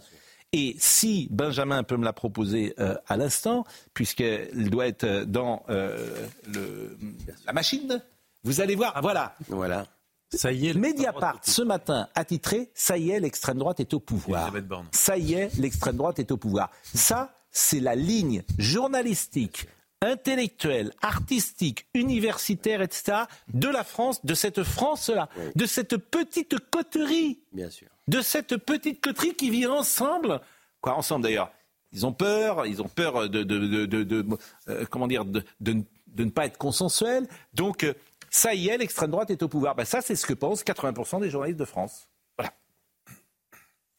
Et 0.53 0.75
si 0.79 1.29
Benjamin 1.31 1.85
peut 1.85 1.97
me 1.97 2.05
la 2.05 2.13
proposer 2.13 2.75
euh, 2.81 2.97
à 3.07 3.17
l'instant, 3.17 3.65
puisqu'elle 3.95 4.71
doit 4.71 4.89
être 4.89 5.25
dans 5.25 5.65
euh, 5.69 6.27
le, 6.53 6.99
la 7.47 7.53
machine, 7.53 8.03
vous 8.43 8.61
allez 8.61 8.75
voir, 8.75 9.01
voilà. 9.03 9.35
Voilà. 9.49 9.87
Ça 10.33 10.53
y 10.53 10.69
est, 10.69 10.75
Mediapart 10.75 11.41
ce 11.43 11.63
matin 11.63 12.09
a 12.15 12.25
titré 12.25 12.71
Ça 12.75 12.97
y 12.97 13.11
est, 13.11 13.19
l'extrême 13.19 13.59
droite 13.59 13.81
est 13.81 13.95
au 13.95 14.01
pouvoir. 14.01 14.53
Ça 14.93 15.19
y 15.19 15.35
est, 15.35 15.57
l'extrême 15.59 15.97
droite 15.97 16.21
est 16.21 16.31
au 16.31 16.37
pouvoir. 16.37 16.71
Ça, 16.95 17.35
c'est 17.51 17.81
la 17.81 17.95
ligne 17.95 18.43
journalistique 18.59 19.67
intellectuelle, 20.03 20.93
artistique, 21.03 21.87
universitaire, 21.95 22.81
etc., 22.81 23.25
de 23.53 23.69
la 23.69 23.85
France, 23.85 24.25
de 24.25 24.35
cette 24.35 24.63
France-là, 24.63 25.29
de 25.55 25.67
cette 25.67 25.97
petite 25.97 26.59
coterie. 26.71 27.41
Bien 27.53 27.71
sûr. 27.71 27.89
De 28.09 28.23
cette 28.23 28.57
petite 28.57 29.01
coterie 29.03 29.35
qui 29.35 29.51
vit 29.51 29.67
ensemble. 29.67 30.41
Quoi, 30.81 30.95
ensemble 30.95 31.25
d'ailleurs 31.25 31.53
Ils 31.93 32.07
ont 32.07 32.13
peur, 32.13 32.67
ils 32.67 32.81
ont 32.81 32.89
peur 32.89 33.29
de, 33.29 33.43
de, 33.43 33.85
de, 33.87 34.27
euh, 34.69 34.87
comment 34.89 35.07
dire, 35.07 35.25
de, 35.27 35.45
ne 35.61 36.31
pas 36.31 36.47
être 36.47 36.57
consensuels. 36.57 37.29
Donc, 37.53 37.85
euh, 37.85 37.93
ça 38.31 38.55
y 38.55 38.69
est, 38.69 38.79
l'extrême 38.79 39.11
droite 39.11 39.31
est 39.31 39.43
au 39.43 39.49
pouvoir. 39.49 39.75
Ben, 39.75 39.85
ça, 39.85 40.01
c'est 40.01 40.17
ce 40.17 40.25
que 40.25 40.33
pensent 40.33 40.65
80% 40.65 41.21
des 41.21 41.29
journalistes 41.29 41.59
de 41.59 41.65
France. 41.67 42.09
Voilà. 42.39 42.53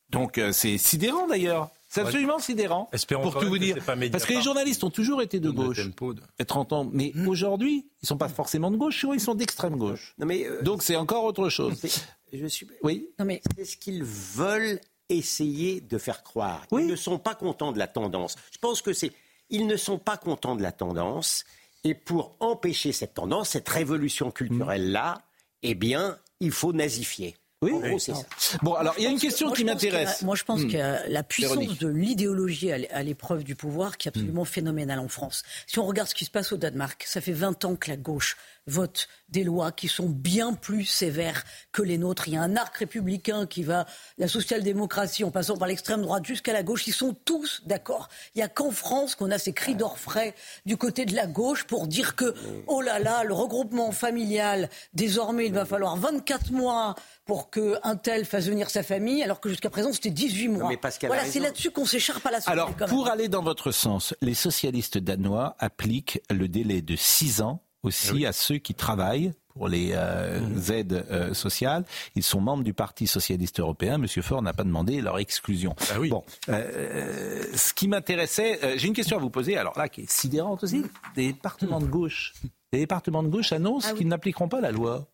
Donc, 0.10 0.40
euh, 0.40 0.52
c'est 0.52 0.80
sidérant 0.80 1.28
d'ailleurs. 1.28 1.70
C'est 1.92 2.02
absolument 2.02 2.40
sidérant. 2.40 2.90
pour 3.22 3.40
tout 3.40 3.48
vous 3.48 3.58
dire. 3.58 3.78
Parce 4.12 4.26
que 4.26 4.34
les 4.34 4.42
journalistes 4.42 4.84
ont 4.84 4.90
toujours 4.90 5.22
été 5.22 5.40
de 5.40 5.50
gauche. 5.50 5.82
Et 6.40 6.46
30 6.46 6.74
ans. 6.74 6.90
Mais 6.92 7.12
hmm. 7.14 7.28
aujourd'hui, 7.28 7.86
ils 8.02 8.06
ne 8.06 8.08
sont 8.08 8.18
pas 8.18 8.30
forcément 8.30 8.72
de 8.72 8.78
gauche, 8.78 9.06
ils 9.14 9.20
sont 9.20 9.36
d'extrême 9.36 9.76
gauche. 9.76 10.16
Euh, 10.22 10.62
Donc 10.62 10.84
c'est 10.84 10.96
encore 10.96 11.26
autre 11.26 11.50
chose. 11.50 11.82
Je 12.32 12.46
suis... 12.46 12.66
Oui. 12.82 13.10
mais... 13.20 13.42
C'est 13.58 13.66
ce 13.66 13.76
qu'ils 13.78 14.06
veulent 14.06 14.80
essayer 15.10 15.82
de 15.82 15.98
faire 15.98 16.24
croire. 16.24 16.66
Ils 16.72 16.88
ne 16.88 16.96
sont 16.96 17.20
pas 17.20 17.36
contents 17.36 17.74
de 17.74 17.80
la 17.80 17.88
tendance. 17.88 18.38
Je 18.54 18.58
pense 18.58 18.82
que 18.82 18.94
c'est. 18.94 19.12
Ils 19.50 19.68
ne 19.68 19.76
sont 19.76 19.98
pas 19.98 20.16
contents 20.16 20.56
de 20.56 20.62
la 20.62 20.72
tendance. 20.72 21.44
Et 21.84 21.94
pour 21.94 22.38
empêcher 22.40 22.94
cette 22.94 23.16
tendance, 23.16 23.50
cette 23.50 23.68
révolution 23.68 24.32
culturelle-là, 24.32 25.24
eh 25.64 25.76
bien, 25.76 26.18
il 26.40 26.52
faut 26.52 26.72
nazifier. 26.72 27.36
Oui, 27.63 27.74
c'est 28.00 28.15
ça. 28.15 28.24
Bon, 28.63 28.74
alors 28.74 28.95
il 28.97 29.04
y 29.04 29.08
a 29.08 29.12
une 29.12 29.19
question 29.19 29.52
qui 29.52 29.63
m'intéresse. 29.63 30.24
Moi, 30.24 30.36
je 30.36 30.43
pense 30.43 30.62
hmm. 30.62 30.67
qu'il 30.67 30.80
y 30.80 30.82
a 30.82 31.08
la 31.08 31.21
puissance 31.21 31.78
de 31.78 31.88
l'idéologie 31.88 32.71
à 32.71 33.04
l'épreuve 33.04 33.43
du 33.43 33.56
pouvoir 33.56 33.97
qui 33.97 34.08
est 34.08 34.10
absolument 34.10 34.41
hmm. 34.41 34.47
phénoménale 34.47 35.00
en 35.00 35.08
France. 35.08 35.43
Si 35.67 35.78
on 35.78 35.86
regarde 35.86 36.10
ce 36.10 36.15
qui 36.15 36.26
se 36.26 36.32
passe 36.32 36.52
au 36.52 36.58
Danemark, 36.58 37.04
ça 37.08 37.21
fait 37.21 37.34
20 37.34 37.65
ans 37.65 37.76
que 37.76 37.91
la 37.91 37.97
gauche 37.97 38.36
vote 38.72 39.08
des 39.30 39.44
lois 39.44 39.72
qui 39.72 39.88
sont 39.88 40.10
bien 40.10 40.54
plus 40.54 40.86
sévères 40.86 41.44
que 41.72 41.82
les 41.82 41.98
nôtres. 41.98 42.28
Il 42.28 42.34
y 42.34 42.38
a 42.38 42.42
un 42.42 42.56
arc 42.56 42.76
républicain 42.78 43.46
qui 43.46 43.64
va, 43.64 43.86
la 44.18 44.28
social-démocratie, 44.28 45.24
en 45.24 45.32
passant 45.32 45.58
par 45.58 45.68
l'extrême 45.68 46.02
droite 46.02 46.26
jusqu'à 46.26 46.54
la 46.54 46.64
gauche, 46.64 46.88
ils 46.88 46.94
sont 46.94 47.16
tous 47.26 47.62
d'accord. 47.66 48.10
Il 48.36 48.40
n'y 48.40 48.44
a 48.44 48.50
qu'en 48.50 48.72
France 48.72 49.16
qu'on 49.16 49.32
a 49.32 49.38
ces 49.38 49.54
cris 49.54 49.76
d'orfraie 49.76 50.36
du 50.66 50.78
côté 50.78 51.06
de 51.06 51.16
la 51.16 51.28
gauche 51.28 51.64
pour 51.66 51.88
dire 51.88 52.16
que, 52.16 52.34
oh 52.68 52.82
là 52.82 53.00
là, 53.00 53.24
le 53.24 53.34
regroupement 53.34 53.92
familial, 53.92 54.70
désormais, 54.94 55.48
il 55.48 55.54
va 55.54 55.66
falloir 55.66 55.96
24 55.96 56.52
mois 56.52 56.96
pour 57.26 57.50
qu'un 57.50 57.96
tel 57.96 58.26
fasse 58.26 58.46
venir 58.46 58.70
sa 58.70 58.84
famille, 58.84 59.24
alors 59.24 59.40
que 59.40 59.50
jusqu'à 59.50 59.70
présent, 59.70 59.94
c'était 59.94 60.10
18 60.10 60.48
mois. 60.50 60.70
Mais 60.70 60.80
voilà, 61.08 61.26
c'est 61.26 61.40
là-dessus 61.40 61.72
qu'on 61.72 61.86
s'écharpe 61.86 62.26
à 62.26 62.32
la 62.32 62.42
suite. 62.42 62.52
Alors, 62.52 62.74
pour 62.76 63.08
aller 63.08 63.30
dans 63.30 63.44
votre 63.44 63.72
sens, 63.72 64.14
les 64.22 64.34
socialistes 64.34 64.98
danois 64.98 65.56
appliquent 65.60 66.22
le 66.30 66.48
délai 66.48 66.82
de 66.82 66.96
6 66.96 67.42
ans 67.42 67.62
aussi 67.84 68.26
ah 68.26 68.30
à 68.30 68.32
ceux 68.32 68.58
qui 68.58 68.74
travaillent 68.74 69.34
pour 69.54 69.67
les 69.67 69.91
euh, 69.94 70.39
mmh. 70.39 70.72
aides 70.72 71.06
euh, 71.12 71.34
sociales. 71.34 71.84
Ils 72.15 72.24
sont 72.24 72.39
membres 72.41 72.63
du 72.63 72.74
Parti 72.74 73.08
socialiste 73.08 73.60
européen. 73.60 73.98
Monsieur 73.98 74.22
Faure 74.22 74.41
n'a 74.41 74.54
pas 74.54 74.63
demandé 74.63 75.02
leur 75.02 75.20
exclusion. 75.20 75.76
Ah 75.91 76.00
oui. 76.00 76.10
Bon, 76.10 76.24
euh, 76.50 77.44
ce 77.54 77.74
qui 77.74 77.88
m'intéressait, 77.88 78.78
j'ai 78.78 78.88
une 78.88 78.94
question 78.94 79.17
à 79.17 79.20
vous 79.20 79.30
poser. 79.30 79.58
Alors 79.58 79.78
là, 79.78 79.89
qui 79.89 80.02
est 80.02 80.10
sidérante 80.10 80.63
aussi. 80.63 80.84
Des 81.15 81.34
départements 81.34 81.80
de 81.82 81.86
gauche, 81.86 82.34
des 82.72 82.80
départements 82.80 83.24
de 83.24 83.30
gauche 83.30 83.52
annoncent 83.52 83.89
ah 83.91 83.94
qu'ils 83.94 84.08
n'appliqueront 84.08 84.48
pas 84.48 84.62
la 84.62 84.72
loi. 84.72 85.08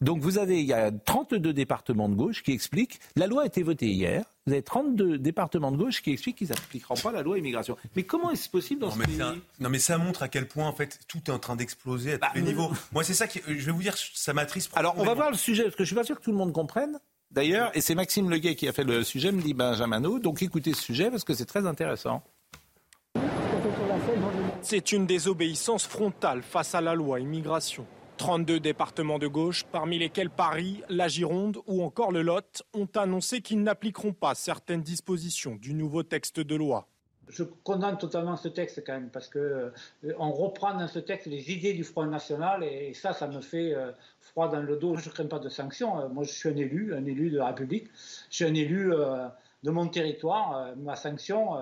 Donc 0.00 0.20
vous 0.20 0.38
avez, 0.38 0.60
il 0.60 0.66
y 0.66 0.74
a 0.74 0.92
32 0.92 1.52
départements 1.52 2.08
de 2.08 2.14
gauche 2.14 2.42
qui 2.42 2.52
expliquent, 2.52 3.00
la 3.16 3.26
loi 3.26 3.42
a 3.42 3.46
été 3.46 3.62
votée 3.62 3.88
hier, 3.88 4.24
vous 4.46 4.52
avez 4.52 4.62
32 4.62 5.18
départements 5.18 5.72
de 5.72 5.76
gauche 5.76 6.02
qui 6.02 6.12
expliquent 6.12 6.36
qu'ils 6.36 6.48
n'appliqueront 6.48 6.94
pas 6.94 7.10
la 7.10 7.22
loi 7.22 7.36
immigration. 7.36 7.76
Mais 7.96 8.04
comment 8.04 8.30
est-ce 8.30 8.48
possible 8.48 8.80
dans 8.80 8.88
non, 8.88 8.92
ce 8.92 8.98
pays 8.98 9.18
Non 9.58 9.68
mais 9.68 9.80
ça 9.80 9.98
montre 9.98 10.22
à 10.22 10.28
quel 10.28 10.46
point 10.46 10.68
en 10.68 10.72
fait 10.72 11.00
tout 11.08 11.20
est 11.26 11.30
en 11.30 11.40
train 11.40 11.56
d'exploser 11.56 12.12
à 12.12 12.18
tous 12.18 12.20
bah, 12.20 12.32
les 12.36 12.42
niveaux. 12.42 12.70
Moi 12.92 13.02
c'est 13.02 13.14
ça 13.14 13.26
qui, 13.26 13.40
je 13.46 13.66
vais 13.66 13.72
vous 13.72 13.82
dire, 13.82 13.96
ça 13.96 14.32
m'attriste. 14.32 14.70
Alors 14.76 14.94
on 14.98 15.04
va 15.04 15.14
voir 15.14 15.30
le 15.30 15.36
sujet, 15.36 15.64
parce 15.64 15.74
que 15.74 15.82
je 15.82 15.88
suis 15.88 15.96
pas 15.96 16.04
sûr 16.04 16.16
que 16.16 16.22
tout 16.22 16.30
le 16.30 16.36
monde 16.36 16.52
comprenne. 16.52 16.98
D'ailleurs, 17.32 17.72
et 17.74 17.80
c'est 17.80 17.96
Maxime 17.96 18.30
Leguet 18.30 18.54
qui 18.54 18.68
a 18.68 18.72
fait 18.72 18.84
le 18.84 19.02
sujet, 19.02 19.32
me 19.32 19.42
dit 19.42 19.52
Benjamin 19.52 20.00
donc 20.00 20.42
écoutez 20.42 20.74
ce 20.74 20.82
sujet 20.82 21.10
parce 21.10 21.24
que 21.24 21.34
c'est 21.34 21.44
très 21.44 21.66
intéressant. 21.66 22.22
C'est 24.62 24.92
une 24.92 25.06
désobéissance 25.06 25.86
frontale 25.86 26.42
face 26.42 26.74
à 26.74 26.80
la 26.80 26.94
loi 26.94 27.18
immigration. 27.20 27.86
32 28.16 28.60
départements 28.60 29.18
de 29.18 29.26
gauche, 29.26 29.64
parmi 29.70 29.98
lesquels 29.98 30.30
Paris, 30.30 30.82
la 30.88 31.08
Gironde 31.08 31.58
ou 31.66 31.82
encore 31.82 32.12
le 32.12 32.22
Lot, 32.22 32.62
ont 32.74 32.88
annoncé 32.94 33.40
qu'ils 33.40 33.62
n'appliqueront 33.62 34.12
pas 34.12 34.34
certaines 34.34 34.82
dispositions 34.82 35.56
du 35.56 35.74
nouveau 35.74 36.02
texte 36.02 36.40
de 36.40 36.54
loi. 36.54 36.88
Je 37.28 37.42
condamne 37.42 37.98
totalement 37.98 38.36
ce 38.36 38.48
texte 38.48 38.84
quand 38.86 38.92
même, 38.92 39.10
parce 39.10 39.28
qu'on 39.28 39.38
euh, 39.38 39.72
reprend 40.18 40.74
dans 40.74 40.86
ce 40.86 41.00
texte 41.00 41.26
les 41.26 41.50
idées 41.50 41.74
du 41.74 41.82
Front 41.82 42.06
National, 42.06 42.62
et, 42.62 42.94
ça, 42.94 43.12
ça 43.12 43.26
me 43.26 43.40
fait 43.40 43.74
euh, 43.74 43.90
froid 44.20 44.48
dans 44.48 44.62
le 44.62 44.76
dos. 44.76 44.96
Je 44.96 45.08
ne 45.08 45.14
crains 45.14 45.26
pas 45.26 45.40
de 45.40 45.48
sanctions. 45.48 46.00
Euh, 46.00 46.08
moi, 46.08 46.22
je 46.24 46.30
suis 46.30 46.48
un 46.48 46.56
élu, 46.56 46.94
un 46.94 47.04
élu 47.04 47.30
de 47.30 47.38
la 47.38 47.46
République. 47.46 47.88
Je 48.30 48.36
suis 48.36 48.44
un 48.44 48.54
élu 48.54 48.92
de 49.62 49.70
mon 49.70 49.88
territoire. 49.88 50.74
ma 50.76 50.94
sanction, 50.94 51.56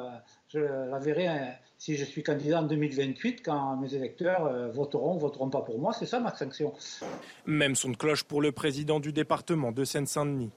je 0.48 0.58
la 0.58 0.98
verrai 0.98 1.58
si 1.84 1.98
je 1.98 2.04
suis 2.06 2.22
candidat 2.22 2.60
en 2.60 2.62
2028, 2.62 3.42
quand 3.44 3.76
mes 3.76 3.94
électeurs 3.94 4.46
euh, 4.46 4.70
voteront 4.70 5.16
ou 5.16 5.18
voteront 5.18 5.50
pas 5.50 5.60
pour 5.60 5.78
moi. 5.78 5.92
C'est 5.92 6.06
ça 6.06 6.18
ma 6.18 6.34
sanction. 6.34 6.72
Même 7.44 7.74
son 7.74 7.90
de 7.90 7.96
cloche 7.98 8.24
pour 8.24 8.40
le 8.40 8.52
président 8.52 9.00
du 9.00 9.12
département 9.12 9.70
de 9.70 9.84
Seine-Saint-Denis. 9.84 10.50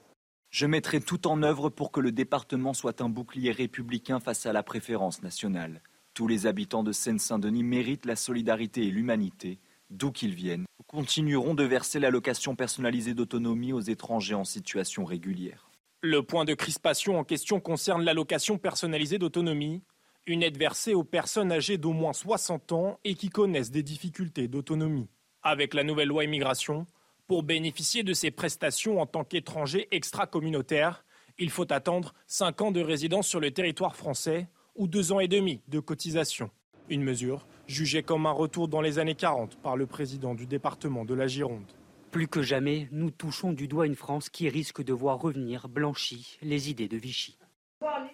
Je 0.48 0.64
mettrai 0.64 1.00
tout 1.00 1.26
en 1.26 1.42
œuvre 1.42 1.68
pour 1.68 1.92
que 1.92 2.00
le 2.00 2.12
département 2.12 2.72
soit 2.72 3.02
un 3.02 3.10
bouclier 3.10 3.52
républicain 3.52 4.20
face 4.20 4.46
à 4.46 4.54
la 4.54 4.62
préférence 4.62 5.22
nationale. 5.22 5.82
Tous 6.14 6.28
les 6.28 6.46
habitants 6.46 6.82
de 6.82 6.92
Seine-Saint-Denis 6.92 7.62
méritent 7.62 8.06
la 8.06 8.16
solidarité 8.16 8.86
et 8.86 8.90
l'humanité, 8.90 9.58
d'où 9.90 10.12
qu'ils 10.12 10.34
viennent. 10.34 10.64
Nous 10.78 10.86
continuerons 10.86 11.52
de 11.52 11.64
verser 11.64 12.00
l'allocation 12.00 12.56
personnalisée 12.56 13.12
d'autonomie 13.12 13.74
aux 13.74 13.80
étrangers 13.80 14.34
en 14.34 14.44
situation 14.44 15.04
régulière. 15.04 15.68
Le 16.00 16.22
point 16.22 16.46
de 16.46 16.54
crispation 16.54 17.18
en 17.18 17.24
question 17.24 17.60
concerne 17.60 18.02
l'allocation 18.02 18.56
personnalisée 18.56 19.18
d'autonomie, 19.18 19.82
une 20.26 20.42
aide 20.42 20.58
versée 20.58 20.94
aux 20.94 21.04
personnes 21.04 21.52
âgées 21.52 21.78
d'au 21.78 21.92
moins 21.92 22.12
60 22.12 22.72
ans 22.72 23.00
et 23.04 23.14
qui 23.14 23.28
connaissent 23.28 23.70
des 23.70 23.82
difficultés 23.82 24.48
d'autonomie. 24.48 25.08
Avec 25.42 25.74
la 25.74 25.84
nouvelle 25.84 26.08
loi 26.08 26.24
immigration, 26.24 26.86
pour 27.26 27.42
bénéficier 27.42 28.02
de 28.02 28.12
ces 28.12 28.30
prestations 28.30 29.00
en 29.00 29.06
tant 29.06 29.24
qu'étranger 29.24 29.88
extra-communautaire, 29.90 31.04
il 31.38 31.50
faut 31.50 31.70
attendre 31.72 32.14
5 32.26 32.60
ans 32.62 32.70
de 32.70 32.80
résidence 32.80 33.28
sur 33.28 33.40
le 33.40 33.50
territoire 33.50 33.96
français 33.96 34.48
ou 34.74 34.88
2 34.88 35.12
ans 35.12 35.20
et 35.20 35.28
demi 35.28 35.60
de 35.68 35.80
cotisation. 35.80 36.50
Une 36.88 37.02
mesure 37.02 37.46
jugée 37.66 38.02
comme 38.02 38.26
un 38.26 38.32
retour 38.32 38.66
dans 38.66 38.80
les 38.80 38.98
années 38.98 39.14
40 39.14 39.56
par 39.60 39.76
le 39.76 39.86
président 39.86 40.34
du 40.34 40.46
département 40.46 41.04
de 41.04 41.14
la 41.14 41.26
Gironde. 41.26 41.70
Plus 42.10 42.26
que 42.26 42.40
jamais, 42.40 42.88
nous 42.90 43.10
touchons 43.10 43.52
du 43.52 43.68
doigt 43.68 43.86
une 43.86 43.94
France 43.94 44.30
qui 44.30 44.48
risque 44.48 44.82
de 44.82 44.94
voir 44.94 45.20
revenir 45.20 45.68
blanchies 45.68 46.38
les 46.40 46.70
idées 46.70 46.88
de 46.88 46.96
Vichy. 46.96 47.38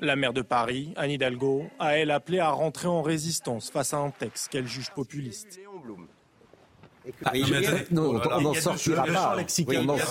La 0.00 0.16
maire 0.16 0.32
de 0.32 0.42
Paris, 0.42 0.92
Anne 0.96 1.10
Hidalgo, 1.10 1.64
a 1.78 1.96
elle 1.96 2.10
appelé 2.10 2.38
à 2.38 2.50
rentrer 2.50 2.88
en 2.88 3.02
résistance 3.02 3.70
face 3.70 3.94
à 3.94 3.98
un 3.98 4.10
texte 4.10 4.48
qu'elle 4.48 4.66
juge 4.66 4.90
populiste. 4.90 5.58
Ah, 7.24 7.32
non, 7.90 8.20
on 8.32 8.40
n'en 8.40 8.54
sortira 8.54 9.04
pas. 9.04 9.36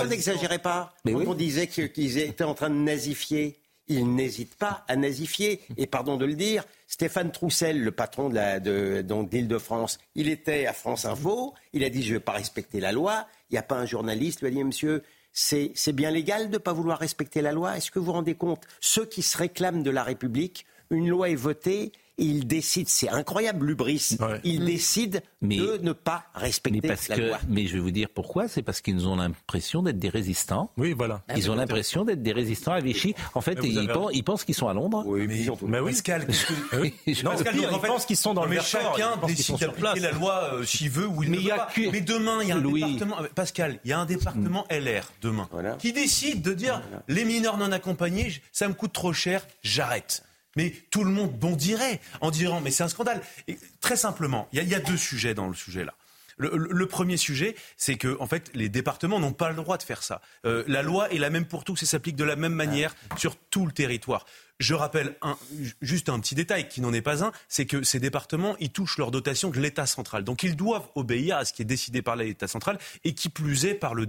on 0.02 0.06
n'exagérait 0.06 0.60
pas. 0.60 0.94
Mais 1.06 1.14
on 1.14 1.34
disait 1.34 1.68
qu'ils 1.68 2.18
étaient 2.18 2.44
en 2.44 2.54
train 2.54 2.70
de 2.70 2.76
nazifier. 2.76 3.60
Ils 3.88 4.16
n'hésitent 4.16 4.56
pas 4.56 4.86
à 4.88 4.96
nazifier. 4.96 5.62
Et 5.78 5.88
pardon 5.88 6.18
de 6.18 6.26
le 6.26 6.36
dire, 6.36 6.64
Stéphane 6.88 7.32
Troussel, 7.32 7.82
le 7.82 7.92
patron 7.92 8.30
de 8.30 9.30
l'Île-de-France, 9.32 10.00
il 10.16 10.30
était 10.30 10.68
à 10.68 10.74
France 10.74 11.06
Info. 11.06 11.54
Il 11.74 11.84
a 11.84 11.90
dit 11.90 12.04
Je 12.04 12.10
ne 12.10 12.14
vais 12.16 12.24
pas 12.24 12.32
respecter 12.34 12.80
la 12.80 12.92
loi. 12.92 13.28
Il 13.50 13.54
n'y 13.54 13.60
a 13.60 13.64
pas 13.64 13.76
un 13.76 13.86
journaliste 13.86 14.42
lui 14.42 14.48
a 14.48 14.52
dit 14.52 14.64
Monsieur, 14.64 15.04
c'est 15.34 15.92
bien 15.94 16.12
légal 16.12 16.48
de 16.48 16.54
ne 16.54 16.58
pas 16.60 16.74
vouloir 16.74 17.00
respecter 17.00 17.42
la 17.42 17.52
loi? 17.52 17.76
Est-ce 17.76 17.92
que 17.92 18.00
vous 18.00 18.06
vous 18.06 18.12
rendez 18.14 18.36
compte? 18.36 18.64
Ceux 18.80 19.06
qui 19.06 19.22
se 19.22 19.38
réclament 19.38 19.84
de 19.84 19.90
la 19.90 20.04
République, 20.04 20.66
une 20.92 21.10
loi 21.10 21.30
est 21.30 21.36
votée, 21.36 21.92
il 22.18 22.48
décide, 22.48 22.90
c'est 22.90 23.10
incroyable 23.10 23.66
l'ubris, 23.66 24.18
il 24.44 24.62
mmh. 24.62 24.66
décide 24.66 25.24
de 25.42 25.80
ne 25.82 25.94
pas 25.94 26.26
respecter 26.36 26.88
la 27.10 27.18
loi. 27.18 27.40
Mais 27.48 27.66
je 27.66 27.74
vais 27.74 27.80
vous 27.80 27.92
dire 27.92 28.08
pourquoi, 28.14 28.48
c'est 28.48 28.62
parce 28.62 28.82
qu'ils 28.82 29.08
ont 29.08 29.16
l'impression 29.16 29.82
d'être 29.82 29.98
des 29.98 30.10
résistants. 30.10 30.70
Oui, 30.78 30.94
voilà. 30.94 31.24
Ils 31.36 31.50
ont 31.50 31.56
l'impression 31.56 32.06
d'être 32.06 32.22
des 32.22 32.34
résistants 32.34 32.74
à 32.74 32.80
Vichy. 32.80 33.16
En 33.34 33.42
fait, 33.42 33.58
ils, 33.64 34.24
pensent, 34.24 34.44
qu'ils 34.44 34.56
sont 34.56 34.68
à 34.68 34.74
Londres. 34.74 35.04
Oui, 35.06 35.28
mais, 35.28 35.46
mais 35.68 35.80
oui. 35.80 35.92
Pascal, 35.92 36.28
non, 37.24 37.32
Pascal, 37.32 37.56
ils 37.56 37.80
pensent 37.80 38.06
qu'ils 38.06 38.18
sont 38.18 38.34
dans 38.34 38.46
le 38.46 38.60
chacun 38.60 39.18
décide 39.26 39.58
d'appliquer 39.58 40.00
la 40.00 40.12
loi 40.12 40.54
euh, 40.54 40.64
s'il 40.64 40.90
veut 40.90 41.08
ou 41.08 41.24
il 41.24 41.32
mais 41.32 41.38
ne 41.38 41.42
veut 41.44 41.50
pas. 41.50 41.70
Mais 41.92 42.02
demain, 42.02 42.40
il 42.42 42.50
y 42.50 42.52
a 42.52 42.56
un 42.56 42.62
département, 42.62 43.18
Pascal, 43.36 43.80
il 43.84 43.90
y 43.90 43.94
a 43.94 44.00
un 44.00 44.06
département 44.06 44.66
mm. 44.70 44.76
LR 44.76 45.12
demain 45.22 45.50
qui 45.80 45.94
décide 45.94 46.42
de 46.42 46.54
dire 46.54 46.82
les 47.08 47.26
mineurs 47.26 47.58
non 47.58 47.72
accompagnés, 47.72 48.42
ça 48.52 48.68
me 48.68 48.74
coûte 48.74 48.94
trop 48.94 49.14
cher, 49.14 49.46
j'arrête. 49.64 50.24
Mais 50.56 50.74
tout 50.92 51.04
le 51.04 51.12
monde 51.12 51.32
bondirait 51.32 52.00
en 52.22 52.32
disant 52.32 52.62
mais 52.62 52.72
c'est 52.72 52.84
un 52.84 52.88
scandale. 52.88 53.22
Et 53.48 53.58
très 53.82 53.96
simplement, 53.96 54.48
il 54.54 54.64
y, 54.64 54.76
a 54.76 54.80
deux 54.80 54.98
sujets 54.98 55.34
dans 55.34 55.48
le 55.48 55.56
sujet 55.56 55.84
là. 55.84 55.94
Le, 56.38 56.86
premier 56.88 57.16
sujet, 57.16 57.56
c'est 57.78 57.96
que 57.96 58.18
en 58.20 58.26
fait, 58.26 58.50
les 58.56 58.68
départements 58.68 59.20
n'ont 59.20 59.34
pas 59.34 59.50
le 59.50 59.56
droit 59.56 59.78
de 59.78 59.84
faire 59.84 60.02
ça. 60.02 60.20
Euh, 60.46 60.64
la 60.68 60.82
loi 60.82 61.12
est 61.14 61.20
la 61.20 61.30
même 61.30 61.46
pour 61.46 61.64
tous 61.64 61.84
et 61.84 61.86
s'applique 61.86 62.16
de 62.16 62.24
la 62.24 62.36
même 62.36 62.54
manière 62.54 62.96
sur 63.18 63.36
tout 63.36 63.68
le 63.68 63.72
territoire. 63.72 64.26
Je 64.60 64.76
rappelle 64.76 65.16
un, 65.22 65.38
juste 65.82 66.10
un 66.10 66.20
petit 66.20 66.36
détail 66.36 66.70
qui 66.70 66.80
n'en 66.80 66.94
est 66.94 67.02
pas 67.02 67.24
un, 67.24 67.32
c'est 67.48 67.66
que 67.66 67.84
ces 67.84 68.00
départements, 68.00 68.56
ils 68.60 68.70
touchent 68.70 68.98
leur 68.98 69.12
dotation 69.12 69.50
de 69.50 69.60
l'État 69.60 69.86
central. 69.86 70.24
Donc 70.24 70.44
ils 70.44 70.56
doivent 70.56 70.88
obéir 70.96 71.38
à 71.38 71.46
ce 71.46 71.54
qui 71.54 71.64
est 71.64 71.66
décidé 71.66 72.02
par 72.02 72.16
l'État 72.16 72.48
central 72.48 72.78
et 73.04 73.14
qui 73.14 73.30
plus 73.30 73.66
est 73.66 73.74
par 73.74 73.96
le 73.96 74.08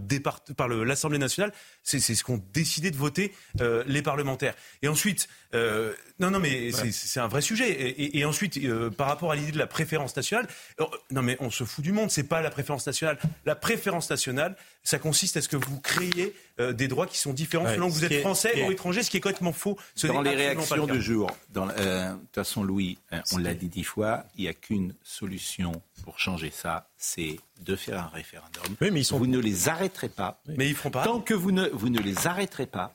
par 0.56 0.68
l'Assemblée 0.68 1.18
nationale. 1.18 1.52
C'est 1.82 1.98
ce 1.98 2.22
qu'ont 2.22 2.42
décidé 2.52 2.90
de 2.90 2.96
voter 2.96 3.32
euh, 3.60 3.82
les 3.86 4.02
parlementaires. 4.02 4.54
Et 4.82 4.88
ensuite, 4.88 5.28
euh, 5.54 5.92
non, 6.18 6.30
non, 6.30 6.40
mais 6.40 6.70
c'est 6.72 7.20
un 7.20 7.28
vrai 7.28 7.40
sujet. 7.40 7.94
Et, 8.16 8.24
ensuite, 8.24 8.58
euh, 8.58 8.90
par 8.90 9.08
rapport 9.08 9.32
à 9.32 9.36
l'idée 9.36 9.52
de 9.52 9.58
la 9.58 9.66
préférence 9.66 10.14
nationale, 10.16 10.46
non, 11.10 11.22
mais 11.22 11.36
on 11.40 11.50
se 11.50 11.64
fout 11.64 11.82
du 11.82 11.92
monde. 11.92 12.10
C'est 12.10 12.28
pas 12.28 12.42
la 12.42 12.50
préférence 12.50 12.86
nationale. 12.86 13.18
La 13.46 13.54
préférence 13.54 14.10
nationale, 14.10 14.56
ça 14.84 14.98
consiste 14.98 15.36
à 15.36 15.40
ce 15.40 15.48
que 15.48 15.56
vous 15.56 15.80
créez 15.80 16.34
des 16.58 16.88
droits 16.88 17.06
qui 17.06 17.18
sont 17.18 17.32
différents 17.32 17.66
selon 17.66 17.88
que 17.88 17.94
vous 17.94 18.04
êtes 18.04 18.20
français 18.20 18.64
ou 18.66 18.70
étranger, 18.70 19.02
ce 19.02 19.10
qui 19.10 19.16
est 19.16 19.20
complètement 19.20 19.52
faux. 19.52 19.78
Dans 20.04 20.22
les 20.22 20.34
réactions 20.34 20.86
de 20.86 21.00
jour, 21.00 21.30
de 21.52 21.60
toute 21.60 22.34
façon, 22.34 22.62
Louis, 22.62 22.98
on 23.32 23.38
l'a 23.38 23.54
dit 23.54 23.68
dix 23.68 23.84
fois, 23.84 24.24
il 24.36 24.42
n'y 24.42 24.48
a 24.48 24.54
qu'une 24.54 24.94
solution 25.02 25.72
pour 26.04 26.18
changer 26.18 26.50
ça, 26.50 26.88
c'est 26.98 27.40
de 27.60 27.76
faire 27.76 27.98
un 27.98 28.08
référendum. 28.08 28.62
mais 28.80 28.90
ils 28.90 29.04
sont... 29.04 29.18
Vous 29.18 29.26
ne 29.26 29.38
les 29.38 29.68
arrêterez 29.68 30.10
pas. 30.10 30.40
Mais 30.46 30.68
ils 30.68 30.74
feront 30.74 30.90
pas. 30.90 31.04
Tant 31.04 31.20
que 31.20 31.34
vous 31.34 31.50
ne, 31.50 31.68
vous 31.68 31.88
ne 31.88 32.00
les 32.00 32.26
arrêterez 32.26 32.66
pas, 32.66 32.94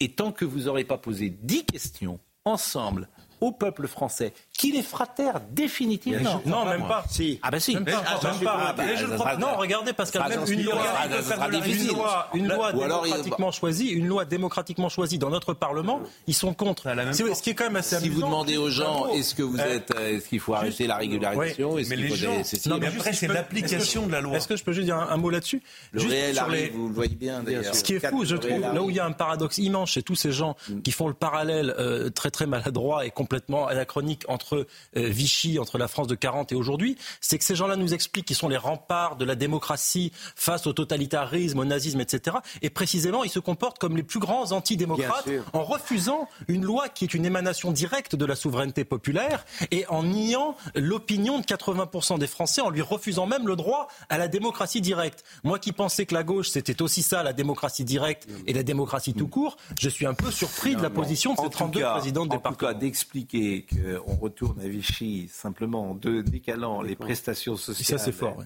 et 0.00 0.10
tant 0.10 0.32
que 0.32 0.44
vous 0.44 0.60
n'aurez 0.60 0.84
pas 0.84 0.98
posé 0.98 1.30
dix 1.30 1.64
questions 1.64 2.18
ensemble 2.44 3.08
au 3.40 3.52
peuple 3.52 3.86
français 3.86 4.32
qui 4.56 4.72
les 4.72 4.82
fratère 4.82 5.40
définitivement. 5.50 6.40
Non, 6.46 6.64
même 6.64 6.86
pas. 6.86 7.04
Si. 7.10 7.38
Ah 7.42 7.50
ben 7.50 7.60
si. 7.60 7.74
Même 7.74 7.84
pas. 7.84 8.02
Ah, 8.06 8.18
bah, 8.22 8.74
bah, 9.18 9.36
non, 9.36 9.56
regardez, 9.56 9.92
parce 9.92 10.10
qu'il 10.10 10.20
y 10.20 10.24
a 10.24 10.28
même 10.28 10.44
une 10.48 10.62
loi, 10.62 12.28
une 12.34 12.48
loi, 12.48 12.72
démocratiquement 12.72 13.50
choisie, 13.50 13.88
une 13.88 14.06
loi 14.06 14.24
démocratiquement 14.24 14.88
choisie 14.88 15.18
dans 15.18 15.30
notre 15.30 15.54
Parlement, 15.54 16.00
ils 16.26 16.34
sont 16.34 16.54
contre. 16.54 16.84
Ce 16.84 17.42
qui 17.42 17.50
est 17.50 17.54
quand 17.54 17.64
même 17.64 17.76
assez 17.76 17.98
Si 17.98 18.08
vous 18.08 18.22
demandez 18.22 18.56
aux 18.56 18.70
gens, 18.70 19.08
est-ce 19.08 19.34
que 19.34 19.42
vous 19.42 19.58
êtes, 19.58 19.92
euh, 19.96 20.16
est-ce 20.16 20.28
qu'il 20.28 20.40
faut 20.40 20.54
arrêter 20.54 20.86
la 20.86 20.96
régularisation 20.96 21.76
Mais 21.88 21.96
les 21.96 22.14
gens, 22.14 22.42
non, 22.66 22.78
mais 22.78 22.88
après 22.88 23.12
c'est 23.12 23.28
l'application 23.28 24.06
de 24.06 24.12
la 24.12 24.20
loi. 24.20 24.36
Est-ce 24.36 24.48
que 24.48 24.56
je 24.56 24.64
peux 24.64 24.72
juste 24.72 24.86
dire 24.86 24.96
un 24.96 25.16
mot 25.16 25.30
là-dessus? 25.30 25.62
Le 25.92 26.02
réel 26.02 26.38
arrive, 26.38 26.72
vous 26.74 26.88
le 26.88 26.94
voyez 26.94 27.14
bien 27.14 27.42
d'ailleurs. 27.42 27.74
Ce 27.74 27.82
qui 27.82 27.94
est 27.94 28.06
fou, 28.06 28.24
je 28.24 28.36
trouve, 28.36 28.60
là 28.60 28.82
où 28.82 28.90
il 28.90 28.96
y 28.96 29.00
a 29.00 29.04
un 29.04 29.12
paradoxe 29.12 29.58
immense 29.58 29.90
chez 29.90 30.02
tous 30.02 30.14
ces 30.16 30.32
gens 30.32 30.56
qui 30.84 30.92
font 30.92 31.08
le 31.08 31.14
parallèle 31.14 31.74
euh, 31.78 32.10
très 32.10 32.30
très 32.30 32.46
maladroit 32.46 33.06
et 33.06 33.10
complètement 33.10 33.66
anachronique 33.66 34.24
entre 34.28 34.45
euh, 34.54 34.64
Vichy, 34.94 35.58
entre 35.58 35.78
la 35.78 35.88
France 35.88 36.06
de 36.06 36.14
40 36.14 36.52
et 36.52 36.54
aujourd'hui, 36.54 36.96
c'est 37.20 37.38
que 37.38 37.44
ces 37.44 37.54
gens-là 37.54 37.76
nous 37.76 37.94
expliquent 37.94 38.26
qu'ils 38.26 38.36
sont 38.36 38.48
les 38.48 38.56
remparts 38.56 39.16
de 39.16 39.24
la 39.24 39.34
démocratie 39.34 40.12
face 40.34 40.66
au 40.66 40.72
totalitarisme, 40.72 41.58
au 41.58 41.64
nazisme, 41.64 42.00
etc. 42.00 42.38
Et 42.62 42.70
précisément, 42.70 43.24
ils 43.24 43.30
se 43.30 43.38
comportent 43.38 43.78
comme 43.78 43.96
les 43.96 44.02
plus 44.02 44.20
grands 44.20 44.52
antidémocrates 44.52 45.28
en 45.52 45.64
refusant 45.64 46.28
une 46.48 46.64
loi 46.64 46.88
qui 46.88 47.04
est 47.04 47.14
une 47.14 47.24
émanation 47.24 47.72
directe 47.72 48.14
de 48.14 48.24
la 48.24 48.36
souveraineté 48.36 48.84
populaire 48.84 49.44
et 49.70 49.86
en 49.88 50.02
niant 50.02 50.56
l'opinion 50.74 51.40
de 51.40 51.44
80% 51.44 52.18
des 52.18 52.26
Français, 52.26 52.60
en 52.60 52.70
lui 52.70 52.82
refusant 52.82 53.26
même 53.26 53.46
le 53.46 53.56
droit 53.56 53.88
à 54.08 54.18
la 54.18 54.28
démocratie 54.28 54.80
directe. 54.80 55.24
Moi 55.44 55.58
qui 55.58 55.72
pensais 55.72 56.06
que 56.06 56.14
la 56.14 56.22
gauche, 56.22 56.50
c'était 56.50 56.82
aussi 56.82 57.02
ça, 57.02 57.22
la 57.22 57.32
démocratie 57.32 57.84
directe 57.84 58.28
et 58.46 58.52
la 58.52 58.62
démocratie 58.62 59.14
tout 59.14 59.28
court, 59.28 59.56
je 59.80 59.88
suis 59.88 60.06
un 60.06 60.14
peu 60.14 60.30
surpris 60.30 60.76
de 60.76 60.82
la 60.82 60.90
position 60.90 61.34
de 61.34 61.40
ces 61.40 61.50
32 61.50 61.80
présidents 61.82 62.26
de 62.26 62.30
département. 62.30 62.68
En 62.68 62.72
tout 62.72 62.74
cas, 62.74 62.74
d'expliquer 62.74 63.66
qu'on 63.66 64.14
retourne 64.36 64.60
à 64.60 64.68
Vichy 64.68 65.28
simplement 65.32 65.90
en 65.90 65.94
décalant 65.94 66.82
les 66.82 66.94
prestations 66.94 67.56
sociales 67.56 68.00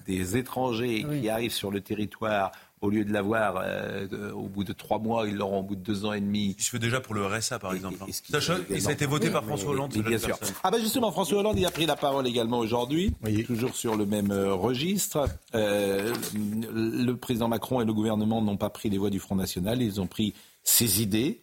des 0.07 0.37
étrangers 0.37 1.05
qui 1.21 1.29
arrivent 1.29 1.53
sur 1.53 1.71
le 1.71 1.81
territoire 1.81 2.51
au 2.79 2.89
lieu 2.89 3.05
de 3.05 3.13
l'avoir 3.13 3.61
euh, 3.63 4.31
au 4.31 4.47
bout 4.47 4.63
de 4.63 4.73
trois 4.73 4.97
mois, 4.97 5.27
ils 5.27 5.35
l'auront 5.35 5.59
au 5.59 5.63
bout 5.63 5.75
de 5.75 5.83
deux 5.83 6.03
ans 6.03 6.13
et 6.13 6.19
demi. 6.19 6.55
Il 6.57 6.63
se 6.63 6.71
fait 6.71 6.79
déjà 6.79 6.99
pour 6.99 7.13
le 7.13 7.23
RSA, 7.27 7.59
par 7.59 7.75
exemple. 7.75 7.97
Et, 8.07 8.11
ça, 8.39 8.89
a 8.89 8.91
été 8.91 9.05
voté 9.05 9.29
par 9.29 9.43
François 9.43 9.69
Hollande. 9.69 9.93
bien 9.93 10.17
sûr. 10.17 10.35
Ah 10.63 10.71
ben 10.71 10.79
justement, 10.79 11.11
François 11.11 11.39
Hollande, 11.39 11.59
il 11.59 11.65
a 11.67 11.69
pris 11.69 11.85
la 11.85 11.95
parole 11.95 12.25
également 12.25 12.57
aujourd'hui, 12.57 13.13
toujours 13.45 13.75
sur 13.75 13.95
le 13.95 14.07
même 14.07 14.31
euh, 14.31 14.55
registre. 14.55 15.29
Euh, 15.53 16.11
le 16.33 17.13
président 17.13 17.49
Macron 17.49 17.81
et 17.81 17.85
le 17.85 17.93
gouvernement 17.93 18.41
n'ont 18.41 18.57
pas 18.57 18.71
pris 18.71 18.89
les 18.89 18.97
voix 18.97 19.11
du 19.11 19.19
Front 19.19 19.35
National, 19.35 19.79
ils 19.79 20.01
ont 20.01 20.07
pris 20.07 20.33
ses 20.63 21.03
idées, 21.03 21.41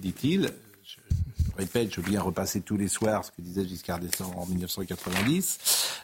dit-il 0.00 0.52
répète, 1.56 1.94
je 1.94 2.00
viens 2.00 2.20
repasser 2.20 2.60
tous 2.60 2.76
les 2.76 2.88
soirs 2.88 3.24
ce 3.24 3.30
que 3.30 3.40
disait 3.40 3.64
Giscard 3.66 3.98
d'Estaing 3.98 4.30
en 4.36 4.46
1990. 4.46 5.58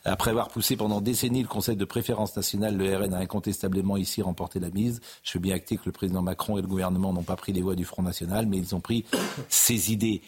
Après 0.04 0.30
avoir 0.30 0.48
poussé 0.48 0.76
pendant 0.76 1.00
décennies 1.00 1.42
le 1.42 1.48
Conseil 1.48 1.76
de 1.76 1.84
préférence 1.84 2.36
nationale, 2.36 2.76
le 2.76 2.96
RN 2.96 3.14
a 3.14 3.18
incontestablement 3.18 3.96
ici 3.96 4.22
remporté 4.22 4.60
la 4.60 4.70
mise. 4.70 5.00
Je 5.22 5.34
veux 5.34 5.40
bien 5.40 5.54
acter 5.54 5.76
que 5.76 5.82
le 5.86 5.92
président 5.92 6.22
Macron 6.22 6.58
et 6.58 6.62
le 6.62 6.68
gouvernement 6.68 7.12
n'ont 7.12 7.22
pas 7.22 7.36
pris 7.36 7.52
les 7.52 7.62
voix 7.62 7.74
du 7.74 7.84
Front 7.84 8.02
National, 8.02 8.46
mais 8.46 8.58
ils 8.58 8.74
ont 8.74 8.80
pris 8.80 9.04
ses 9.48 9.92
idées. 9.92 10.22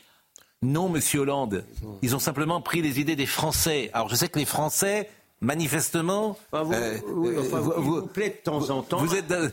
Non, 0.62 0.88
Monsieur 0.88 1.20
Hollande, 1.20 1.64
ils 2.02 2.14
ont 2.14 2.20
simplement 2.20 2.60
pris 2.60 2.82
les 2.82 3.00
idées 3.00 3.16
des 3.16 3.26
Français. 3.26 3.90
Alors 3.92 4.08
je 4.08 4.14
sais 4.14 4.28
que 4.28 4.38
les 4.38 4.44
Français 4.44 5.10
manifestement. 5.42 6.36
vous, 6.52 6.72
euh, 6.72 6.98
vous, 7.06 7.72
vous, 7.76 8.02
plaît 8.06 8.30
de 8.30 8.50
temps 8.50 8.70
en 8.70 8.82
temps. 8.82 8.98
Vous 8.98 9.14
êtes. 9.14 9.30
Euh, 9.30 9.50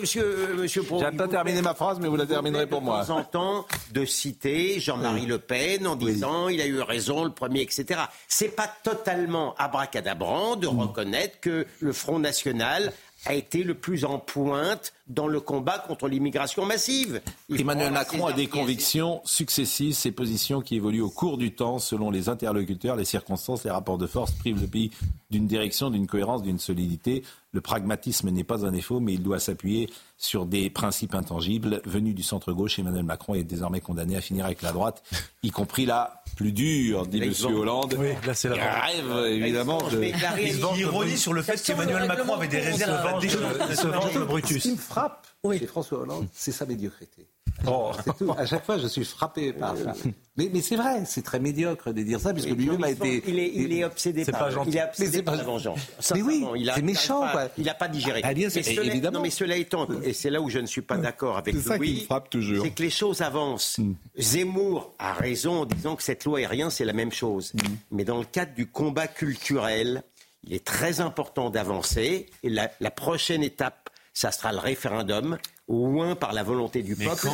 monsieur, 0.00 0.24
euh, 0.24 0.56
monsieur 0.56 0.82
J'ai 0.82 1.16
pas 1.16 1.28
terminé 1.28 1.62
ma 1.62 1.74
phrase, 1.74 1.98
mais 2.00 2.08
vous 2.08 2.16
la 2.16 2.26
terminerez 2.26 2.66
pour 2.66 2.82
moi. 2.82 3.02
De 3.02 3.06
temps 3.06 3.18
en 3.18 3.24
temps, 3.24 3.66
de 3.92 4.04
citer 4.04 4.80
Jean-Marie 4.80 5.26
Le 5.26 5.38
Pen 5.38 5.86
en 5.86 5.94
disant 5.94 6.48
il 6.48 6.60
a 6.60 6.66
eu 6.66 6.80
raison, 6.80 7.24
le 7.24 7.30
premier, 7.30 7.60
etc. 7.60 8.00
C'est 8.26 8.56
pas 8.56 8.70
totalement 8.82 9.54
abracadabrant 9.58 10.56
de 10.56 10.66
mm. 10.66 10.80
reconnaître 10.80 11.40
que 11.40 11.66
le 11.80 11.92
Front 11.92 12.18
National 12.18 12.92
a 13.26 13.34
été 13.34 13.64
le 13.64 13.74
plus 13.74 14.04
en 14.04 14.18
pointe 14.18 14.92
dans 15.08 15.26
le 15.26 15.40
combat 15.40 15.78
contre 15.78 16.08
l'immigration 16.08 16.64
massive. 16.64 17.20
Emmanuel 17.56 17.92
Macron 17.92 18.26
a 18.26 18.32
des 18.32 18.46
convictions 18.46 19.20
successives, 19.24 19.94
ses 19.94 20.12
positions 20.12 20.60
qui 20.60 20.76
évoluent 20.76 21.02
au 21.02 21.10
cours 21.10 21.38
du 21.38 21.52
temps 21.52 21.78
selon 21.78 22.10
les 22.10 22.28
interlocuteurs, 22.28 22.96
les 22.96 23.04
circonstances, 23.04 23.64
les 23.64 23.70
rapports 23.70 23.98
de 23.98 24.06
force 24.06 24.32
privent 24.32 24.60
le 24.60 24.66
pays 24.66 24.90
d'une 25.30 25.46
direction, 25.46 25.90
d'une 25.90 26.06
cohérence, 26.06 26.42
d'une 26.42 26.58
solidité. 26.58 27.24
Le 27.52 27.60
pragmatisme 27.60 28.30
n'est 28.30 28.44
pas 28.44 28.66
un 28.66 28.70
défaut, 28.70 29.00
mais 29.00 29.14
il 29.14 29.22
doit 29.22 29.40
s'appuyer 29.40 29.88
sur 30.16 30.46
des 30.46 30.70
principes 30.70 31.14
intangibles 31.14 31.80
venus 31.84 32.14
du 32.14 32.22
centre-gauche. 32.22 32.78
Emmanuel 32.78 33.04
Macron 33.04 33.34
est 33.34 33.44
désormais 33.44 33.80
condamné 33.80 34.16
à 34.16 34.20
finir 34.20 34.44
avec 34.44 34.62
la 34.62 34.72
droite, 34.72 35.02
y 35.42 35.50
compris 35.50 35.86
la 35.86 36.22
plus 36.38 36.52
dure, 36.52 37.04
dit 37.08 37.20
M. 37.20 37.32
Hollande. 37.52 37.96
Oui, 37.98 38.10
là 38.24 38.32
c'est 38.32 38.48
la 38.48 38.82
rêve, 38.82 39.26
évidemment. 39.26 39.82
De... 39.90 40.04
Il 40.04 40.80
ironie 40.80 41.18
sur 41.18 41.32
le 41.32 41.42
fait 41.42 41.60
qu'Emmanuel 41.60 42.06
Macron 42.06 42.34
avait 42.34 42.46
des 42.46 42.60
réserves. 42.60 43.20
Il 43.24 43.76
se 43.76 43.86
venge 43.88 44.14
le 44.14 44.24
Brutus. 44.24 44.62
Ce 44.62 44.68
qui 44.68 44.74
me 44.74 44.80
frappe 44.80 45.26
chez 45.58 45.66
François 45.66 45.98
Hollande, 45.98 46.28
c'est 46.32 46.52
sa 46.52 46.64
médiocrité. 46.64 47.26
Oh. 47.66 47.90
Tout. 48.18 48.32
À 48.36 48.46
chaque 48.46 48.64
fois, 48.64 48.78
je 48.78 48.86
suis 48.86 49.04
frappé 49.04 49.52
par 49.52 49.76
ça. 49.76 49.92
Mais, 50.36 50.50
mais 50.52 50.62
c'est 50.62 50.76
vrai, 50.76 51.04
c'est 51.04 51.22
très 51.22 51.40
médiocre 51.40 51.92
de 51.92 52.02
dire 52.02 52.20
ça, 52.20 52.32
puisque 52.32 52.50
lui-même 52.50 52.82
a 52.84 52.90
été. 52.90 53.22
Il 53.26 53.38
est, 53.38 53.52
il 53.54 53.72
est 53.72 53.84
obsédé 53.84 54.24
par, 54.24 54.50
il 54.66 54.76
est 54.76 54.84
obsédé 54.84 55.22
par 55.22 55.36
la 55.36 55.42
vengeance. 55.42 55.80
Mais 56.14 56.22
oui, 56.22 56.46
c'est 56.74 56.82
méchant. 56.82 57.24
il 57.56 57.64
n'a 57.64 57.74
pas 57.74 57.88
digéré. 57.88 58.20
Ah, 58.24 58.34
bien, 58.34 58.48
mais 58.54 58.62
cela, 58.62 58.84
évidemment. 58.84 59.18
Non, 59.18 59.22
mais 59.22 59.30
cela 59.30 59.56
étant, 59.56 59.88
et 60.02 60.12
c'est 60.12 60.30
là 60.30 60.40
où 60.40 60.48
je 60.48 60.58
ne 60.58 60.66
suis 60.66 60.82
pas 60.82 60.96
d'accord 60.96 61.38
avec 61.38 61.56
ça 61.56 61.78
qui 61.78 62.04
frappe 62.04 62.30
toujours. 62.30 62.64
c'est 62.64 62.70
que 62.70 62.82
les 62.82 62.90
choses 62.90 63.20
avancent. 63.20 63.78
Mm. 63.78 63.94
Zemmour 64.18 64.94
a 64.98 65.12
raison 65.12 65.62
en 65.62 65.66
disant 65.66 65.96
que 65.96 66.02
cette 66.02 66.24
loi 66.24 66.40
est 66.40 66.46
rien, 66.46 66.70
c'est 66.70 66.84
la 66.84 66.92
même 66.92 67.12
chose. 67.12 67.52
Mm. 67.54 67.58
Mais 67.92 68.04
dans 68.04 68.18
le 68.18 68.24
cadre 68.24 68.54
du 68.54 68.66
combat 68.66 69.08
culturel, 69.08 70.02
il 70.44 70.54
est 70.54 70.64
très 70.64 71.00
important 71.00 71.50
d'avancer. 71.50 72.26
Et 72.42 72.48
la, 72.48 72.70
la 72.80 72.90
prochaine 72.90 73.42
étape, 73.42 73.90
ça 74.12 74.30
sera 74.30 74.52
le 74.52 74.58
référendum 74.58 75.38
au 75.68 75.86
moins 75.86 76.16
par 76.16 76.32
la 76.32 76.42
volonté 76.42 76.82
du 76.82 76.96
peuple. 76.96 77.28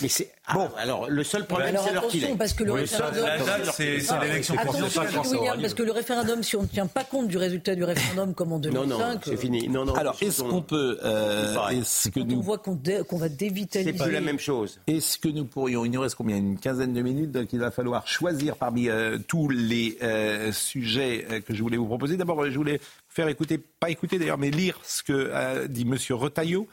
Mais 0.00 0.08
c'est 0.08 0.30
ah, 0.46 0.54
bon. 0.54 0.70
Alors 0.78 1.08
le 1.08 1.22
seul 1.22 1.46
problème, 1.46 1.76
c'est 1.84 1.92
leur 1.92 2.08
qu'il 2.08 2.24
est. 2.24 2.34
Parce 2.34 2.54
que 2.54 2.64
le 2.64 2.72
référendum, 2.72 3.26
c'est 3.72 3.98
l'élection 4.22 4.54
parce 4.56 5.74
que 5.74 5.82
le 5.82 5.92
référendum, 5.92 6.42
si 6.42 6.56
on 6.56 6.62
ne 6.62 6.66
tient 6.66 6.86
pas 6.86 7.04
compte 7.04 7.28
du 7.28 7.36
résultat 7.36 7.74
du 7.74 7.84
référendum 7.84 8.34
comme 8.34 8.52
en 8.52 8.58
2005, 8.58 8.88
non, 8.88 8.98
non, 8.98 9.20
c'est 9.22 9.36
fini. 9.36 9.68
Non, 9.68 9.84
non. 9.84 9.94
Alors 9.94 10.16
est-ce 10.20 10.42
qu'on 10.42 10.62
peut, 10.62 10.98
euh, 11.04 11.68
est-ce 11.68 12.08
que 12.08 12.20
nous... 12.20 12.38
on 12.38 12.40
voit 12.40 12.58
qu'on 12.58 13.16
va 13.16 13.28
dévitaliser, 13.28 13.92
c'est 13.92 13.98
pas 13.98 14.08
la 14.08 14.20
même 14.20 14.38
chose. 14.38 14.80
Est-ce 14.86 15.18
que 15.18 15.28
nous 15.28 15.44
pourrions, 15.44 15.84
il 15.84 15.90
nous 15.90 16.00
reste 16.00 16.14
combien, 16.14 16.36
une 16.36 16.58
quinzaine 16.58 16.94
de 16.94 17.02
minutes, 17.02 17.32
donc 17.32 17.52
il 17.52 17.60
va 17.60 17.70
falloir 17.70 18.06
choisir 18.08 18.56
parmi 18.56 18.88
euh, 18.88 19.18
tous 19.28 19.50
les 19.50 19.98
euh, 20.02 20.52
sujets 20.52 21.26
que 21.46 21.54
je 21.54 21.62
voulais 21.62 21.76
vous 21.76 21.86
proposer. 21.86 22.16
D'abord, 22.16 22.48
je 22.48 22.56
voulais 22.56 22.80
faire 23.08 23.28
écouter, 23.28 23.58
pas 23.58 23.90
écouter 23.90 24.18
d'ailleurs, 24.18 24.38
mais 24.38 24.50
lire 24.50 24.80
ce 24.84 25.02
que 25.02 25.66
dit 25.66 25.84
Monsieur 25.84 26.14
Retailleau 26.14 26.66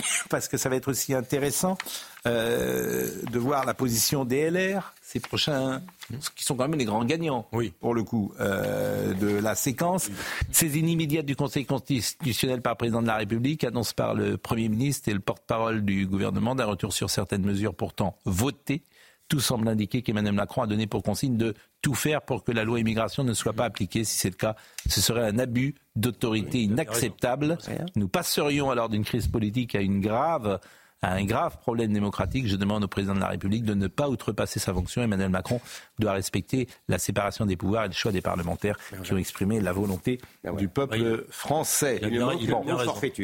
parce 0.30 0.48
que 0.48 0.56
ça 0.56 0.68
va 0.68 0.76
être 0.76 0.88
aussi 0.88 1.14
intéressant 1.14 1.76
euh, 2.26 3.10
de 3.30 3.38
voir 3.38 3.64
la 3.64 3.74
position 3.74 4.24
des 4.24 4.50
LR, 4.50 4.94
ces 5.02 5.20
prochains, 5.20 5.82
qui 6.34 6.44
sont 6.44 6.56
quand 6.56 6.68
même 6.68 6.78
les 6.78 6.84
grands 6.84 7.04
gagnants, 7.04 7.46
oui. 7.52 7.72
pour 7.80 7.94
le 7.94 8.02
coup, 8.02 8.32
euh, 8.40 9.14
de 9.14 9.28
la 9.28 9.54
séquence. 9.54 10.10
Ces 10.50 10.78
immédiate 10.78 11.26
du 11.26 11.36
Conseil 11.36 11.66
constitutionnel 11.66 12.60
par 12.60 12.74
le 12.74 12.78
président 12.78 13.02
de 13.02 13.06
la 13.06 13.16
République, 13.16 13.64
annonce 13.64 13.92
par 13.92 14.14
le 14.14 14.36
Premier 14.36 14.68
ministre 14.68 15.08
et 15.08 15.14
le 15.14 15.20
porte-parole 15.20 15.84
du 15.84 16.06
gouvernement 16.06 16.54
d'un 16.54 16.66
retour 16.66 16.92
sur 16.92 17.10
certaines 17.10 17.44
mesures 17.44 17.74
pourtant 17.74 18.16
votées 18.24 18.82
tout 19.28 19.40
semble 19.40 19.68
indiquer 19.68 20.02
qu'Emmanuel 20.02 20.34
Macron 20.34 20.62
a 20.62 20.66
donné 20.66 20.86
pour 20.86 21.02
consigne 21.02 21.36
de 21.36 21.54
tout 21.82 21.94
faire 21.94 22.22
pour 22.22 22.44
que 22.44 22.52
la 22.52 22.64
loi 22.64 22.80
immigration 22.80 23.24
ne 23.24 23.34
soit 23.34 23.52
pas 23.52 23.64
appliquée. 23.64 24.04
Si 24.04 24.18
c'est 24.18 24.30
le 24.30 24.36
cas, 24.36 24.56
ce 24.88 25.00
serait 25.00 25.26
un 25.26 25.38
abus 25.38 25.74
d'autorité 25.96 26.62
inacceptable. 26.62 27.58
Nous 27.94 28.08
passerions 28.08 28.70
alors 28.70 28.88
d'une 28.88 29.04
crise 29.04 29.28
politique 29.28 29.74
à 29.74 29.80
une 29.80 30.00
grave 30.00 30.58
à 31.02 31.12
un 31.12 31.24
grave 31.24 31.58
problème 31.58 31.92
démocratique. 31.92 32.46
Je 32.46 32.56
demande 32.56 32.84
au 32.84 32.88
président 32.88 33.14
de 33.14 33.20
la 33.20 33.28
République 33.28 33.64
de 33.64 33.74
ne 33.74 33.86
pas 33.86 34.08
outrepasser 34.08 34.58
sa 34.58 34.74
fonction. 34.74 35.02
Emmanuel 35.02 35.30
Macron 35.30 35.60
doit 35.98 36.12
respecter 36.12 36.68
la 36.88 36.98
séparation 36.98 37.46
des 37.46 37.56
pouvoirs 37.56 37.84
et 37.84 37.88
le 37.88 37.94
choix 37.94 38.12
des 38.12 38.20
parlementaires 38.20 38.78
qui 39.04 39.12
ont 39.12 39.16
exprimé 39.18 39.60
la 39.60 39.72
volonté 39.72 40.20
du 40.56 40.68
peuple 40.68 41.24
français. 41.30 42.00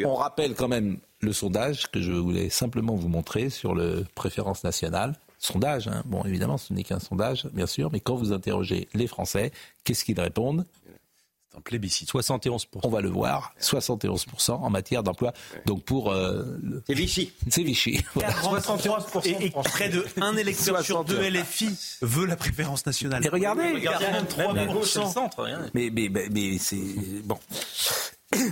on 0.05 0.15
rappelle 0.15 0.55
quand 0.55 0.69
même 0.69 0.99
le 1.21 1.33
sondage 1.33 1.91
que 1.91 2.01
je 2.01 2.13
voulais 2.13 2.51
simplement 2.51 2.95
vous 2.95 3.09
montrer 3.09 3.51
sur 3.51 3.75
le 3.75 4.05
préférence 4.15 4.63
nationale. 4.63 5.15
Sondage, 5.45 5.89
hein. 5.89 6.03
bon 6.07 6.25
évidemment 6.25 6.57
ce 6.57 6.73
n'est 6.73 6.85
qu'un 6.85 6.99
sondage 6.99 7.47
bien 7.53 7.67
sûr, 7.67 7.91
mais 7.93 8.01
quand 8.01 8.15
vous 8.15 8.33
interrogez 8.33 8.89
les 8.95 9.07
Français, 9.07 9.53
qu'est-ce 9.85 10.03
qu'ils 10.03 10.19
répondent? 10.19 10.65
Un 11.57 11.61
plébiscite. 11.61 12.11
71%. 12.11 12.67
On 12.83 12.89
va 12.89 13.03
le 13.03 13.11
voir, 13.11 13.55
71% 13.61 14.53
en 14.53 14.71
matière 14.71 15.03
d'emploi. 15.03 15.35
Donc 15.67 15.85
pour... 15.85 16.13
Euh, 16.13 16.43
c'est 16.87 16.95
Vichy. 16.95 17.33
C'est 17.49 17.63
Vichy. 17.63 18.03
63%. 18.17 19.41
Et, 19.41 19.51
près 19.51 19.91
de 19.91 20.05
un 20.21 20.37
électeur 20.37 20.81
sur 20.83 21.05
deux 21.05 21.21
LFI 21.21 21.99
veut 22.01 22.27
la 22.27 22.37
préférence 22.37 22.87
nationale. 22.87 23.25
Et 23.25 23.29
regardez, 23.29 23.71
regardez 23.73 24.07
3% 24.07 25.69
Mais, 25.75 25.91
mais, 25.93 26.09
mais, 26.09 26.29
mais 26.31 26.59
c'est... 26.59 26.83
Bon. 27.23 27.39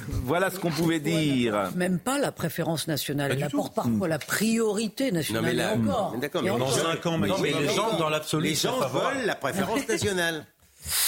Voilà 0.09 0.51
ce 0.51 0.59
qu'on 0.59 0.71
pouvait 0.71 1.01
dire. 1.01 1.71
Même 1.77 1.99
pas 1.99 2.19
la 2.19 2.33
préférence 2.33 2.89
nationale. 2.89 3.33
Elle 3.33 3.43
apporte 3.43 3.75
parfois 3.75 4.09
la 4.09 4.19
priorité 4.19 5.13
nationale. 5.13 5.57
Non, 5.57 5.77
mais 5.77 5.89
encore. 5.91 6.17
D'accord, 6.21 6.43
mais 6.43 6.49
dans 6.51 6.71
5 6.71 7.07
ans, 7.07 7.19
mais, 7.19 7.29
les 7.29 7.69
gens, 7.69 7.97
dans 7.99 8.09
l'absolu, 8.09 8.49
les 8.49 8.55
gens 8.55 8.79
veulent 8.89 9.27
la 9.27 9.35
préférence 9.35 9.87
nationale. 9.89 10.47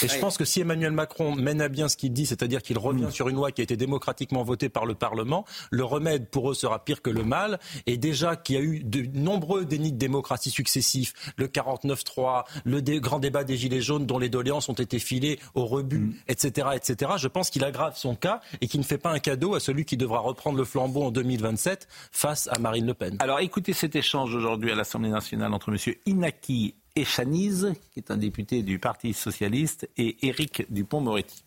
Et 0.03 0.07
je 0.07 0.19
pense 0.19 0.37
que 0.37 0.45
si 0.45 0.61
Emmanuel 0.61 0.91
Macron 0.91 1.35
mène 1.35 1.61
à 1.61 1.69
bien 1.69 1.87
ce 1.89 1.97
qu'il 1.97 2.13
dit, 2.13 2.25
c'est-à-dire 2.25 2.61
qu'il 2.61 2.77
revient 2.77 3.11
sur 3.11 3.29
une 3.29 3.35
loi 3.35 3.51
qui 3.51 3.61
a 3.61 3.63
été 3.63 3.77
démocratiquement 3.77 4.43
votée 4.43 4.69
par 4.69 4.85
le 4.85 4.95
Parlement, 4.95 5.45
le 5.71 5.83
remède 5.83 6.27
pour 6.29 6.51
eux 6.51 6.53
sera 6.53 6.83
pire 6.83 7.01
que 7.01 7.09
le 7.09 7.23
mal. 7.23 7.59
Et 7.85 7.97
déjà 7.97 8.35
qu'il 8.35 8.55
y 8.55 8.59
a 8.59 8.61
eu 8.61 8.83
de 8.83 9.05
nombreux 9.17 9.65
dénis 9.65 9.91
de 9.91 9.97
démocratie 9.97 10.51
successifs, 10.51 11.13
le 11.37 11.47
49-3, 11.47 12.43
le 12.63 12.81
grand 12.99 13.19
débat 13.19 13.43
des 13.43 13.57
Gilets 13.57 13.81
jaunes 13.81 14.05
dont 14.05 14.19
les 14.19 14.29
doléances 14.29 14.69
ont 14.69 14.73
été 14.73 14.99
filées 14.99 15.39
au 15.53 15.65
rebut, 15.65 16.21
etc., 16.27 16.67
mm. 16.71 16.75
etc., 16.75 17.11
je 17.17 17.27
pense 17.27 17.49
qu'il 17.49 17.63
aggrave 17.63 17.97
son 17.97 18.15
cas 18.15 18.41
et 18.61 18.67
qu'il 18.67 18.79
ne 18.79 18.85
fait 18.85 18.97
pas 18.97 19.11
un 19.11 19.19
cadeau 19.19 19.55
à 19.55 19.59
celui 19.59 19.85
qui 19.85 19.97
devra 19.97 20.19
reprendre 20.19 20.57
le 20.57 20.65
flambeau 20.65 21.03
en 21.03 21.11
2027 21.11 21.87
face 22.11 22.47
à 22.51 22.59
Marine 22.59 22.85
Le 22.85 22.93
Pen. 22.93 23.17
Alors 23.19 23.39
écoutez 23.39 23.73
cet 23.73 23.95
échange 23.95 24.33
aujourd'hui 24.33 24.71
à 24.71 24.75
l'Assemblée 24.75 25.09
nationale 25.09 25.53
entre 25.53 25.69
M. 25.69 25.95
Inaki 26.05 26.75
Echaniz, 26.95 27.73
qui 27.91 27.99
est 27.99 28.11
un 28.11 28.17
député 28.17 28.61
du 28.61 28.79
Parti 28.79 29.13
socialiste, 29.13 29.89
et 29.97 30.27
Éric 30.27 30.71
Dupont-Moretti. 30.71 31.43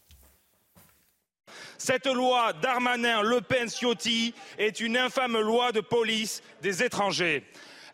Cette 1.78 2.06
loi 2.06 2.52
Darmanin-Le 2.52 3.40
Pen-Ciotti 3.40 4.34
est 4.58 4.80
une 4.80 4.96
infâme 4.96 5.38
loi 5.38 5.72
de 5.72 5.80
police 5.80 6.42
des 6.60 6.82
étrangers. 6.82 7.44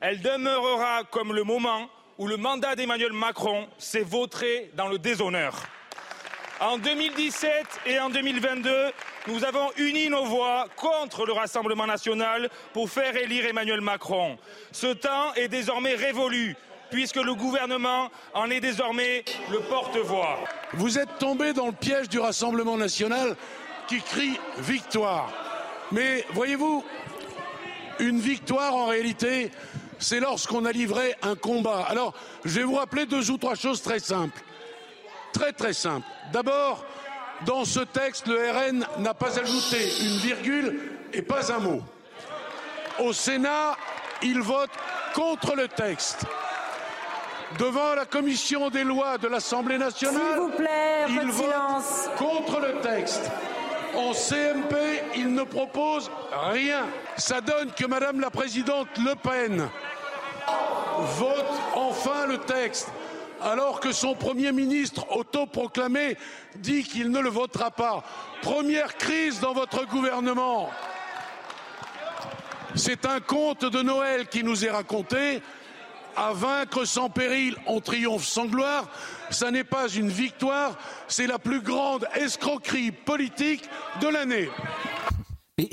Elle 0.00 0.20
demeurera 0.20 1.04
comme 1.04 1.32
le 1.32 1.44
moment 1.44 1.88
où 2.18 2.26
le 2.26 2.36
mandat 2.36 2.76
d'Emmanuel 2.76 3.12
Macron 3.12 3.68
s'est 3.78 4.02
vautré 4.02 4.70
dans 4.74 4.88
le 4.88 4.98
déshonneur. 4.98 5.62
En 6.60 6.78
2017 6.78 7.50
et 7.86 7.98
en 7.98 8.10
2022, 8.10 8.90
nous 9.26 9.44
avons 9.44 9.70
uni 9.76 10.08
nos 10.08 10.24
voix 10.24 10.66
contre 10.76 11.26
le 11.26 11.32
Rassemblement 11.32 11.86
national 11.86 12.48
pour 12.72 12.90
faire 12.90 13.16
élire 13.16 13.46
Emmanuel 13.46 13.80
Macron. 13.80 14.38
Ce 14.70 14.86
temps 14.86 15.34
est 15.34 15.48
désormais 15.48 15.94
révolu 15.94 16.56
puisque 16.94 17.16
le 17.16 17.34
gouvernement 17.34 18.08
en 18.34 18.48
est 18.50 18.60
désormais 18.60 19.24
le 19.50 19.58
porte-voix. 19.58 20.38
Vous 20.74 20.96
êtes 20.96 21.18
tombé 21.18 21.52
dans 21.52 21.66
le 21.66 21.72
piège 21.72 22.08
du 22.08 22.20
Rassemblement 22.20 22.76
national 22.76 23.34
qui 23.88 24.00
crie 24.00 24.38
victoire. 24.58 25.28
Mais 25.90 26.24
voyez-vous, 26.34 26.84
une 27.98 28.20
victoire 28.20 28.76
en 28.76 28.86
réalité, 28.86 29.50
c'est 29.98 30.20
lorsqu'on 30.20 30.64
a 30.66 30.70
livré 30.70 31.16
un 31.22 31.34
combat. 31.34 31.84
Alors, 31.88 32.14
je 32.44 32.60
vais 32.60 32.64
vous 32.64 32.76
rappeler 32.76 33.06
deux 33.06 33.28
ou 33.32 33.38
trois 33.38 33.56
choses 33.56 33.82
très 33.82 33.98
simples. 33.98 34.40
Très 35.32 35.50
très 35.50 35.72
simples. 35.72 36.06
D'abord, 36.32 36.86
dans 37.44 37.64
ce 37.64 37.80
texte, 37.80 38.28
le 38.28 38.38
RN 38.38 38.86
n'a 38.98 39.14
pas 39.14 39.36
ajouté 39.40 39.78
une 40.00 40.18
virgule 40.18 40.92
et 41.12 41.22
pas 41.22 41.52
un 41.52 41.58
mot. 41.58 41.82
Au 43.00 43.12
Sénat, 43.12 43.76
il 44.22 44.40
vote 44.40 44.70
contre 45.12 45.56
le 45.56 45.66
texte 45.66 46.24
devant 47.58 47.94
la 47.94 48.04
commission 48.04 48.70
des 48.70 48.84
lois 48.84 49.18
de 49.18 49.28
l'Assemblée 49.28 49.78
nationale. 49.78 50.22
S'il 50.32 50.40
vous 50.40 50.50
plaît, 50.50 51.04
il 51.08 51.30
vote 51.30 51.46
silence. 51.46 52.08
contre 52.18 52.60
le 52.60 52.80
texte. 52.80 53.30
En 53.94 54.12
CMP, 54.12 54.74
il 55.16 55.32
ne 55.32 55.44
propose 55.44 56.10
rien. 56.52 56.86
Ça 57.16 57.40
donne 57.40 57.70
que 57.72 57.86
Madame 57.86 58.20
la 58.20 58.30
Présidente 58.30 58.88
Le 58.98 59.14
Pen 59.14 59.68
vote 61.18 61.46
enfin 61.74 62.26
le 62.26 62.38
texte, 62.38 62.88
alors 63.40 63.80
que 63.80 63.92
son 63.92 64.14
Premier 64.14 64.52
ministre 64.52 65.06
autoproclamé 65.16 66.16
dit 66.56 66.82
qu'il 66.82 67.10
ne 67.10 67.20
le 67.20 67.28
votera 67.28 67.70
pas. 67.70 68.04
Première 68.42 68.96
crise 68.96 69.40
dans 69.40 69.52
votre 69.52 69.86
gouvernement. 69.86 70.70
C'est 72.74 73.06
un 73.06 73.20
conte 73.20 73.64
de 73.64 73.82
Noël 73.82 74.26
qui 74.28 74.42
nous 74.42 74.64
est 74.64 74.70
raconté 74.70 75.40
à 76.16 76.32
vaincre 76.32 76.84
sans 76.84 77.10
péril, 77.10 77.56
on 77.66 77.80
triomphe 77.80 78.24
sans 78.24 78.46
gloire. 78.46 78.90
Ça 79.30 79.50
n'est 79.50 79.64
pas 79.64 79.88
une 79.88 80.08
victoire, 80.08 80.78
c'est 81.08 81.26
la 81.26 81.38
plus 81.38 81.60
grande 81.60 82.06
escroquerie 82.14 82.92
politique 82.92 83.62
de 84.00 84.08
l'année. 84.08 84.48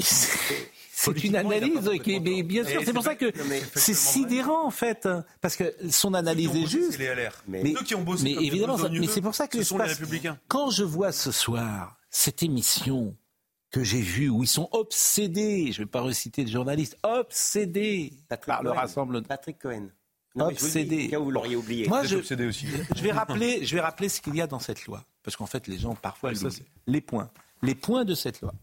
C'est 1.01 1.23
une 1.23 1.35
analyse 1.35 1.89
qui 2.03 2.13
est 2.13 2.43
bien 2.43 2.63
sûr. 2.63 2.81
C'est 2.85 2.93
pour 2.93 3.03
ça 3.03 3.15
que 3.15 3.31
c'est 3.73 3.95
sidérant 3.95 4.67
en 4.67 4.69
fait, 4.69 5.09
parce 5.41 5.55
que 5.55 5.73
son 5.89 6.13
analyse 6.13 6.55
est 6.55 6.67
juste. 6.67 6.99
Mais, 7.47 7.73
qui 7.73 7.95
ont 7.95 8.03
bossé 8.03 8.23
mais 8.23 8.45
évidemment, 8.45 8.77
mais 8.77 9.07
c'est 9.07 9.21
pour 9.21 9.33
ça 9.33 9.47
que 9.47 9.57
ce 9.57 9.63
sont 9.63 9.79
les 9.79 9.85
républicains. 9.85 10.37
Quand 10.47 10.69
je 10.69 10.83
vois 10.83 11.11
ce 11.11 11.31
soir 11.31 11.97
cette 12.11 12.43
émission 12.43 13.15
que 13.71 13.83
j'ai 13.83 14.01
vue 14.01 14.29
où 14.29 14.43
ils 14.43 14.47
sont 14.47 14.69
obsédés, 14.73 15.71
je 15.71 15.81
ne 15.81 15.85
vais 15.85 15.89
pas 15.89 16.01
reciter 16.01 16.43
le 16.43 16.51
journaliste, 16.51 16.97
obsédés 17.01 18.13
par 18.45 18.61
le 18.61 18.69
rassemblement. 18.69 19.25
Patrick 19.27 19.57
Cohen 19.59 19.87
obsédé. 20.39 21.15
vous 21.15 21.31
l'auriez 21.31 21.55
oublié. 21.55 21.87
Moi, 21.87 22.03
je, 22.03 22.17
aussi. 22.17 22.67
je, 22.95 23.01
vais 23.01 23.11
rappeler, 23.11 23.65
je 23.65 23.75
vais 23.75 23.81
rappeler 23.81 24.09
ce 24.09 24.21
qu'il 24.21 24.35
y 24.35 24.41
a 24.41 24.47
dans 24.47 24.59
cette 24.59 24.85
loi. 24.85 25.03
Parce 25.23 25.37
qu'en 25.37 25.45
fait, 25.45 25.67
les 25.67 25.77
gens, 25.77 25.95
parfois, 25.95 26.31
les 26.87 27.01
points. 27.01 27.29
Les 27.61 27.75
points 27.75 28.05
de 28.05 28.15
cette 28.15 28.41
loi. 28.41 28.53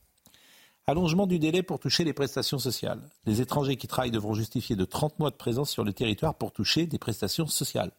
Allongement 0.86 1.26
du 1.26 1.38
délai 1.38 1.62
pour 1.62 1.78
toucher 1.78 2.02
les 2.02 2.14
prestations 2.14 2.58
sociales. 2.58 3.02
Les 3.26 3.42
étrangers 3.42 3.76
qui 3.76 3.86
travaillent 3.86 4.10
devront 4.10 4.32
justifier 4.32 4.74
de 4.74 4.86
30 4.86 5.18
mois 5.18 5.30
de 5.30 5.36
présence 5.36 5.70
sur 5.70 5.84
le 5.84 5.92
territoire 5.92 6.34
pour 6.34 6.50
toucher 6.50 6.86
des 6.86 6.98
prestations 6.98 7.46
sociales. 7.46 7.92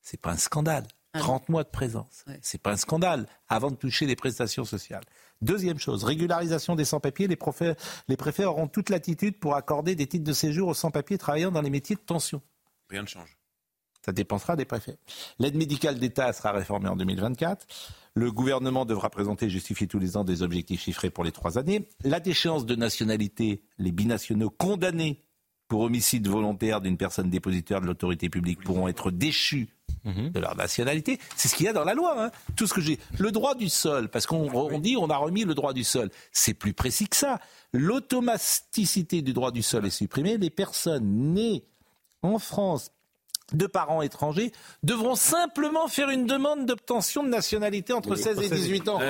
C'est 0.00 0.20
pas 0.20 0.32
un 0.32 0.38
scandale. 0.38 0.86
30 1.12 1.42
ah 1.46 1.52
mois 1.52 1.64
de 1.64 1.68
présence. 1.68 2.24
C'est 2.40 2.62
pas 2.62 2.72
un 2.72 2.76
scandale 2.76 3.28
avant 3.48 3.70
de 3.70 3.76
toucher 3.76 4.06
les 4.06 4.16
prestations 4.16 4.64
sociales. 4.64 5.04
Deuxième 5.42 5.78
chose, 5.78 6.04
régularisation 6.04 6.74
des 6.74 6.86
sans-papiers. 6.86 7.26
Les, 7.26 7.38
les 8.08 8.16
préfets 8.16 8.44
auront 8.46 8.68
toute 8.68 8.88
l'attitude 8.88 9.38
pour 9.38 9.54
accorder 9.54 9.94
des 9.94 10.06
titres 10.06 10.24
de 10.24 10.32
séjour 10.32 10.68
aux 10.68 10.74
sans-papiers 10.74 11.18
travaillant 11.18 11.50
dans 11.50 11.60
les 11.60 11.68
métiers 11.68 11.96
de 11.96 12.00
tension. 12.00 12.40
Rien 12.92 13.02
ne 13.02 13.08
change. 13.08 13.38
Ça 14.04 14.12
dépensera 14.12 14.54
des 14.54 14.66
préfets. 14.66 14.98
L'aide 15.38 15.54
médicale 15.54 15.98
d'État 15.98 16.32
sera 16.34 16.52
réformée 16.52 16.88
en 16.88 16.96
2024. 16.96 17.66
Le 18.14 18.30
gouvernement 18.30 18.84
devra 18.84 19.08
présenter 19.08 19.46
et 19.46 19.50
justifier 19.50 19.86
tous 19.86 19.98
les 19.98 20.18
ans 20.18 20.24
des 20.24 20.42
objectifs 20.42 20.82
chiffrés 20.82 21.08
pour 21.08 21.24
les 21.24 21.32
trois 21.32 21.56
années. 21.56 21.88
La 22.04 22.20
déchéance 22.20 22.66
de 22.66 22.74
nationalité, 22.74 23.62
les 23.78 23.92
binationaux 23.92 24.50
condamnés 24.50 25.24
pour 25.68 25.80
homicide 25.80 26.28
volontaire 26.28 26.82
d'une 26.82 26.98
personne 26.98 27.30
dépositaire 27.30 27.80
de 27.80 27.86
l'autorité 27.86 28.28
publique 28.28 28.62
pourront 28.62 28.88
être 28.88 29.10
déchus 29.10 29.70
mhm. 30.04 30.28
de 30.30 30.38
leur 30.38 30.54
nationalité. 30.54 31.18
C'est 31.34 31.48
ce 31.48 31.54
qu'il 31.54 31.64
y 31.64 31.68
a 31.70 31.72
dans 31.72 31.84
la 31.84 31.94
loi. 31.94 32.26
Hein. 32.26 32.30
Tout 32.56 32.66
ce 32.66 32.74
que 32.74 32.82
j'ai. 32.82 32.98
Le 33.18 33.30
droit 33.30 33.54
du 33.54 33.70
sol, 33.70 34.10
parce 34.10 34.26
qu'on 34.26 34.78
dit 34.80 34.98
on 34.98 35.08
a 35.08 35.16
remis 35.16 35.44
le 35.44 35.54
droit 35.54 35.72
du 35.72 35.82
sol. 35.82 36.10
C'est 36.30 36.52
plus 36.52 36.74
précis 36.74 37.08
que 37.08 37.16
ça. 37.16 37.40
L'automaticité 37.72 39.22
du 39.22 39.32
droit 39.32 39.50
du 39.50 39.62
sol 39.62 39.86
est 39.86 39.90
supprimée. 39.90 40.36
Les 40.36 40.50
personnes 40.50 41.32
nées 41.32 41.64
en 42.22 42.38
France 42.38 42.90
de 43.52 43.66
parents 43.66 44.02
étrangers 44.02 44.52
devront 44.82 45.14
simplement 45.14 45.88
faire 45.88 46.08
une 46.08 46.26
demande 46.26 46.66
d'obtention 46.66 47.22
de 47.22 47.28
nationalité 47.28 47.92
entre 47.92 48.16
16 48.16 48.40
et 48.40 48.48
18 48.48 48.88
ans. 48.88 49.00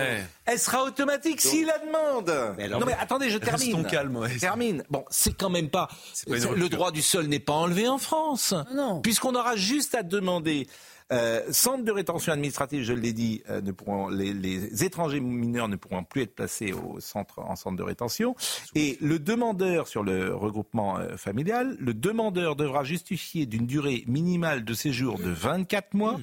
Elle 0.45 0.59
sera 0.59 0.85
automatique 0.85 1.41
s'ils 1.41 1.67
la 1.67 1.79
demandent. 1.79 2.57
non 2.79 2.87
mais 2.87 2.95
attendez, 2.99 3.31
je 3.31 3.39
termine. 3.39 3.85
calme, 3.87 4.27
termine. 4.41 4.85
Bon, 4.91 5.05
c'est 5.11 5.33
quand 5.33 5.51
même 5.51 5.71
pas. 5.71 5.89
le 6.27 6.69
droit 6.69 6.91
du 6.91 7.03
sol 7.03 7.27
n'est 7.27 7.39
pas 7.39 7.53
enlevé 7.53 7.89
en 7.89 7.99
France, 7.99 8.55
non. 8.73 9.01
puisqu'on 9.01 9.35
aura 9.35 9.57
juste 9.57 9.95
à 9.95 10.03
demander 10.03 10.67
euh, 11.13 11.43
centres 11.53 11.85
de 11.85 11.93
rétention 11.93 12.33
administrative, 12.33 12.83
je 12.83 12.95
l'ai 12.95 13.13
dit, 13.13 13.43
euh, 13.51 13.61
ne 13.61 13.71
pourront, 13.71 14.09
les, 14.09 14.83
étrangers 14.85 15.21
mineurs 15.21 15.69
ne 15.69 15.77
pourront 15.77 16.05
plus 16.05 16.23
être 16.23 16.35
placés 16.35 16.73
au 16.73 17.01
centre, 17.01 17.41
en 17.41 17.55
centre 17.55 17.77
de 17.77 17.83
rétention. 17.83 18.35
Et 18.75 18.97
le 19.01 19.19
demandeur 19.19 19.89
sur 19.89 20.03
le 20.03 20.35
regroupement 20.35 20.99
euh, 20.99 21.17
familial, 21.19 21.77
le 21.79 21.93
demandeur 21.93 22.57
devra 22.57 22.83
justifier 22.83 23.45
d'une 23.45 23.67
durée 23.67 24.05
minimale 24.07 24.65
de 24.65 24.75
séjour 24.75 25.19
de 25.19 25.31
24 25.31 25.95
mois. 25.95 26.19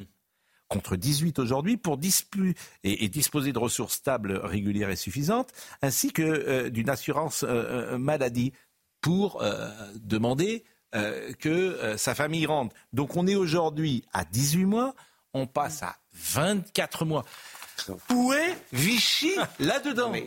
contre 0.67 0.95
18 0.95 1.39
aujourd'hui, 1.39 1.77
pour 1.77 1.99
et, 2.83 3.03
et, 3.03 3.09
disposer 3.09 3.53
de 3.53 3.59
ressources 3.59 3.95
stables, 3.95 4.33
régulières 4.43 4.91
et 4.91 4.95
suffisantes, 4.95 5.51
ainsi 5.81 6.11
que 6.11 6.69
d'une 6.69 6.89
assurance 6.91 7.43
maladie 7.97 8.53
pour 9.01 9.43
demander 9.95 10.63
que 10.91 11.95
sa 11.97 12.15
famille 12.15 12.45
rentre. 12.45 12.75
Donc 12.93 13.15
on 13.15 13.27
est 13.27 13.35
aujourd'hui 13.35 14.03
à 14.13 14.25
18 14.25 14.65
mois, 14.65 14.95
on 15.33 15.45
passe 15.45 15.83
à 15.83 15.95
24 16.13 17.05
mois. 17.05 17.25
Où 18.13 18.33
est 18.33 18.57
Vichy 18.73 19.35
là-dedans 19.59 20.11
Où 20.11 20.15
est 20.15 20.23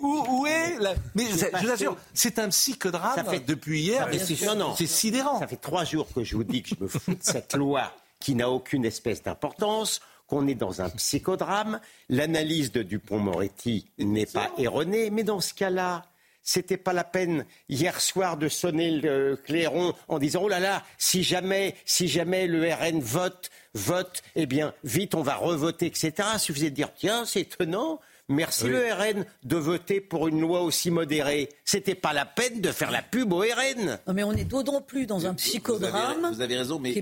où, 0.00 0.46
est 0.46 0.78
Mais 1.14 1.24
je 1.26 1.64
vous 1.64 1.70
assure, 1.70 1.96
c'est 2.14 2.38
un 2.38 2.48
psychodrame 2.48 3.16
ça 3.16 3.24
fait... 3.24 3.40
depuis 3.40 3.80
hier, 3.80 4.08
mais 4.10 4.18
c'est 4.18 4.86
sidérant. 4.86 5.40
Ça 5.40 5.46
fait 5.46 5.56
trois 5.56 5.84
jours 5.84 6.08
que 6.14 6.22
je 6.22 6.36
vous 6.36 6.44
dis 6.44 6.62
que 6.62 6.70
je 6.70 6.76
me 6.80 6.88
fous 6.88 7.14
de 7.14 7.22
cette 7.22 7.54
loi 7.54 7.92
qui 8.20 8.34
n'a 8.34 8.50
aucune 8.50 8.84
espèce 8.84 9.22
d'importance 9.22 10.00
qu'on 10.28 10.46
est 10.46 10.54
dans 10.54 10.80
un 10.80 10.88
psychodrame. 10.90 11.80
L'analyse 12.08 12.70
de 12.72 12.82
Dupont-Moretti 12.82 13.86
n'est 13.98 14.26
pas 14.26 14.50
erronée, 14.58 15.10
mais 15.10 15.24
dans 15.24 15.40
ce 15.40 15.52
cas-là, 15.54 16.04
c'était 16.42 16.76
pas 16.76 16.92
la 16.92 17.04
peine 17.04 17.46
hier 17.68 18.00
soir 18.00 18.36
de 18.36 18.48
sonner 18.48 18.90
le 18.90 19.36
clairon 19.36 19.94
en 20.08 20.18
disant 20.18 20.42
oh 20.44 20.48
là 20.48 20.60
là, 20.60 20.84
si 20.98 21.22
jamais, 21.22 21.76
si 21.84 22.08
jamais 22.08 22.46
le 22.46 22.72
RN 22.72 23.00
vote, 23.00 23.50
vote, 23.74 24.22
eh 24.34 24.46
bien 24.46 24.74
vite 24.84 25.14
on 25.14 25.22
va 25.22 25.36
revoter, 25.36 25.86
etc. 25.86 26.12
Il 26.34 26.38
suffisait 26.38 26.70
de 26.70 26.74
dire 26.74 26.92
tiens 26.94 27.24
c'est 27.24 27.40
étonnant. 27.40 28.00
Merci 28.28 28.68
le 28.68 28.80
RN 28.92 29.26
de 29.42 29.56
voter 29.56 30.00
pour 30.00 30.28
une 30.28 30.40
loi 30.40 30.62
aussi 30.62 30.90
modérée. 30.90 31.48
C'était 31.64 31.96
pas 31.96 32.12
la 32.12 32.24
peine 32.24 32.60
de 32.60 32.70
faire 32.70 32.90
la 32.90 33.02
pub 33.02 33.32
au 33.32 33.40
RN. 33.40 33.98
Non 34.06 34.14
mais 34.14 34.24
on 34.24 34.32
est 34.32 34.44
d'autant 34.44 34.80
plus 34.80 35.06
dans 35.06 35.26
un 35.26 35.34
psychodrame. 35.34 36.32
Vous 36.32 36.40
avez, 36.40 36.56
raison, 36.56 36.78
mais 36.78 36.94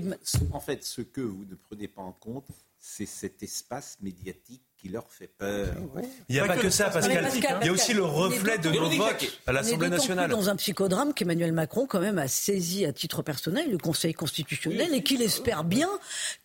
en 0.51 0.59
fait, 0.59 0.83
ce 0.83 1.01
que 1.01 1.21
vous 1.21 1.45
ne 1.45 1.55
prenez 1.55 1.87
pas 1.87 2.01
en 2.01 2.11
compte, 2.11 2.47
c'est 2.79 3.05
cet 3.05 3.43
espace 3.43 3.97
médiatique 4.01 4.63
qui 4.81 4.89
leur 4.89 5.05
fait 5.09 5.27
peur. 5.27 5.67
Il 6.27 6.33
n'y 6.33 6.39
a 6.39 6.45
pas, 6.45 6.57
que, 6.57 6.69
ça, 6.69 6.89
Pascal. 6.89 7.29
Il 7.61 7.65
y 7.67 7.69
a 7.69 7.71
aussi 7.71 7.93
le 7.93 8.03
reflet 8.03 8.57
de 8.57 8.69
nos 8.69 8.89
votes 8.89 9.39
à 9.45 9.51
l'Assemblée 9.51 9.89
nationale. 9.89 10.27
Plus 10.27 10.35
dans 10.35 10.49
un 10.49 10.55
psychodrame 10.55 11.13
qu'Emmanuel 11.13 11.51
Macron, 11.51 11.85
quand 11.85 11.99
même, 11.99 12.17
a 12.17 12.27
saisi 12.27 12.85
à 12.85 12.93
titre 12.93 13.21
personnel 13.21 13.69
le 13.69 13.77
Conseil 13.77 14.13
constitutionnel 14.13 14.93
et 14.93 15.03
qu'il 15.03 15.21
espère 15.21 15.63
bien 15.63 15.89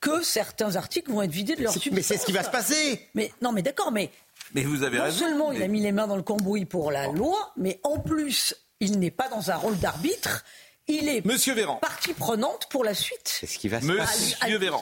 que 0.00 0.22
certains 0.22 0.76
articles 0.76 1.10
vont 1.10 1.22
être 1.22 1.30
vidés 1.30 1.56
de 1.56 1.62
leur 1.62 1.72
substance. 1.72 1.94
Mais 1.94 2.02
c'est 2.02 2.18
ce 2.18 2.26
qui 2.26 2.32
va 2.32 2.42
se 2.42 2.50
passer. 2.50 3.08
Mais 3.14 3.32
non, 3.40 3.52
mais 3.52 3.62
d'accord, 3.62 3.90
mais. 3.90 4.10
Mais 4.54 4.62
vous 4.62 4.82
avez 4.82 4.98
non 4.98 5.10
seulement 5.10 5.52
il 5.52 5.62
a 5.62 5.68
mis 5.68 5.80
les 5.80 5.92
mains 5.92 6.06
dans 6.06 6.16
le 6.16 6.22
cambouis 6.22 6.66
pour 6.66 6.92
la 6.92 7.08
loi, 7.08 7.52
mais 7.56 7.80
en 7.82 7.98
plus, 7.98 8.54
il 8.80 8.98
n'est 8.98 9.10
pas 9.10 9.28
dans 9.28 9.50
un 9.50 9.56
rôle 9.56 9.78
d'arbitre. 9.78 10.44
Il 10.88 11.08
est 11.08 11.24
Monsieur 11.24 11.54
Véran. 11.54 11.76
partie 11.76 12.12
prenante 12.12 12.68
pour 12.70 12.84
la 12.84 12.94
suite. 12.94 13.22
C'est 13.40 13.46
ce 13.46 13.58
qui 13.58 13.68
va 13.68 13.80
se 13.80 13.86
passer. 13.86 14.36
Monsieur 14.42 14.58
Véran. 14.58 14.80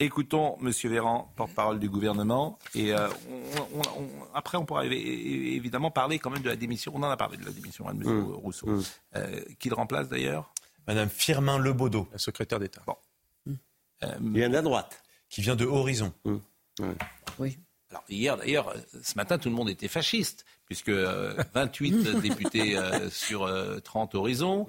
Écoutons 0.00 0.58
M. 0.60 0.72
Véran, 0.90 1.32
porte-parole 1.36 1.78
du 1.78 1.88
gouvernement, 1.88 2.58
et 2.74 2.92
euh, 2.92 3.08
après 4.34 4.58
on 4.58 4.66
pourra 4.66 4.84
évidemment 4.86 5.92
parler 5.92 6.18
quand 6.18 6.30
même 6.30 6.42
de 6.42 6.48
la 6.48 6.56
démission. 6.56 6.92
On 6.96 7.02
en 7.04 7.10
a 7.10 7.16
parlé 7.16 7.36
de 7.36 7.44
la 7.44 7.52
démission 7.52 7.88
hein, 7.88 7.94
de 7.94 8.02
M. 8.02 8.22
Mmh. 8.22 8.32
Rousseau, 8.32 8.66
mmh. 8.66 8.82
Euh, 9.14 9.40
qui 9.60 9.68
le 9.68 9.76
remplace 9.76 10.08
d'ailleurs? 10.08 10.52
Madame 10.88 11.08
Firmin 11.08 11.58
Lebaudot, 11.58 12.08
la 12.10 12.18
secrétaire 12.18 12.58
d'État. 12.58 12.82
Bon. 12.84 12.96
Mmh. 13.46 13.52
Euh, 14.02 14.18
Il 14.20 14.32
vient 14.32 14.48
de 14.48 14.54
la 14.54 14.62
droite. 14.62 15.00
Qui 15.28 15.42
vient 15.42 15.56
de 15.56 15.64
Horizon. 15.64 16.12
Oui. 17.38 17.56
Alors 17.90 18.04
hier 18.08 18.36
d'ailleurs, 18.36 18.74
ce 19.00 19.14
matin 19.14 19.38
tout 19.38 19.48
le 19.48 19.54
monde 19.54 19.70
était 19.70 19.88
fasciste 19.88 20.44
puisque 20.66 20.90
28 20.90 21.94
euh, 21.94 22.20
députés 22.20 22.76
euh, 22.76 23.10
sur 23.10 23.50
30 23.82 24.14
euh, 24.14 24.18
horizons, 24.18 24.66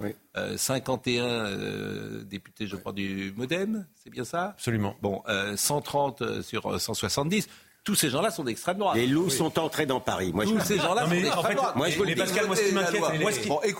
51 0.56 2.24
députés, 2.24 2.66
je 2.66 2.76
crois, 2.76 2.92
du 2.92 3.32
Modem, 3.36 3.86
c'est 3.94 4.10
bien 4.10 4.24
ça? 4.24 4.50
Absolument. 4.50 4.94
Bon, 5.00 5.22
130 5.56 6.42
sur 6.42 6.78
170 6.80 7.48
tous 7.86 7.94
ces 7.94 8.10
gens-là 8.10 8.32
sont 8.32 8.42
d'extrême 8.42 8.78
droite. 8.78 8.96
Les 8.96 9.06
loups 9.06 9.30
sont 9.30 9.60
entrés 9.60 9.86
dans 9.86 10.00
Paris. 10.00 10.32
Moi, 10.34 10.44
tous 10.44 10.60
ces 10.60 10.76
gens-là 10.76 11.04
sont 11.04 11.10
d'extrême 11.10 11.54
droite. 11.54 11.76
Moi, 11.76 11.88
je 11.88 12.02
mais 12.02 12.16
Pascal, 12.16 12.46
moi, 12.46 12.56
ce 12.56 12.62
qui 12.64 12.74
m'inquiète, 12.74 13.02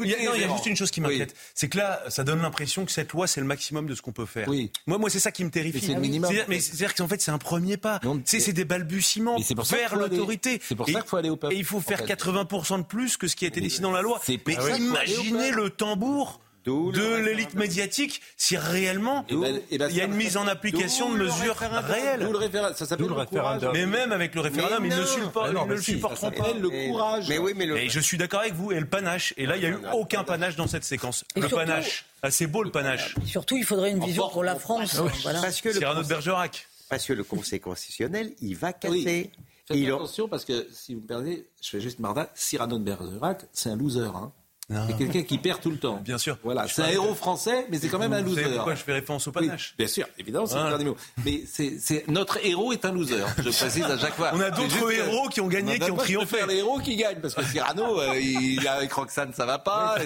il, 0.04 0.10
y 0.10 0.44
a, 0.44 0.48
juste 0.48 0.66
une 0.66 0.76
chose 0.76 0.92
qui 0.92 1.00
m'inquiète, 1.00 1.34
c'est 1.54 1.68
que 1.68 1.76
là, 1.76 2.00
ça 2.08 2.22
donne 2.22 2.40
l'impression 2.40 2.84
que 2.84 2.92
cette 2.92 3.12
loi, 3.12 3.26
c'est 3.26 3.40
le 3.40 3.46
maximum 3.46 3.86
de 3.86 3.94
ce 3.96 4.02
qu'on 4.02 4.12
peut 4.12 4.24
faire. 4.24 4.48
Oui. 4.48 4.70
Moi, 4.86 4.98
moi, 4.98 5.10
c'est 5.10 5.18
ça 5.18 5.32
qui 5.32 5.44
me 5.44 5.50
terrifie. 5.50 5.84
C'est 5.84 5.94
le 5.94 6.00
minimum. 6.00 6.32
Mais 6.48 6.60
c'est-à-dire 6.60 6.94
qu'en 6.94 7.08
fait, 7.08 7.20
c'est 7.20 7.32
un 7.32 7.38
premier 7.38 7.76
pas. 7.76 8.00
C'est 8.24 8.52
des 8.52 8.64
balbutiements 8.64 9.38
vers 9.70 9.96
l'autorité. 9.96 10.60
C'est 10.62 10.76
pour 10.76 10.88
ça 10.88 11.00
qu'il 11.00 11.08
faut 11.08 11.16
aller 11.16 11.30
au 11.30 11.36
peuple. 11.36 11.54
Et 11.54 11.58
il 11.58 11.64
faut 11.64 11.80
faire 11.80 12.02
80% 12.02 12.78
de 12.78 12.84
plus 12.84 13.16
que 13.16 13.26
ce 13.26 13.34
qui 13.34 13.44
a 13.44 13.48
été 13.48 13.60
décidé 13.60 13.82
dans 13.82 13.90
la 13.90 14.02
loi. 14.02 14.20
Mais 14.28 14.54
imaginez 14.78 15.50
le 15.50 15.70
tambour 15.70 16.40
de 16.66 17.16
l'élite 17.16 17.54
médiatique 17.54 18.20
si 18.36 18.56
réellement 18.56 19.24
eh 19.28 19.36
ben, 19.36 19.60
eh 19.70 19.78
ben, 19.78 19.88
il 19.90 19.96
y 19.96 20.00
a 20.00 20.04
une 20.04 20.14
mise 20.14 20.36
en 20.36 20.46
application 20.46 21.10
de 21.12 21.16
mesures 21.16 21.56
réelles. 21.56 22.28
Ça 22.74 22.86
s'appelle 22.86 23.06
le, 23.06 23.12
référendum. 23.12 23.70
Mais 23.72 23.86
même 23.86 24.12
avec 24.12 24.34
le 24.34 24.40
référendum, 24.40 24.84
ils 24.84 24.96
ne, 24.96 25.04
supportent, 25.04 25.52
ne 25.52 25.74
le 25.74 25.80
supporteront 25.80 26.30
pas. 26.30 26.52
le 26.52 26.88
courage. 26.88 27.28
Mais 27.28 27.38
oui, 27.38 27.52
mais 27.56 27.66
le... 27.66 27.78
Et 27.78 27.88
je 27.88 28.00
suis 28.00 28.18
d'accord 28.18 28.40
avec 28.40 28.54
vous. 28.54 28.72
Et 28.72 28.80
le 28.80 28.86
panache. 28.86 29.32
Et 29.36 29.46
là, 29.46 29.56
il 29.56 29.60
n'y 29.60 29.66
a 29.66 29.70
eu 29.70 29.78
aucun 29.92 30.24
panache 30.24 30.56
dans 30.56 30.66
cette 30.66 30.84
séquence. 30.84 31.24
le 31.36 31.48
panache. 31.48 32.04
assez 32.22 32.46
beau 32.46 32.62
le 32.62 32.70
panache. 32.70 33.14
surtout, 33.24 33.56
il 33.56 33.64
faudrait 33.64 33.90
une 33.90 34.04
vision 34.04 34.28
pour 34.28 34.44
la 34.44 34.56
France. 34.56 35.00
Voilà. 35.22 35.40
Parce 35.40 35.60
que 35.60 35.72
Cyrano 35.72 36.02
de 36.02 36.08
Bergerac. 36.08 36.68
Parce 36.88 37.04
que 37.04 37.12
le 37.12 37.24
Conseil 37.24 37.60
constitutionnel, 37.60 38.32
il 38.40 38.56
va 38.56 38.72
casser. 38.72 39.30
Faites 39.66 39.88
attention 39.88 40.28
parce 40.28 40.44
que 40.44 40.68
si 40.72 40.94
vous 40.94 41.00
me 41.00 41.06
permettez, 41.06 41.48
je 41.60 41.70
fais 41.70 41.80
juste 41.80 41.98
marda. 41.98 42.30
Cyrano 42.34 42.78
de 42.78 42.84
Bergerac, 42.84 43.46
c'est 43.52 43.68
un 43.68 43.76
loser. 43.76 44.02
Hein. 44.14 44.32
C'est 44.68 44.96
quelqu'un 44.98 45.22
qui 45.22 45.38
perd 45.38 45.60
tout 45.60 45.70
le 45.70 45.76
temps. 45.76 46.00
Bien 46.02 46.18
sûr. 46.18 46.38
Voilà, 46.42 46.66
c'est 46.66 46.82
un 46.82 46.88
héros 46.88 47.14
français, 47.14 47.66
mais 47.70 47.78
c'est 47.78 47.88
quand 47.88 48.00
même 48.00 48.12
un 48.12 48.20
loser. 48.20 48.44
pourquoi 48.54 48.74
je 48.74 48.82
fais 48.82 48.94
référence 48.94 49.26
au 49.28 49.32
panache 49.32 49.74
Bien 49.78 49.86
sûr, 49.86 50.06
évidemment, 50.18 50.46
c'est 50.46 50.56
le 50.56 50.68
dernier 50.68 50.84
mot. 50.84 50.96
Mais 51.24 51.42
c'est 51.46 52.04
notre 52.08 52.44
héros 52.44 52.72
est 52.72 52.84
un 52.84 52.92
loser. 52.92 53.24
Je 53.38 53.42
précise 53.50 53.84
à 53.84 53.98
chaque 53.98 54.14
fois. 54.14 54.30
On 54.34 54.40
a 54.40 54.50
d'autres 54.50 54.92
héros 54.92 55.28
qui 55.28 55.40
ont 55.40 55.48
gagné, 55.48 55.78
qui 55.78 55.90
ont 55.90 55.96
triomphé. 55.96 56.38
les 56.48 56.56
héros 56.56 56.78
qui 56.78 56.96
gagnent, 56.96 57.20
parce 57.20 57.34
que 57.34 57.44
Cyrano, 57.44 58.00
euh, 58.00 58.18
il 58.18 58.66
avec 58.66 58.92
Roxane, 58.92 59.32
ça 59.32 59.46
va 59.46 59.58
pas. 59.58 59.96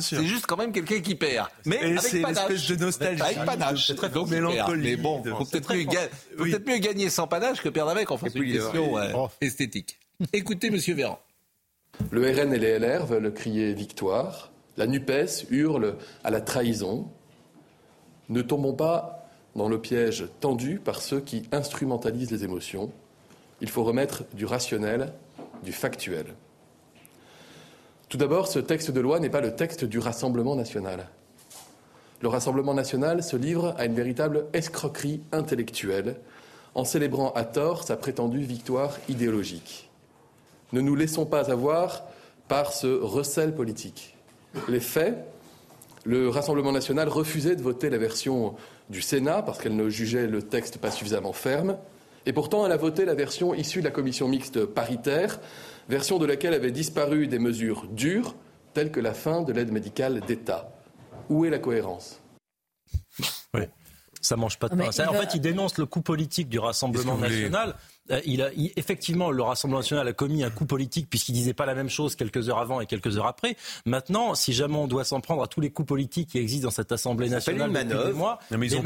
C'est 0.00 0.24
juste 0.24 0.46
quand 0.46 0.56
même 0.56 0.72
quelqu'un 0.72 1.00
qui 1.00 1.14
perd. 1.14 1.48
Mais 1.64 1.78
avec 1.78 2.22
panache. 2.22 2.66
de 2.66 2.76
nostalgie. 2.76 3.22
Avec 3.22 3.44
panache. 3.44 3.86
C'est 3.86 3.94
très 3.94 4.08
mélancolique. 4.08 4.84
Mais 4.84 4.96
bon, 4.96 5.22
faut 5.22 5.44
peut-être 5.44 5.74
mieux, 5.74 6.78
gagner 6.78 7.10
sans 7.10 7.26
panache 7.26 7.60
que 7.62 7.68
perdre 7.68 7.90
avec. 7.90 8.10
Enfin, 8.10 8.26
c'est 8.32 8.38
une 8.38 8.52
question 8.52 8.98
euh, 8.98 9.26
esthétique. 9.40 9.98
Écoutez, 10.32 10.70
Monsieur 10.70 10.94
Véran. 10.94 11.20
Le 12.10 12.22
RN 12.22 12.54
et 12.54 12.58
les 12.58 12.78
LR 12.78 13.04
veulent 13.04 13.32
crier 13.32 13.74
victoire. 13.74 14.50
La 14.76 14.86
NUPES 14.86 15.50
hurle 15.50 15.96
à 16.24 16.30
la 16.30 16.40
trahison. 16.40 17.08
Ne 18.28 18.42
tombons 18.42 18.74
pas 18.74 19.28
dans 19.56 19.68
le 19.68 19.80
piège 19.80 20.26
tendu 20.40 20.78
par 20.78 21.02
ceux 21.02 21.20
qui 21.20 21.42
instrumentalisent 21.52 22.30
les 22.30 22.44
émotions. 22.44 22.90
Il 23.60 23.68
faut 23.68 23.84
remettre 23.84 24.24
du 24.34 24.46
rationnel, 24.46 25.12
du 25.64 25.72
factuel. 25.72 26.26
Tout 28.08 28.16
d'abord, 28.16 28.48
ce 28.48 28.58
texte 28.58 28.90
de 28.90 29.00
loi 29.00 29.20
n'est 29.20 29.28
pas 29.28 29.42
le 29.42 29.54
texte 29.54 29.84
du 29.84 29.98
Rassemblement 29.98 30.56
national. 30.56 31.08
Le 32.22 32.28
Rassemblement 32.28 32.72
national 32.72 33.22
se 33.22 33.36
livre 33.36 33.74
à 33.76 33.84
une 33.84 33.94
véritable 33.94 34.46
escroquerie 34.54 35.20
intellectuelle 35.30 36.16
en 36.74 36.84
célébrant 36.84 37.32
à 37.32 37.44
tort 37.44 37.82
sa 37.82 37.96
prétendue 37.96 38.40
victoire 38.40 38.96
idéologique. 39.08 39.87
Ne 40.72 40.80
nous 40.80 40.94
laissons 40.94 41.26
pas 41.26 41.50
avoir 41.50 42.02
par 42.48 42.72
ce 42.72 42.86
recel 42.86 43.54
politique. 43.54 44.16
Les 44.68 44.80
faits, 44.80 45.16
le 46.04 46.28
Rassemblement 46.28 46.72
national 46.72 47.08
refusait 47.08 47.56
de 47.56 47.62
voter 47.62 47.90
la 47.90 47.98
version 47.98 48.54
du 48.88 49.02
Sénat 49.02 49.42
parce 49.42 49.58
qu'elle 49.58 49.76
ne 49.76 49.88
jugeait 49.88 50.26
le 50.26 50.42
texte 50.42 50.78
pas 50.78 50.90
suffisamment 50.90 51.32
ferme. 51.32 51.76
Et 52.26 52.32
pourtant, 52.32 52.66
elle 52.66 52.72
a 52.72 52.76
voté 52.76 53.04
la 53.04 53.14
version 53.14 53.54
issue 53.54 53.80
de 53.80 53.84
la 53.84 53.90
commission 53.90 54.28
mixte 54.28 54.64
paritaire, 54.64 55.40
version 55.88 56.18
de 56.18 56.26
laquelle 56.26 56.54
avaient 56.54 56.72
disparu 56.72 57.26
des 57.26 57.38
mesures 57.38 57.86
dures, 57.88 58.34
telles 58.74 58.90
que 58.90 59.00
la 59.00 59.14
fin 59.14 59.42
de 59.42 59.52
l'aide 59.52 59.72
médicale 59.72 60.20
d'État. 60.20 60.70
Où 61.30 61.44
est 61.44 61.50
la 61.50 61.58
cohérence? 61.58 62.20
Oui. 63.54 63.62
Ça 64.20 64.36
mange 64.36 64.58
pas 64.58 64.68
de 64.68 64.76
pain. 64.76 64.88
En 64.88 65.12
fait, 65.12 65.34
il 65.34 65.40
dénonce 65.40 65.78
le 65.78 65.86
coup 65.86 66.02
politique 66.02 66.48
du 66.48 66.58
Rassemblement 66.58 67.16
national. 67.16 67.76
Euh, 68.10 68.20
il 68.24 68.42
a, 68.42 68.50
effectivement, 68.76 69.30
le 69.30 69.42
Rassemblement 69.42 69.80
national 69.80 70.06
a 70.08 70.12
commis 70.12 70.44
un 70.44 70.50
coup 70.50 70.66
politique 70.66 71.08
puisqu'il 71.10 71.32
disait 71.32 71.54
pas 71.54 71.66
la 71.66 71.74
même 71.74 71.90
chose 71.90 72.16
quelques 72.16 72.48
heures 72.48 72.58
avant 72.58 72.80
et 72.80 72.86
quelques 72.86 73.18
heures 73.18 73.26
après. 73.26 73.56
Maintenant, 73.86 74.34
si 74.34 74.52
jamais 74.52 74.76
on 74.76 74.86
doit 74.86 75.04
s'en 75.04 75.20
prendre 75.20 75.42
à 75.42 75.46
tous 75.46 75.60
les 75.60 75.70
coups 75.70 75.88
politiques 75.88 76.30
qui 76.30 76.38
existent 76.38 76.68
dans 76.68 76.72
cette 76.72 76.92
Assemblée 76.92 77.28
nationale 77.28 77.72
depuis 77.72 78.06
des 78.06 78.12
mois, 78.12 78.38
les, 78.50 78.80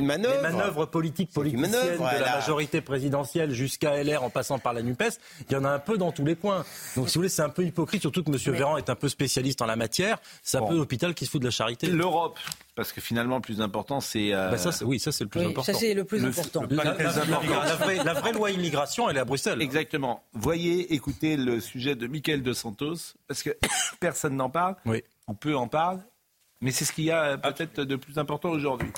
manœuvres, 0.00 0.86
politiques 0.86 1.30
politiciennes 1.32 1.98
de 1.98 2.20
la 2.20 2.36
majorité 2.36 2.80
présidentielle 2.80 3.52
jusqu'à 3.52 4.02
LR 4.02 4.22
en 4.22 4.30
passant 4.30 4.58
par 4.58 4.72
la 4.72 4.82
NUPES, 4.82 5.18
il 5.48 5.52
y 5.52 5.56
en 5.56 5.64
a 5.64 5.70
un 5.70 5.78
peu 5.78 5.98
dans 5.98 6.12
tous 6.12 6.24
les 6.24 6.36
coins. 6.36 6.64
Donc, 6.96 7.08
si 7.08 7.14
vous 7.14 7.20
voulez, 7.20 7.28
c'est 7.28 7.42
un 7.42 7.48
peu 7.48 7.64
hypocrite, 7.64 8.02
surtout 8.02 8.22
que 8.22 8.30
M. 8.30 8.54
Véran 8.54 8.76
est 8.76 8.90
un 8.90 8.94
peu 8.94 9.08
spécialiste 9.08 9.62
en 9.62 9.66
la 9.66 9.76
matière. 9.76 10.18
C'est 10.42 10.58
un 10.58 10.66
peu 10.66 10.76
l'hôpital 10.76 11.14
qui 11.14 11.26
se 11.26 11.30
fout 11.30 11.40
de 11.40 11.46
la 11.46 11.50
charité. 11.50 11.86
L'Europe, 11.88 12.38
parce 12.78 12.92
que 12.92 13.00
finalement, 13.00 13.34
le 13.34 13.42
plus 13.42 13.60
important, 13.60 14.00
c'est. 14.00 14.32
Euh, 14.32 14.50
bah, 14.50 14.56
ça, 14.56 14.84
oui, 14.84 15.00
ça, 15.00 15.10
c'est 15.10 15.24
le 15.24 15.30
plus 15.30 15.40
important. 15.40 15.64
Ça, 15.64 15.74
c'est 15.74 15.94
le 15.94 16.04
plus 16.04 16.24
important. 16.24 16.62
La, 16.70 18.14
vraie, 18.14 18.32
loi 18.32 18.52
immigration, 18.52 19.10
elle 19.10 19.16
est 19.16 19.20
à 19.20 19.24
Bruxelles. 19.24 19.60
Exactement. 19.60 20.22
Voyez, 20.32 20.94
écoutez 20.94 21.36
le 21.36 21.58
sujet 21.58 21.96
de 21.96 22.06
Michael 22.06 22.44
de 22.44 22.52
Santos, 22.52 23.16
parce 23.26 23.42
que 23.42 23.50
personne 24.00 24.36
n'en 24.36 24.48
parle. 24.48 24.76
Oui. 24.86 25.02
On 25.26 25.34
peut 25.34 25.56
en 25.56 25.66
parler, 25.66 25.98
mais 26.60 26.70
c'est 26.70 26.84
ce 26.84 26.92
qu'il 26.92 27.02
y 27.02 27.10
a 27.10 27.36
peut-être 27.36 27.80
de 27.82 27.96
plus 27.96 28.16
important 28.16 28.50
aujourd'hui. 28.50 28.92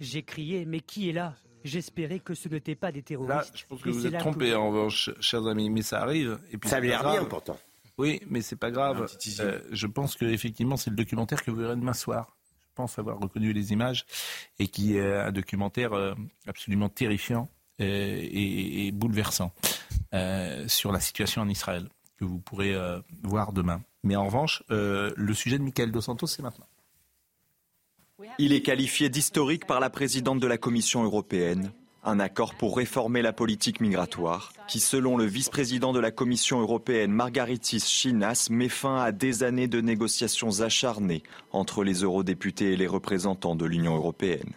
J'ai 0.00 0.22
crié, 0.24 0.64
mais 0.64 0.80
qui 0.80 1.10
est 1.10 1.12
là? 1.12 1.36
J'espérais 1.66 2.20
que 2.20 2.34
ce 2.34 2.48
n'était 2.48 2.76
pas 2.76 2.92
des 2.92 3.02
terroristes. 3.02 3.52
je 3.56 3.66
pense 3.66 3.82
que 3.82 3.90
vous 3.90 4.06
êtes 4.06 4.18
trompé 4.18 4.54
en 4.54 4.68
revanche, 4.70 5.10
chers 5.20 5.46
amis, 5.46 5.68
mais 5.68 5.82
ça 5.82 6.00
arrive. 6.00 6.38
Et 6.52 6.58
puis 6.58 6.70
ça 6.70 6.76
avait 6.76 6.88
l'air 6.88 7.02
bien 7.02 7.24
pourtant. 7.24 7.58
Oui, 7.98 8.20
mais 8.28 8.40
c'est 8.40 8.56
pas 8.56 8.70
grave. 8.70 9.08
Euh, 9.40 9.60
je 9.72 9.86
pense 9.86 10.14
que 10.14 10.26
effectivement, 10.26 10.76
c'est 10.76 10.90
le 10.90 10.96
documentaire 10.96 11.42
que 11.42 11.50
vous 11.50 11.56
verrez 11.56 11.76
demain 11.76 11.92
soir. 11.92 12.36
Je 12.60 12.74
pense 12.74 12.98
avoir 12.98 13.18
reconnu 13.18 13.52
les 13.52 13.72
images 13.72 14.04
et 14.58 14.68
qui 14.68 14.96
est 14.96 15.14
un 15.14 15.32
documentaire 15.32 15.94
euh, 15.94 16.14
absolument 16.46 16.88
terrifiant 16.88 17.48
et, 17.78 18.90
bouleversant 18.92 19.52
euh, 20.14 20.68
sur 20.68 20.92
la 20.92 21.00
situation 21.00 21.42
en 21.42 21.48
Israël 21.48 21.88
que 22.16 22.24
vous 22.24 22.38
pourrez 22.38 22.74
voir 23.22 23.52
demain. 23.52 23.82
Mais 24.04 24.14
en 24.16 24.24
revanche, 24.26 24.62
le 24.70 25.34
sujet 25.34 25.58
de 25.58 25.64
Michael 25.64 25.90
Dos 25.90 26.02
Santos, 26.02 26.28
c'est 26.28 26.42
maintenant. 26.42 26.66
Il 28.38 28.54
est 28.54 28.62
qualifié 28.62 29.10
d'historique 29.10 29.66
par 29.66 29.78
la 29.78 29.90
présidente 29.90 30.40
de 30.40 30.46
la 30.46 30.56
Commission 30.56 31.04
européenne 31.04 31.70
un 32.06 32.20
accord 32.20 32.54
pour 32.54 32.76
réformer 32.76 33.20
la 33.20 33.32
politique 33.32 33.80
migratoire, 33.80 34.52
qui, 34.68 34.80
selon 34.80 35.16
le 35.16 35.24
vice-président 35.24 35.92
de 35.92 36.00
la 36.00 36.10
Commission 36.10 36.60
européenne 36.60 37.10
Margaritis 37.10 37.80
Chinas, 37.80 38.46
met 38.50 38.68
fin 38.68 39.02
à 39.02 39.12
des 39.12 39.42
années 39.42 39.68
de 39.68 39.80
négociations 39.80 40.60
acharnées 40.60 41.22
entre 41.52 41.84
les 41.84 42.02
eurodéputés 42.02 42.72
et 42.72 42.76
les 42.76 42.86
représentants 42.86 43.56
de 43.56 43.66
l'Union 43.66 43.96
européenne. 43.96 44.52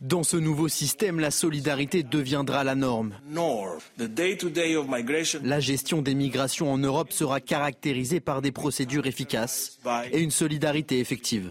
Dans 0.00 0.22
ce 0.22 0.36
nouveau 0.36 0.68
système, 0.68 1.20
la 1.20 1.30
solidarité 1.30 2.02
deviendra 2.02 2.64
la 2.64 2.74
norme. 2.74 3.14
La 5.42 5.60
gestion 5.60 6.02
des 6.02 6.14
migrations 6.14 6.72
en 6.72 6.78
Europe 6.78 7.12
sera 7.12 7.40
caractérisée 7.40 8.20
par 8.20 8.40
des 8.40 8.52
procédures 8.52 9.06
efficaces 9.06 9.78
et 10.12 10.20
une 10.20 10.30
solidarité 10.30 11.00
effective. 11.00 11.50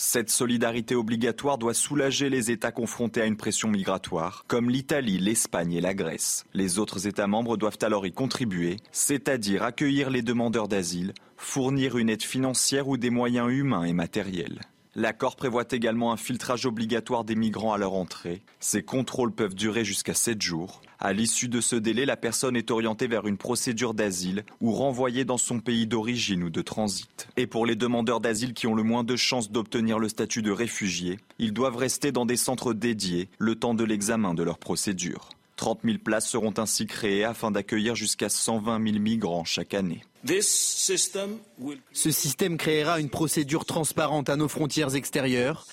Cette 0.00 0.30
solidarité 0.30 0.94
obligatoire 0.94 1.58
doit 1.58 1.74
soulager 1.74 2.30
les 2.30 2.52
États 2.52 2.70
confrontés 2.70 3.20
à 3.20 3.26
une 3.26 3.36
pression 3.36 3.68
migratoire, 3.68 4.44
comme 4.46 4.70
l'Italie, 4.70 5.18
l'Espagne 5.18 5.72
et 5.72 5.80
la 5.80 5.92
Grèce. 5.92 6.44
Les 6.54 6.78
autres 6.78 7.08
États 7.08 7.26
membres 7.26 7.56
doivent 7.56 7.80
alors 7.82 8.06
y 8.06 8.12
contribuer, 8.12 8.76
c'est-à-dire 8.92 9.64
accueillir 9.64 10.10
les 10.10 10.22
demandeurs 10.22 10.68
d'asile, 10.68 11.14
fournir 11.36 11.98
une 11.98 12.10
aide 12.10 12.22
financière 12.22 12.86
ou 12.86 12.96
des 12.96 13.10
moyens 13.10 13.50
humains 13.50 13.82
et 13.82 13.92
matériels. 13.92 14.60
L'accord 14.94 15.36
prévoit 15.36 15.64
également 15.70 16.12
un 16.12 16.16
filtrage 16.16 16.66
obligatoire 16.66 17.24
des 17.24 17.34
migrants 17.34 17.72
à 17.72 17.78
leur 17.78 17.94
entrée. 17.94 18.42
Ces 18.58 18.82
contrôles 18.82 19.32
peuvent 19.32 19.54
durer 19.54 19.84
jusqu'à 19.84 20.14
7 20.14 20.40
jours. 20.40 20.80
À 20.98 21.12
l'issue 21.12 21.48
de 21.48 21.60
ce 21.60 21.76
délai, 21.76 22.06
la 22.06 22.16
personne 22.16 22.56
est 22.56 22.70
orientée 22.70 23.06
vers 23.06 23.26
une 23.26 23.36
procédure 23.36 23.94
d'asile 23.94 24.44
ou 24.60 24.72
renvoyée 24.72 25.24
dans 25.24 25.38
son 25.38 25.60
pays 25.60 25.86
d'origine 25.86 26.42
ou 26.42 26.50
de 26.50 26.62
transit. 26.62 27.28
Et 27.36 27.46
pour 27.46 27.66
les 27.66 27.76
demandeurs 27.76 28.20
d'asile 28.20 28.54
qui 28.54 28.66
ont 28.66 28.74
le 28.74 28.82
moins 28.82 29.04
de 29.04 29.14
chances 29.14 29.52
d'obtenir 29.52 29.98
le 29.98 30.08
statut 30.08 30.42
de 30.42 30.50
réfugié, 30.50 31.18
ils 31.38 31.52
doivent 31.52 31.76
rester 31.76 32.10
dans 32.10 32.26
des 32.26 32.36
centres 32.36 32.72
dédiés 32.72 33.28
le 33.38 33.54
temps 33.54 33.74
de 33.74 33.84
l'examen 33.84 34.34
de 34.34 34.42
leur 34.42 34.58
procédure. 34.58 35.28
30 35.58 35.80
000 35.84 35.98
places 35.98 36.28
seront 36.28 36.54
ainsi 36.56 36.86
créées 36.86 37.24
afin 37.24 37.50
d'accueillir 37.50 37.94
jusqu'à 37.94 38.28
120 38.28 38.84
000 38.84 38.98
migrants 39.00 39.44
chaque 39.44 39.74
année. 39.74 40.02
Ce 40.24 42.10
système 42.10 42.56
créera 42.56 43.00
une 43.00 43.08
procédure 43.08 43.64
transparente 43.64 44.28
à 44.28 44.36
nos 44.36 44.48
frontières 44.48 44.94
extérieures. 44.94 45.66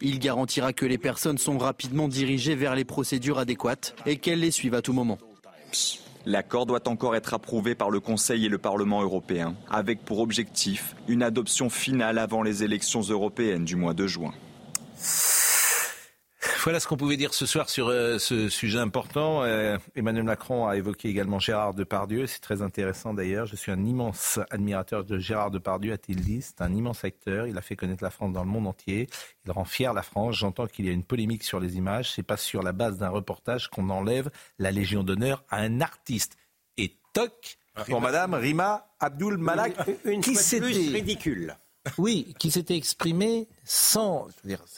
Il 0.00 0.18
garantira 0.18 0.72
que 0.72 0.86
les 0.86 0.98
personnes 0.98 1.38
sont 1.38 1.58
rapidement 1.58 2.08
dirigées 2.08 2.54
vers 2.54 2.74
les 2.74 2.84
procédures 2.84 3.38
adéquates 3.38 3.94
et 4.04 4.16
qu'elles 4.16 4.40
les 4.40 4.50
suivent 4.50 4.74
à 4.74 4.82
tout 4.82 4.92
moment. 4.92 5.18
L'accord 6.24 6.66
doit 6.66 6.86
encore 6.88 7.16
être 7.16 7.34
approuvé 7.34 7.74
par 7.74 7.90
le 7.90 7.98
Conseil 7.98 8.46
et 8.46 8.48
le 8.48 8.58
Parlement 8.58 9.02
européen, 9.02 9.56
avec 9.68 10.04
pour 10.04 10.20
objectif 10.20 10.94
une 11.08 11.22
adoption 11.22 11.68
finale 11.68 12.18
avant 12.18 12.42
les 12.42 12.62
élections 12.62 13.00
européennes 13.00 13.64
du 13.64 13.74
mois 13.74 13.94
de 13.94 14.06
juin. 14.06 14.32
Voilà 16.64 16.80
ce 16.80 16.88
qu'on 16.88 16.96
pouvait 16.96 17.16
dire 17.16 17.34
ce 17.34 17.46
soir 17.46 17.70
sur 17.70 17.88
euh, 17.88 18.18
ce 18.18 18.48
sujet 18.48 18.78
important. 18.78 19.44
Euh, 19.44 19.78
Emmanuel 19.94 20.24
Macron 20.24 20.66
a 20.66 20.76
évoqué 20.76 21.08
également 21.08 21.38
Gérard 21.38 21.74
Depardieu. 21.74 22.26
C'est 22.26 22.40
très 22.40 22.62
intéressant 22.62 23.14
d'ailleurs. 23.14 23.46
Je 23.46 23.54
suis 23.54 23.70
un 23.70 23.84
immense 23.84 24.40
admirateur 24.50 25.04
de 25.04 25.18
Gérard 25.18 25.50
Depardieu, 25.52 25.92
a-t-il 25.92 26.20
dit. 26.20 26.42
C'est 26.42 26.60
un 26.60 26.72
immense 26.72 27.04
acteur. 27.04 27.46
Il 27.46 27.56
a 27.58 27.62
fait 27.62 27.76
connaître 27.76 28.02
la 28.02 28.10
France 28.10 28.32
dans 28.32 28.42
le 28.42 28.50
monde 28.50 28.66
entier. 28.66 29.08
Il 29.44 29.52
rend 29.52 29.64
fier 29.64 29.92
la 29.92 30.02
France. 30.02 30.36
J'entends 30.36 30.66
qu'il 30.66 30.86
y 30.86 30.88
a 30.88 30.92
une 30.92 31.04
polémique 31.04 31.44
sur 31.44 31.60
les 31.60 31.76
images. 31.76 32.12
C'est 32.12 32.24
pas 32.24 32.36
sur 32.36 32.62
la 32.62 32.72
base 32.72 32.98
d'un 32.98 33.10
reportage 33.10 33.68
qu'on 33.68 33.88
enlève 33.90 34.30
la 34.58 34.72
Légion 34.72 35.04
d'honneur 35.04 35.44
à 35.48 35.58
un 35.58 35.80
artiste. 35.80 36.36
Et 36.76 36.96
toc 37.12 37.58
pour 37.88 38.00
Madame 38.00 38.34
Rima 38.34 38.86
Abdul 38.98 39.38
Malak, 39.38 39.74
une, 40.04 40.20
qui 40.20 40.34
s'était 40.34 40.66
ridicule. 40.66 41.56
Oui, 41.98 42.34
qui 42.38 42.50
s'était 42.50 42.76
exprimé 42.76 43.48
sans, 43.64 44.28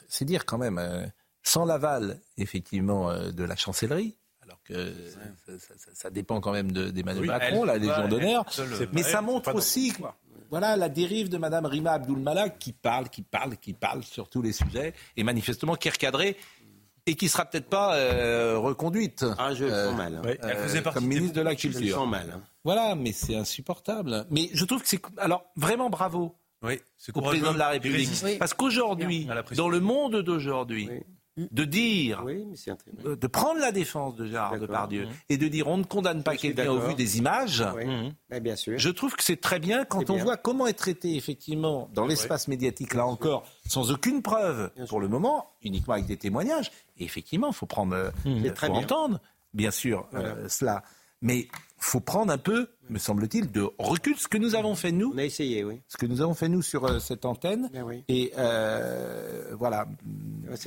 c'est 0.09 0.25
dire 0.25 0.47
quand 0.47 0.59
même. 0.59 0.79
Euh, 0.79 1.07
sans 1.45 1.65
l'aval, 1.65 2.19
effectivement, 2.39 3.11
euh, 3.11 3.31
de 3.31 3.45
la 3.45 3.55
chancellerie, 3.55 4.17
alors 4.43 4.59
que 4.65 4.93
ça, 5.95 6.11
dépend 6.11 6.41
quand 6.41 6.53
même 6.53 6.73
d'Emmanuel 6.73 7.27
Macron, 7.27 7.65
la 7.65 7.79
Légion 7.79 8.09
d'honneur, 8.09 8.45
mais 8.93 9.03
ça 9.03 9.23
montre 9.23 9.55
aussi 9.55 9.93
voilà 10.51 10.77
la 10.77 10.89
dérive 10.89 11.29
de 11.31 11.39
Mme 11.39 11.67
Rima 11.67 11.93
Abdul 11.93 12.19
Malak 12.19 12.59
qui 12.59 12.73
parle, 12.73 13.09
qui 13.09 13.23
parle, 13.23 13.57
qui 13.57 13.73
parle 13.73 14.05
sur 14.05 14.29
tous 14.29 14.43
les 14.43 14.53
sujets, 14.53 14.95
et 15.17 15.25
manifestement 15.25 15.75
qui 15.75 15.89
est 15.89 15.93
recadrée 15.93 16.37
et 17.07 17.17
qui 17.17 17.29
sera 17.29 17.45
peut-être 17.45 17.69
pas 17.69 17.97
euh, 17.97 18.59
reconduite. 18.59 19.25
Ah, 19.39 19.53
je 19.53 19.65
euh, 19.65 19.91
sens 19.91 19.97
mal. 19.97 20.15
Hein. 20.17 20.35
Elle 20.43 20.57
faisait 20.57 20.81
partie 20.81 21.01
comme 21.01 21.09
ministre 21.09 21.35
de 21.35 21.43
la 21.43 21.55
Culture. 21.55 21.81
Je 21.83 21.93
sens 21.93 22.09
mal. 22.09 22.31
Hein. 22.35 22.43
Voilà, 22.63 22.95
mais 22.95 23.13
c'est 23.13 23.37
insupportable. 23.37 24.27
Mais 24.31 24.49
je 24.53 24.65
trouve 24.65 24.83
que 24.83 24.89
c'est 24.89 25.03
alors 25.19 25.45
vraiment 25.57 25.91
bravo 25.91 26.37
oui, 26.63 26.81
au 27.15 27.21
président 27.21 27.53
de 27.53 27.59
la 27.59 27.69
République, 27.69 28.39
parce 28.39 28.55
qu'aujourd'hui, 28.55 29.29
dans 29.55 29.69
le 29.69 29.81
monde 29.81 30.23
d'aujourd'hui, 30.23 30.89
de 31.37 31.65
dire, 31.65 32.25
euh, 33.05 33.17
de 33.17 33.27
prendre 33.27 33.61
la 33.61 33.73
défense 33.73 34.15
de 34.15 34.27
Gérard 34.27 34.59
Depardieu 34.59 35.09
et 35.29 35.37
de 35.37 35.49
dire 35.49 35.67
on 35.67 35.79
ne 35.79 35.85
condamne 35.85 36.23
pas 36.23 36.37
quelqu'un 36.37 36.71
au 36.71 36.79
vu 36.79 36.95
des 36.95 37.19
images, 37.19 37.63
mmh. 37.63 38.39
bien 38.39 38.57
sûr. 38.57 38.79
je 38.79 38.91
trouve 38.91 39.17
que 39.17 39.25
c'est 39.25 39.41
très 39.41 39.59
bien 39.59 39.85
quand 39.85 40.11
on 40.11 40.17
voit 40.17 40.37
comment 40.37 40.67
est 40.67 40.75
traité 40.75 41.17
effectivement 41.17 41.91
dans 41.93 42.07
l'espace 42.07 42.49
médiatique, 42.49 42.95
là 42.95 43.07
encore, 43.07 43.45
sans 43.67 43.91
aucune 43.91 44.23
preuve 44.23 44.71
pour 44.89 45.01
le 45.01 45.09
moment, 45.09 45.51
uniquement 45.63 45.95
avec 45.95 46.07
des 46.07 46.17
témoignages. 46.17 46.71
Et 46.97 47.05
effectivement, 47.05 47.49
il 47.49 47.55
faut 47.55 47.67
prendre, 47.67 47.95
euh, 47.95 48.11
mmh. 48.25 48.55
faut 48.55 48.67
entendre, 48.67 49.21
bien 49.53 49.71
sûr, 49.71 50.07
euh, 50.15 50.49
cela. 50.49 50.83
Mais 51.25 51.49
faut 51.79 52.01
prendre 52.01 52.31
un 52.33 52.39
peu, 52.39 52.69
me 52.91 52.99
semble-t-il, 52.99 53.51
de 53.51 53.67
recul. 53.79 54.17
Ce 54.19 54.29
que 54.29 54.37
nous 54.37 54.55
avons 54.55 54.75
fait 54.75 54.93
nous. 54.93 55.11
On 55.15 55.19
a 55.19 55.25
essayé, 55.25 55.65
oui. 55.65 55.81
Ce 55.89 55.97
que 55.97 56.05
nous 56.05 56.21
avons 56.21 56.35
fait 56.35 56.51
nous 56.51 56.61
sur 56.61 56.85
euh, 56.85 56.99
cette 56.99 57.25
antenne. 57.25 57.71
Ben 57.73 57.83
oui. 57.83 58.05
Et 58.09 58.33
euh, 58.37 59.55
voilà. 59.59 59.87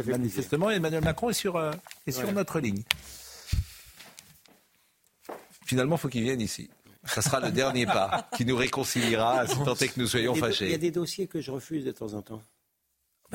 Manifestement, 0.06 0.72
Emmanuel 0.72 1.04
Macron 1.04 1.30
est 1.30 1.34
sur, 1.34 1.56
euh, 1.58 1.72
est 2.08 2.12
sur 2.12 2.32
notre 2.34 2.60
ligne. 2.60 2.82
Finalement, 5.66 5.96
il 5.96 6.00
faut 6.00 6.10
qu'il 6.10 6.24
vienne 6.24 6.42
ici. 6.42 6.72
Ça 7.06 7.22
sera 7.22 7.40
le 7.40 7.52
dernier 7.52 7.86
pas 7.86 8.28
qui 8.36 8.44
nous 8.44 8.58
réconciliera, 8.58 9.46
si 9.46 9.56
tant 9.64 9.76
est 9.76 9.90
que 9.90 10.00
nous 10.00 10.08
soyons 10.08 10.34
fâchés. 10.34 10.66
Il 10.66 10.72
y 10.72 10.76
a 10.76 10.80
des 10.80 10.92
dossiers 10.92 11.28
que 11.28 11.40
je 11.40 11.52
refuse 11.52 11.86
de 11.86 11.92
temps 11.92 12.14
en 12.14 12.24
temps. 12.24 12.42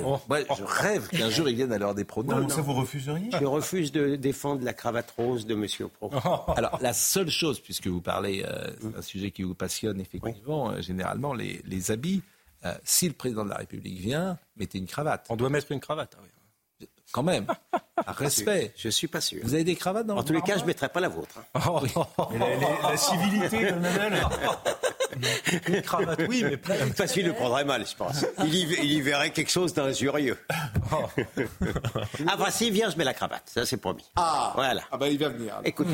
Oh. 0.02 0.18
je 0.56 0.62
rêve 0.64 1.08
qu'un 1.08 1.28
jour 1.28 1.48
ils 1.48 1.54
viennent 1.56 1.72
à 1.72 1.78
l'heure 1.78 1.94
des 1.94 2.04
pronoms. 2.04 2.40
Non, 2.40 2.48
ça 2.48 2.62
vous 2.62 2.72
refuseriez 2.72 3.30
Je 3.38 3.44
refuse 3.44 3.92
de 3.92 4.16
défendre 4.16 4.64
la 4.64 4.72
cravate 4.72 5.10
rose 5.10 5.44
de 5.46 5.54
Monsieur 5.54 5.88
Pro. 5.88 6.10
Alors 6.56 6.78
la 6.80 6.94
seule 6.94 7.28
chose, 7.28 7.60
puisque 7.60 7.88
vous 7.88 8.00
parlez 8.00 8.42
euh, 8.46 8.70
d'un 8.82 9.02
sujet 9.02 9.30
qui 9.30 9.42
vous 9.42 9.54
passionne 9.54 10.00
effectivement, 10.00 10.70
euh, 10.70 10.80
généralement 10.80 11.34
les, 11.34 11.60
les 11.66 11.90
habits. 11.90 12.22
Euh, 12.64 12.72
si 12.84 13.08
le 13.08 13.14
président 13.14 13.44
de 13.44 13.50
la 13.50 13.56
République 13.56 13.98
vient, 13.98 14.38
mettez 14.56 14.78
une 14.78 14.86
cravate. 14.86 15.26
On 15.28 15.36
doit 15.36 15.50
mettre 15.50 15.72
une 15.72 15.80
cravate. 15.80 16.14
Ah 16.16 16.20
oui. 16.22 16.28
Quand 17.12 17.22
même. 17.22 17.46
respect. 18.06 18.72
Je, 18.76 18.88
ne 18.88 18.92
suis 18.92 19.08
pas 19.08 19.20
sûr. 19.20 19.40
Vous 19.44 19.54
avez 19.54 19.64
des 19.64 19.76
cravates 19.76 20.06
dans 20.06 20.16
En 20.16 20.22
tous 20.22 20.32
les 20.32 20.42
cas, 20.42 20.56
je 20.56 20.62
ne 20.62 20.66
mettrai 20.66 20.88
pas 20.88 21.00
la 21.00 21.08
vôtre. 21.08 21.40
Hein. 21.54 21.60
Oh, 21.68 21.80
la, 22.82 22.96
civilité, 22.96 23.68
Une 25.68 25.82
cravate, 25.82 26.22
oui, 26.28 26.42
mais 26.42 26.56
pas. 26.56 26.74
Parce 26.96 27.12
qu'il 27.12 27.26
le 27.26 27.34
prendrait 27.34 27.64
mal, 27.64 27.86
je 27.86 27.94
pense. 27.94 28.24
Il 28.44 28.54
y, 28.54 29.00
verrait 29.00 29.30
quelque 29.30 29.50
chose 29.50 29.74
d'injurieux. 29.74 30.38
Oh. 30.90 31.04
ah, 32.26 32.36
bah, 32.36 32.50
s'il 32.50 32.72
vient, 32.72 32.90
je 32.90 32.96
mets 32.96 33.04
la 33.04 33.14
cravate. 33.14 33.44
Ça, 33.46 33.66
c'est 33.66 33.76
promis. 33.76 34.10
Ah, 34.16 34.52
voilà. 34.54 34.82
Ah, 34.90 34.96
bah, 34.96 35.08
il 35.08 35.18
va 35.18 35.28
venir. 35.28 35.60
Écoute, 35.64 35.88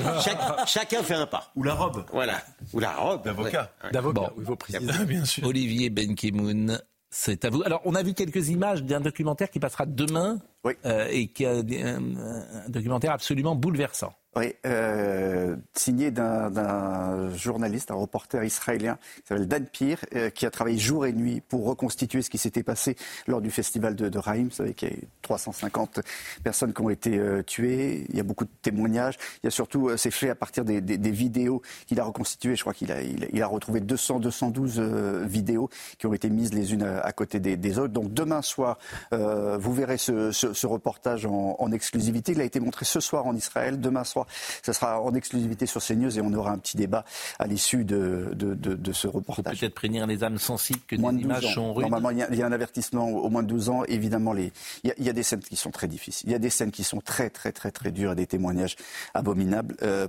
chacun 0.67 1.03
fait 1.03 1.15
un 1.15 1.27
pas. 1.27 1.51
Ou 1.57 1.65
la 1.65 1.75
robe. 1.75 2.05
Voilà. 2.13 2.41
Ou 2.73 2.79
la 2.79 2.95
robe. 2.95 3.25
D'avocat. 3.25 3.71
D'avocat, 3.93 4.33
il 4.39 4.45
faut 4.45 4.57
préciser. 4.57 5.05
Bien 5.05 5.25
sûr. 5.25 5.47
Olivier 5.47 5.91
Benkimoun. 5.91 6.81
C'est 7.11 7.45
à 7.45 7.51
vous. 7.51 7.63
Alors, 7.63 7.81
on 7.85 7.95
a 7.95 8.03
vu 8.03 8.13
quelques 8.13 8.49
images 8.49 8.83
d'un 8.83 9.01
documentaire 9.01 9.51
qui 9.51 9.59
passera 9.59 9.87
demain 9.87 10.39
oui. 10.65 10.75
euh, 10.85 11.09
et 11.11 11.29
qui 11.29 11.45
est 11.45 11.83
un, 11.83 11.99
un, 12.17 12.69
documentaire 12.69 13.13
absolument 13.13 13.55
bouleversant. 13.55 14.13
Oui, 14.39 14.55
euh, 14.67 15.57
signé 15.75 16.13
d'un 16.13 17.35
journaliste, 17.35 17.91
un 17.91 17.97
reporter 17.97 18.45
israélien 18.45 18.97
qui 19.17 19.27
s'appelle 19.27 19.49
Dan 19.49 19.67
Pire, 19.67 19.99
euh, 20.15 20.31
qui 20.31 20.47
a 20.47 20.51
travaillé 20.53 20.79
jour 20.79 21.07
et 21.07 21.13
nuit 21.13 21.41
pour 21.41 21.67
reconstituer 21.67 22.23
ce 22.23 22.31
qui 22.31 22.39
s'était 22.39 22.63
passé 22.63 22.95
lors 23.27 23.41
du 23.41 23.51
festival 23.51 23.97
de, 23.97 24.09
de 24.09 24.19
Vous 24.19 24.51
savez 24.53 24.75
qu'il 24.75 24.91
y 24.91 24.93
a 24.93 24.97
350 25.23 26.01
personnes 26.45 26.73
qui 26.73 26.81
ont 26.83 26.91
été 26.91 27.19
euh, 27.19 27.43
tuées. 27.43 28.07
Il 28.11 28.17
y 28.17 28.21
a 28.21 28.23
beaucoup 28.23 28.45
de 28.45 28.51
témoignages. 28.63 29.17
Il 29.43 29.47
y 29.47 29.49
a 29.49 29.51
surtout, 29.51 29.91
c'est 29.97 30.13
fait 30.13 30.31
à 30.31 30.37
partir 30.37 30.65
des, 30.65 30.81
vidéos 31.11 31.61
qu'il 31.89 31.99
a 31.99 32.05
reconstituées. 32.05 32.55
Je 32.55 32.61
crois 32.61 32.75
qu'il 32.75 32.93
a, 32.93 33.03
il, 33.03 33.43
a 33.43 33.47
retrouvé 33.49 33.81
200, 33.81 34.21
212 34.21 34.79
vidéos 35.25 35.69
qui 35.99 36.07
ont 36.07 36.15
été 36.15 36.31
mises 36.31 36.55
les 36.55 36.75
unes 36.75 36.85
à, 36.85 37.11
côté 37.11 37.41
des, 37.41 37.79
autres. 37.81 37.93
Donc 37.93 38.15
demain 38.15 38.43
soir, 38.43 38.79
vous 39.11 39.75
verrez 39.75 39.99
ce, 39.99 40.67
reportage 40.67 41.27
en, 41.27 41.57
en 41.59 41.73
exclusivité. 41.73 42.33
Il 42.33 42.41
a 42.41 42.45
été 42.45 42.61
montré 42.61 42.85
ce 42.85 43.01
soir 43.01 43.27
en 43.27 43.35
Israël. 43.35 43.81
Demain 43.81 44.05
soir, 44.05 44.28
ça 44.63 44.73
sera 44.73 45.01
en 45.01 45.15
exclusivité 45.15 45.67
sur 45.67 45.83
CNews 45.83 46.19
et 46.19 46.21
on 46.21 46.33
aura 46.33 46.53
un 46.53 46.59
petit 46.59 46.77
débat 46.77 47.05
à 47.39 47.47
l'issue 47.47 47.85
de, 47.85 48.31
de, 48.35 48.93
ce 48.93 49.07
reportage. 49.07 49.61
Peut-être 49.61 49.75
prévenir 49.75 50.07
les 50.07 50.25
âmes 50.25 50.39
sensibles 50.39 50.81
que 50.87 50.97
des 50.97 51.03
images 51.03 51.55
sont 51.55 51.75
rudes. 51.75 51.83
Normalement, 51.83 52.11
il 52.11 52.39
y, 52.39 52.43
a, 52.43 52.47
un 52.47 52.53
avertissement 52.53 53.09
au 53.09 53.29
moins 53.29 53.43
de 53.43 53.49
12 53.49 53.69
ans. 53.69 53.85
Évidemment, 53.85 54.35
il, 54.35 54.51
y 54.85 55.09
a, 55.09 55.13
des 55.13 55.23
scènes 55.23 55.41
qui 55.41 55.57
sont 55.57 55.71
très 55.71 55.89
difficiles. 55.89 56.29
Il 56.29 56.33
y 56.33 56.35
a 56.35 56.39
des 56.39 56.51
scènes 56.51 56.71
qui 56.71 56.85
sont 56.85 57.01
très, 57.01 57.31
très, 57.31 57.53
très, 57.53 57.71
très 57.71 57.91
dures 57.91 58.13
et 58.13 58.17
des 58.17 58.27
témoignages 58.27 58.77
abominables. 59.15 59.77
Euh, 59.83 60.09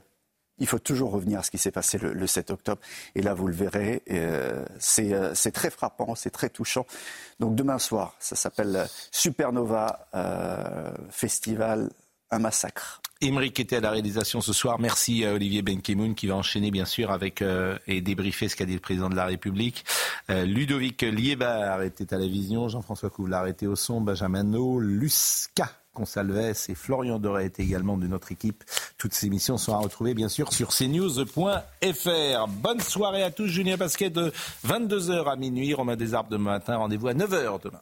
il 0.62 0.68
faut 0.68 0.80
toujours 0.80 1.12
revenir 1.12 1.40
à 1.40 1.44
ce 1.44 1.52
qui 1.52 1.58
s'est 1.58 1.72
passé 1.72 1.98
le, 1.98 2.28
7 2.28 2.52
octobre. 2.52 2.82
Et 3.16 3.22
là, 3.22 3.34
vous 3.34 3.48
le 3.48 3.54
verrez, 3.54 4.04
euh, 4.12 4.66
euh, 5.00 5.32
c'est 5.34 5.52
très 5.52 5.70
frappant, 5.70 6.16
c'est 6.16 6.32
très 6.32 6.50
touchant. 6.50 6.86
Donc 7.40 7.56
demain 7.56 7.80
soir, 7.80 8.16
ça 8.20 8.36
s'appelle 8.36 8.88
Supernova 9.12 10.08
Festival, 11.10 11.90
un 12.32 12.40
massacre. 12.40 13.02
Émeric 13.22 13.60
était 13.60 13.76
à 13.76 13.82
la 13.82 13.92
réalisation 13.92 14.40
ce 14.40 14.54
soir. 14.54 14.80
Merci 14.80 15.26
à 15.26 15.34
Olivier 15.34 15.62
Benkemoun 15.62 16.16
qui 16.16 16.28
va 16.28 16.36
enchaîner 16.36 16.72
bien 16.72 16.86
sûr 16.86 17.12
avec 17.12 17.42
euh, 17.42 17.78
et 17.86 18.00
débriefer 18.00 18.48
ce 18.48 18.56
qu'a 18.56 18.64
dit 18.64 18.76
le 18.76 18.80
président 18.80 19.10
de 19.10 19.16
la 19.16 19.26
République. 19.26 19.84
Euh, 20.30 20.46
Ludovic 20.46 21.02
Liébar 21.02 21.82
était 21.84 22.14
à 22.14 22.18
la 22.18 22.28
vision, 22.28 22.70
Jean-François 22.70 23.10
Couvlar 23.10 23.48
était 23.48 23.68
au 23.68 23.76
son, 23.76 24.00
Benjamin 24.00 24.44
No, 24.44 24.80
Lusca 24.80 25.70
Consalves 25.94 26.70
et 26.70 26.76
Florian 26.76 27.20
Doré 27.20 27.46
étaient 27.46 27.64
également 27.64 27.98
de 27.98 28.08
notre 28.08 28.32
équipe. 28.32 28.64
Toutes 28.98 29.14
ces 29.14 29.28
émissions 29.28 29.58
sont 29.58 29.74
à 29.74 29.80
retrouver 29.80 30.14
bien 30.14 30.30
sûr 30.30 30.54
sur 30.54 30.70
cnews.fr. 30.70 32.48
Bonne 32.48 32.80
soirée 32.80 33.24
à 33.24 33.32
tous. 33.32 33.48
Julien 33.48 33.76
Basquet 33.76 34.10
de 34.10 34.32
22h 34.66 35.30
à 35.30 35.36
minuit. 35.36 35.74
Romain 35.74 35.98
Desarbes 35.98 36.30
demain 36.30 36.52
matin. 36.52 36.78
Rendez-vous 36.78 37.10
à 37.10 37.14
9h 37.14 37.64
demain. 37.64 37.82